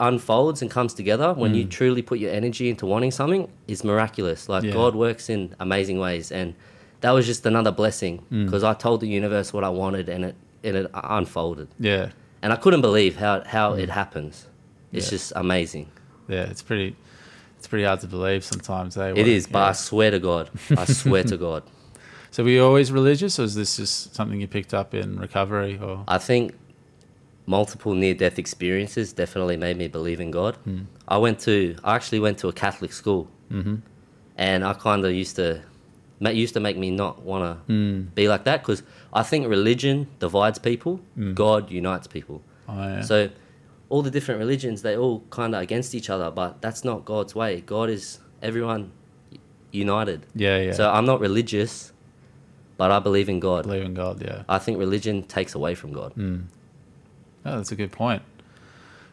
unfolds 0.00 0.60
and 0.60 0.70
comes 0.70 0.92
together 0.92 1.32
when 1.32 1.54
you 1.54 1.64
truly 1.64 2.02
put 2.02 2.18
your 2.18 2.32
energy 2.32 2.68
into 2.68 2.84
wanting 2.84 3.10
something 3.10 3.48
is 3.68 3.84
miraculous. 3.84 4.48
Like 4.48 4.64
Yeah. 4.64 4.72
God 4.72 4.94
works 4.94 5.30
in 5.30 5.54
amazing 5.60 5.98
ways, 5.98 6.30
and 6.32 6.54
that 7.00 7.12
was 7.12 7.26
just 7.26 7.46
another 7.46 7.70
blessing 7.70 8.22
because 8.30 8.64
I 8.64 8.74
told 8.74 9.00
the 9.00 9.08
universe 9.08 9.52
what 9.52 9.64
I 9.64 9.68
wanted, 9.70 10.08
and 10.08 10.24
it 10.26 10.34
and 10.64 10.76
it 10.76 10.90
unfolded, 10.94 11.68
Yeah. 11.78 12.10
and 12.42 12.52
I 12.52 12.56
couldn't 12.56 12.80
believe 12.80 13.16
how 13.16 13.42
how 13.46 13.74
it 13.74 13.90
happens. 13.90 14.46
It's 14.92 15.06
Yeah. 15.06 15.10
just 15.10 15.32
amazing. 15.36 15.86
Yeah. 16.28 16.44
It's 16.50 16.62
pretty. 16.62 16.96
It's 17.58 17.68
pretty 17.68 17.84
hard 17.84 18.00
to 18.00 18.06
believe 18.06 18.44
sometimes. 18.44 18.96
Eh? 18.98 19.08
It 19.08 19.16
What- 19.16 19.26
is, 19.26 19.46
but 19.46 19.62
I 19.70 19.72
swear 19.72 20.10
to 20.10 20.18
God, 20.18 20.50
I 20.76 20.84
swear 21.02 21.22
to 21.24 21.36
God, 21.38 21.62
So 22.30 22.42
were 22.44 22.50
you 22.50 22.62
always 22.64 22.90
religious, 22.92 23.38
or 23.38 23.44
is 23.44 23.54
this 23.54 23.76
just 23.76 24.14
something 24.14 24.38
you 24.40 24.46
picked 24.48 24.74
up 24.74 24.92
in 24.92 25.18
recovery? 25.18 25.78
Or 25.80 26.04
I 26.06 26.18
think 26.18 26.52
multiple 27.46 27.94
near 27.94 28.14
death 28.14 28.38
experiences 28.38 29.12
definitely 29.12 29.56
made 29.56 29.76
me 29.76 29.88
believe 29.88 30.20
in 30.20 30.30
God. 30.30 30.56
I 31.08 31.16
went 31.18 31.38
to, 31.40 31.76
I 31.84 31.94
actually 31.94 32.20
went 32.20 32.38
to 32.38 32.48
a 32.48 32.52
Catholic 32.52 32.92
school, 32.92 33.28
mm-hmm. 33.52 33.76
and 34.36 34.64
I 34.64 34.72
kind 34.74 35.04
of 35.04 35.12
used 35.12 35.36
to, 35.36 35.60
used 36.20 36.54
to 36.54 36.60
make 36.60 36.76
me 36.76 36.90
not 36.90 37.22
want 37.22 37.42
to 37.68 37.72
be 38.14 38.28
like 38.28 38.44
that 38.44 38.62
because 38.62 38.82
I 39.14 39.22
think 39.22 39.46
religion 39.48 40.08
divides 40.18 40.58
people, 40.58 41.00
hmm. 41.14 41.34
God 41.34 41.70
unites 41.70 42.06
people. 42.06 42.42
oh, 42.68 42.74
yeah. 42.74 43.00
So 43.02 43.30
all 43.88 44.02
the 44.02 44.10
different 44.10 44.40
religions, 44.40 44.82
they 44.82 44.96
all 44.96 45.22
kind 45.30 45.54
of 45.54 45.62
against 45.62 45.94
each 45.94 46.10
other, 46.10 46.30
but 46.30 46.60
that's 46.60 46.84
not 46.84 47.04
God's 47.04 47.34
way. 47.34 47.60
God 47.60 47.90
is 47.90 48.18
everyone 48.42 48.90
united. 49.70 50.26
yeah, 50.34 50.58
yeah. 50.58 50.72
So 50.72 50.90
I'm 50.90 51.06
not 51.06 51.20
religious, 51.20 51.92
but 52.76 52.90
I 52.90 52.98
believe 52.98 53.28
in 53.28 53.40
God. 53.40 53.64
believe 53.64 53.82
in 53.82 53.94
God. 53.94 54.22
Yeah. 54.22 54.42
I 54.48 54.58
think 54.58 54.78
religion 54.78 55.22
takes 55.22 55.54
away 55.54 55.74
from 55.74 55.92
God. 55.92 56.12
Hmm. 56.12 56.40
Oh, 57.44 57.56
that's 57.56 57.72
a 57.72 57.76
good 57.76 57.92
point. 57.92 58.22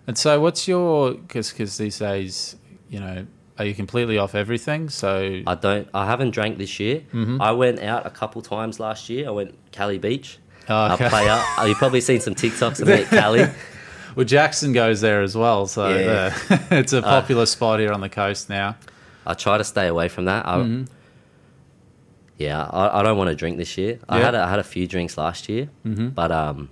And 0.08 0.18
so, 0.18 0.40
what's 0.40 0.68
your 0.68 1.14
because 1.14 1.52
because 1.52 1.78
these 1.78 2.00
days, 2.00 2.56
you 2.90 3.00
know, 3.00 3.28
are 3.62 3.66
you 3.66 3.74
completely 3.76 4.18
off 4.18 4.34
everything? 4.36 4.90
So 4.90 5.42
I 5.48 5.56
don't. 5.56 5.88
I 5.94 6.06
haven't 6.06 6.32
drank 6.32 6.58
this 6.58 6.80
year. 6.80 7.02
Mm-hmm. 7.14 7.42
I 7.42 7.52
went 7.52 7.80
out 7.82 8.06
a 8.06 8.10
couple 8.10 8.42
times 8.42 8.80
last 8.80 9.10
year. 9.10 9.28
I 9.28 9.32
went 9.32 9.56
Cali 9.72 9.98
Beach. 9.98 10.40
Oh, 10.70 10.94
okay. 10.94 11.06
I 11.06 11.10
play 11.10 11.30
up. 11.30 11.46
Uh, 11.60 11.66
You've 11.66 11.78
probably 11.78 12.02
seen 12.02 12.20
some 12.22 12.36
TikToks 12.36 12.82
of 12.82 12.88
me 12.88 12.94
at 13.04 13.08
Cali. 13.10 13.40
well, 14.16 14.26
Jaxon 14.26 14.74
goes 14.74 15.02
there 15.02 15.22
as 15.22 15.36
well. 15.36 15.68
So 15.68 15.90
Yeah. 15.90 16.36
uh, 16.50 16.58
it's 16.72 16.94
a 16.94 17.02
popular 17.02 17.46
spot 17.46 17.80
here 17.80 17.92
on 17.92 18.02
the 18.02 18.10
coast 18.10 18.50
now. 18.50 18.76
I 19.26 19.34
try 19.36 19.58
to 19.58 19.64
stay 19.64 19.88
away 19.88 20.08
from 20.08 20.26
that. 20.26 20.46
I, 20.48 20.86
Yeah, 22.38 22.64
I, 22.64 23.00
I 23.00 23.04
don't 23.04 23.18
want 23.18 23.30
to 23.30 23.36
drink 23.36 23.58
this 23.58 23.78
year. 23.78 24.00
I 24.10 24.18
Yeah. 24.20 24.26
had 24.26 24.36
a, 24.36 24.42
I 24.44 24.50
had 24.50 24.60
a 24.60 24.64
few 24.64 24.88
drinks 24.88 25.18
last 25.18 25.48
year, 25.50 25.70
but 25.84 26.32
um, 26.32 26.70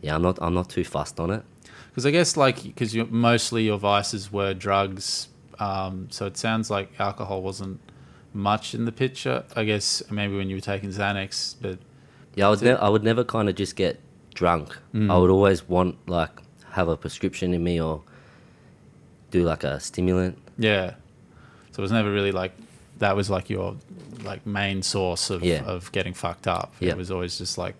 yeah, 0.00 0.14
I'm 0.14 0.22
not 0.22 0.38
I'm 0.40 0.54
not 0.54 0.68
too 0.70 0.84
fussed 0.84 1.20
on 1.20 1.30
it. 1.30 1.42
Because 1.90 2.06
I 2.06 2.10
guess 2.10 2.36
like 2.36 2.62
because 2.62 2.94
mostly 3.10 3.64
your 3.64 3.78
vices 3.78 4.32
were 4.32 4.54
drugs, 4.54 5.28
um, 5.60 6.08
so 6.10 6.26
it 6.26 6.36
sounds 6.36 6.70
like 6.70 6.98
alcohol 7.00 7.42
wasn't 7.42 7.80
much 8.32 8.74
in 8.74 8.84
the 8.84 8.92
picture. 8.92 9.44
I 9.54 9.64
guess 9.64 10.02
maybe 10.10 10.36
when 10.36 10.48
you 10.50 10.56
were 10.56 10.60
taking 10.60 10.90
Xanax, 10.90 11.54
but 11.60 11.78
Yeah, 12.34 12.46
I 12.46 12.50
would, 12.50 12.62
ne- 12.62 12.72
I 12.72 12.88
would 12.88 13.04
never 13.04 13.24
kind 13.24 13.48
of 13.48 13.54
just 13.54 13.76
get 13.76 14.00
drunk. 14.34 14.76
Mm. 14.94 15.10
I 15.12 15.16
would 15.18 15.30
always 15.30 15.68
want 15.68 15.96
like 16.08 16.30
have 16.72 16.88
a 16.88 16.96
prescription 16.96 17.54
in 17.54 17.62
me 17.62 17.80
or 17.80 18.02
do 19.30 19.44
like 19.44 19.64
a 19.64 19.78
stimulant. 19.80 20.38
yeah. 20.58 20.94
So 21.72 21.80
it 21.80 21.82
was 21.82 21.92
never 21.92 22.12
really 22.12 22.30
like 22.30 22.52
that 22.98 23.16
was 23.16 23.28
like 23.28 23.50
your 23.50 23.76
like 24.22 24.46
main 24.46 24.80
source 24.82 25.30
of 25.30 25.42
Yeah. 25.42 25.64
of 25.64 25.90
getting 25.90 26.14
fucked 26.14 26.46
up. 26.46 26.72
Yeah. 26.78 26.90
It 26.90 26.96
was 26.96 27.10
always 27.10 27.36
just 27.38 27.58
like 27.58 27.74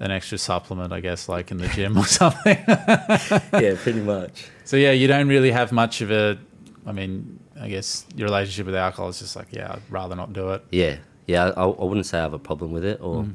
an 0.00 0.10
extra 0.10 0.36
supplement, 0.36 0.92
I 0.92 1.00
guess, 1.00 1.28
like 1.30 1.50
in 1.50 1.56
the 1.56 1.68
gym 1.68 1.96
or 1.96 2.04
something. 2.20 2.58
yeah, 2.68 3.74
pretty 3.82 4.00
much. 4.02 4.46
so 4.64 4.76
yeah, 4.76 4.90
you 4.92 5.06
don't 5.08 5.28
really 5.28 5.50
have 5.50 5.72
much 5.72 6.00
of 6.02 6.10
a. 6.10 6.38
I 6.86 6.92
mean, 6.92 7.38
I 7.60 7.68
guess 7.68 8.04
your 8.16 8.26
relationship 8.26 8.66
with 8.66 8.74
alcohol 8.74 9.08
is 9.08 9.18
just 9.20 9.36
like, 9.36 9.48
yeah, 9.52 9.72
I'd 9.72 9.82
rather 9.90 10.16
not 10.16 10.32
do 10.32 10.50
it. 10.50 10.64
Yeah, 10.70 10.96
yeah. 11.26 11.50
I, 11.56 11.62
I 11.64 11.84
wouldn't 11.84 12.06
say 12.06 12.18
I 12.18 12.22
have 12.22 12.32
a 12.32 12.38
problem 12.38 12.72
with 12.72 12.84
it 12.84 13.00
Mm. 13.00 13.04
or 13.06 13.26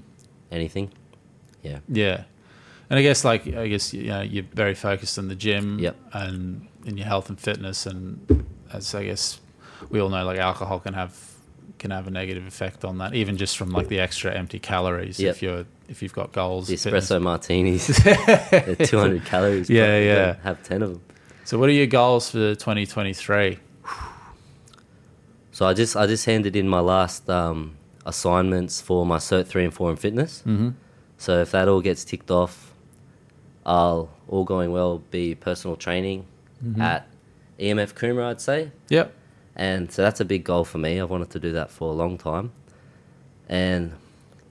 anything. 0.51 0.91
Yeah, 1.63 1.79
Yeah, 1.89 2.23
and 2.89 2.97
I 2.99 3.01
guess 3.01 3.25
like 3.25 3.47
I 3.47 3.67
guess 3.67 3.93
you 3.93 4.07
know 4.07 4.21
you're 4.21 4.45
very 4.53 4.75
focused 4.75 5.17
on 5.19 5.27
the 5.27 5.35
gym 5.35 5.79
Yep. 5.79 5.95
and 6.13 6.67
in 6.85 6.97
your 6.97 7.07
health 7.07 7.29
and 7.29 7.39
fitness, 7.39 7.85
and 7.85 8.45
as 8.71 8.93
I 8.95 9.03
guess 9.05 9.39
we 9.89 9.99
all 9.99 10.09
know, 10.09 10.23
like 10.25 10.37
alcohol 10.39 10.79
can 10.79 10.93
have 10.93 11.17
can 11.79 11.91
have 11.91 12.07
a 12.07 12.11
negative 12.11 12.47
effect 12.47 12.83
on 12.85 12.97
that, 12.99 13.13
even 13.13 13.37
just 13.37 13.57
from 13.57 13.69
like 13.71 13.87
the 13.87 13.99
extra 13.99 14.33
empty 14.33 14.59
calories. 14.59 15.19
Yep. 15.19 15.35
If 15.35 15.41
you're 15.41 15.65
if 15.89 16.01
you've 16.01 16.13
got 16.13 16.31
goals, 16.31 16.67
the 16.67 16.75
fitness- 16.77 17.09
espresso 17.09 17.21
martinis, 17.21 17.87
200 18.89 19.25
calories. 19.25 19.69
Yeah, 19.69 19.99
yeah. 19.99 20.35
Have 20.43 20.63
10 20.63 20.81
of 20.83 20.89
them. 20.91 21.01
So 21.47 21.57
what 21.57 21.69
are 21.69 21.71
your 21.71 21.87
goals 21.87 22.29
for 22.29 22.55
2023? 22.55 23.57
So 25.53 25.65
I 25.65 25.73
just 25.73 25.95
I 25.95 26.05
just 26.05 26.25
handed 26.25 26.57
in 26.57 26.67
my 26.67 26.81
last 26.81 27.29
um, 27.29 27.77
assignments 28.05 28.81
for 28.81 29.05
my 29.05 29.15
Cert 29.15 29.47
three 29.47 29.63
and 29.63 29.73
four 29.73 29.89
in 29.89 29.95
fitness. 29.95 30.39
Mm-hmm. 30.45 30.71
So 31.17 31.39
if 31.39 31.51
that 31.51 31.69
all 31.69 31.79
gets 31.79 32.03
ticked 32.03 32.31
off, 32.31 32.73
I'll 33.65 34.09
all 34.27 34.43
going 34.43 34.73
well 34.73 35.01
be 35.09 35.35
personal 35.35 35.77
training 35.77 36.25
Mm-hmm. 36.61 36.81
at 36.81 37.07
EMF 37.59 37.93
Coomera, 37.93 38.31
I'd 38.31 38.41
say. 38.41 38.71
Yep. 38.89 39.13
And 39.55 39.89
so 39.89 40.01
that's 40.01 40.19
a 40.19 40.25
big 40.25 40.43
goal 40.43 40.65
for 40.65 40.79
me. 40.79 40.99
I've 40.99 41.09
wanted 41.09 41.29
to 41.29 41.39
do 41.39 41.53
that 41.53 41.71
for 41.71 41.93
a 41.93 41.95
long 41.95 42.17
time. 42.17 42.51
And 43.47 43.93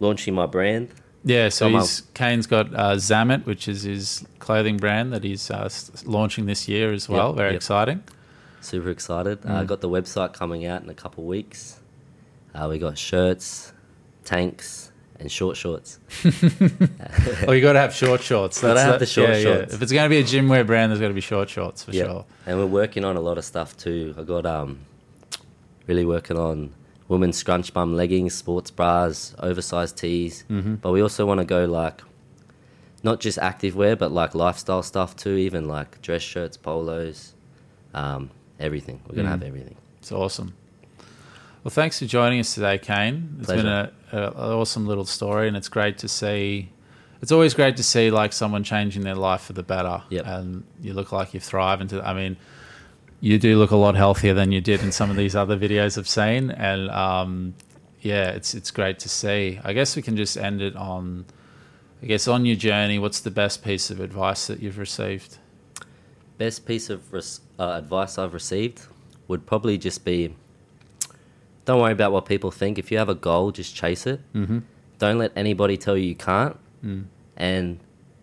launching 0.01 0.35
my 0.35 0.47
brand. 0.47 0.89
Yeah, 1.29 1.49
so 1.49 1.69
he's 1.69 2.03
Kaine's 2.15 2.47
got 2.47 2.73
uh, 2.73 2.95
Zammit, 2.95 3.45
which 3.47 3.67
is 3.67 3.83
his 3.83 4.25
clothing 4.39 4.77
brand 4.77 5.13
that 5.13 5.25
he's 5.25 5.51
uh, 5.51 5.63
s- 5.65 6.05
launching 6.07 6.47
this 6.47 6.69
year 6.69 6.93
as 6.93 7.09
well. 7.09 7.33
Very 7.33 7.49
yep. 7.51 7.57
exciting. 7.57 8.05
Super 8.61 8.91
excited. 8.91 9.41
I 9.45 9.65
Mm. 9.65 9.67
got 9.67 9.81
the 9.81 9.89
website 9.89 10.33
coming 10.35 10.65
out 10.67 10.83
in 10.85 10.89
a 10.89 10.95
couple 10.95 11.25
of 11.25 11.29
weeks. 11.29 11.81
Uh, 12.55 12.69
we 12.71 12.79
got 12.79 12.97
shirts, 12.97 13.73
tanks, 14.25 14.93
and 15.19 15.31
short 15.31 15.57
shorts. 15.57 15.99
Oh, 17.49 17.53
you 17.53 17.61
got 17.61 17.73
to 17.75 17.81
have 17.81 17.93
short 17.95 18.23
shorts. 18.23 18.61
That's 18.61 18.81
have 18.81 19.01
the 19.01 19.07
short 19.07 19.31
yeah, 19.31 19.37
yeah. 19.37 19.43
shorts. 19.43 19.75
If 19.75 19.83
it's 19.83 19.93
going 19.93 20.05
to 20.05 20.09
be 20.09 20.19
a 20.19 20.25
gym 20.25 20.49
wear 20.49 20.63
brand, 20.65 20.91
there's 20.93 21.01
got 21.01 21.09
to 21.09 21.15
be 21.15 21.21
short 21.21 21.51
shorts 21.51 21.83
for 21.83 21.91
Yeah. 21.93 22.05
sure. 22.05 22.25
And 22.47 22.57
we're 22.59 22.67
working 22.67 23.05
on 23.05 23.17
a 23.17 23.21
lot 23.21 23.37
of 23.37 23.45
stuff 23.45 23.77
too. 23.77 24.15
I 24.17 24.23
got 24.23 24.47
um 24.47 24.79
really 25.89 26.05
working 26.05 26.37
on 26.39 26.73
women's 27.09 27.37
scrunch 27.37 27.73
bum 27.73 27.95
leggings, 27.95 28.35
sports 28.35 28.71
bras, 28.71 29.35
oversized 29.39 29.97
tees. 29.97 30.45
Mm-hmm. 30.51 30.77
But 30.77 30.93
we 30.93 31.01
also 31.03 31.25
want 31.27 31.39
to 31.41 31.45
go 31.47 31.65
like 31.65 32.03
not 33.03 33.21
just 33.21 33.39
active 33.39 33.77
wear, 33.77 33.95
but 33.97 34.11
like 34.13 34.35
lifestyle 34.35 34.83
stuff 34.83 35.15
too. 35.17 35.37
Even 35.37 35.69
like 35.69 36.01
dress 36.03 36.23
shirts, 36.23 36.57
polos, 36.57 37.35
um, 37.95 38.31
everything. 38.59 39.01
We're 39.09 39.17
gonna 39.17 39.29
Mm. 39.29 39.33
have 39.33 39.43
everything. 39.43 39.77
It's 39.99 40.13
awesome. 40.13 40.55
Well, 41.63 41.71
thanks 41.71 41.99
for 41.99 42.07
joining 42.07 42.39
us 42.39 42.55
today, 42.55 42.79
Kaine. 42.79 43.37
It's 43.41 43.49
been 43.49 43.67
a, 43.67 43.91
a, 44.13 44.17
an 44.29 44.33
awesome 44.37 44.87
little 44.87 45.05
story, 45.05 45.49
and 45.49 45.57
it's 45.57 45.69
great 45.69 45.99
to 45.99 46.09
see. 46.09 46.71
It's 47.23 47.33
always 47.33 47.55
great 47.55 47.77
to 47.79 47.83
see 47.83 48.11
like 48.11 48.33
someone 48.33 48.63
changing 48.63 49.03
their 49.03 49.17
life 49.17 49.41
for 49.43 49.53
the 49.53 49.65
better. 49.65 50.03
Yep. 50.11 50.27
And 50.27 50.65
you 50.81 50.93
look 50.93 51.11
like 51.11 51.35
you've 51.35 51.43
thrived. 51.43 51.83
Into, 51.83 52.07
I 52.07 52.13
mean, 52.13 52.37
you 53.21 53.39
do 53.39 53.59
look 53.59 53.71
a 53.71 53.77
lot 53.77 53.97
healthier 53.97 54.35
than 54.35 54.53
you 54.53 54.61
did 54.61 54.83
in 54.83 54.93
some 54.93 55.11
of 55.11 55.17
these 55.17 55.35
other 55.35 55.57
videos 55.57 55.99
I've 55.99 56.09
seen, 56.09 56.51
and 56.51 56.91
um, 56.91 57.55
yeah, 58.01 58.31
it's 58.31 58.55
it's 58.55 58.71
great 58.71 58.99
to 59.01 59.09
see. 59.09 59.61
I 59.65 59.73
guess 59.73 59.97
we 59.97 60.03
can 60.03 60.17
just 60.17 60.37
end 60.37 60.63
it 60.63 60.77
on. 60.77 61.27
I 62.03 62.07
guess 62.07 62.29
on 62.29 62.45
your 62.45 62.57
journey, 62.57 62.99
what's 62.99 63.21
the 63.21 63.31
best 63.31 63.65
piece 63.65 63.91
of 63.91 64.01
advice 64.01 64.47
that 64.49 64.61
you've 64.61 64.79
received? 64.79 65.39
Best 66.37 66.67
piece 66.67 66.91
of 66.91 67.13
res- 67.13 67.41
uh, 67.59 67.73
advice 67.73 68.19
I've 68.19 68.35
received 68.35 68.83
would 69.29 69.47
probably 69.47 69.79
just 69.79 70.05
be 70.05 70.35
don't 71.67 71.81
worry 71.81 71.93
about 71.93 72.13
what 72.13 72.27
people 72.27 72.51
think. 72.51 72.79
If 72.79 72.91
you 72.93 72.99
have 72.99 73.09
a 73.09 73.15
goal, 73.15 73.51
just 73.51 73.75
chase 73.75 74.07
it. 74.07 74.21
Mm-hmm. 74.33 74.61
Don't 74.99 75.19
let 75.19 75.33
anybody 75.37 75.77
tell 75.77 75.97
you 75.97 76.09
you 76.09 76.15
can't. 76.15 76.57
Mm. 76.83 77.07
And 77.37 77.81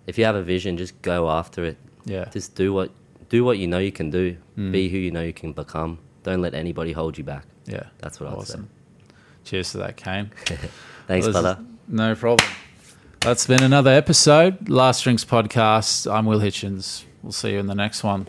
if 0.07 0.17
you 0.17 0.25
have 0.25 0.35
a 0.35 0.41
vision, 0.41 0.77
just 0.77 0.99
go 1.01 1.29
after 1.29 1.63
it. 1.65 1.77
Yeah. 2.05 2.25
Just 2.29 2.55
do 2.55 2.73
what 2.73 2.91
do 3.29 3.43
what 3.43 3.57
you 3.57 3.67
know 3.67 3.79
you 3.79 3.91
can 3.91 4.09
do. 4.09 4.37
Mm. 4.57 4.71
Be 4.71 4.89
who 4.89 4.97
you 4.97 5.11
know 5.11 5.21
you 5.21 5.33
can 5.33 5.53
become. 5.53 5.99
Don't 6.23 6.41
let 6.41 6.53
anybody 6.53 6.91
hold 6.91 7.17
you 7.17 7.23
back. 7.23 7.45
Yeah. 7.65 7.83
That's 7.99 8.19
what 8.19 8.31
awesome. 8.31 8.69
Cheers 9.43 9.71
to 9.71 9.77
that, 9.79 9.97
Kaine. 9.97 10.31
Thanks, 11.07 11.25
Well, 11.25 11.33
brother. 11.33 11.59
No 11.87 12.15
problem. 12.15 12.47
That's 13.19 13.45
been 13.47 13.63
another 13.63 13.91
episode. 13.91 14.69
Last 14.69 15.01
Drinks 15.03 15.25
Podcast. 15.25 16.11
I'm 16.11 16.25
Will 16.25 16.39
Hitchens. 16.39 17.03
We'll 17.21 17.31
see 17.31 17.51
you 17.53 17.59
in 17.59 17.67
the 17.67 17.75
next 17.75 18.03
one. 18.03 18.27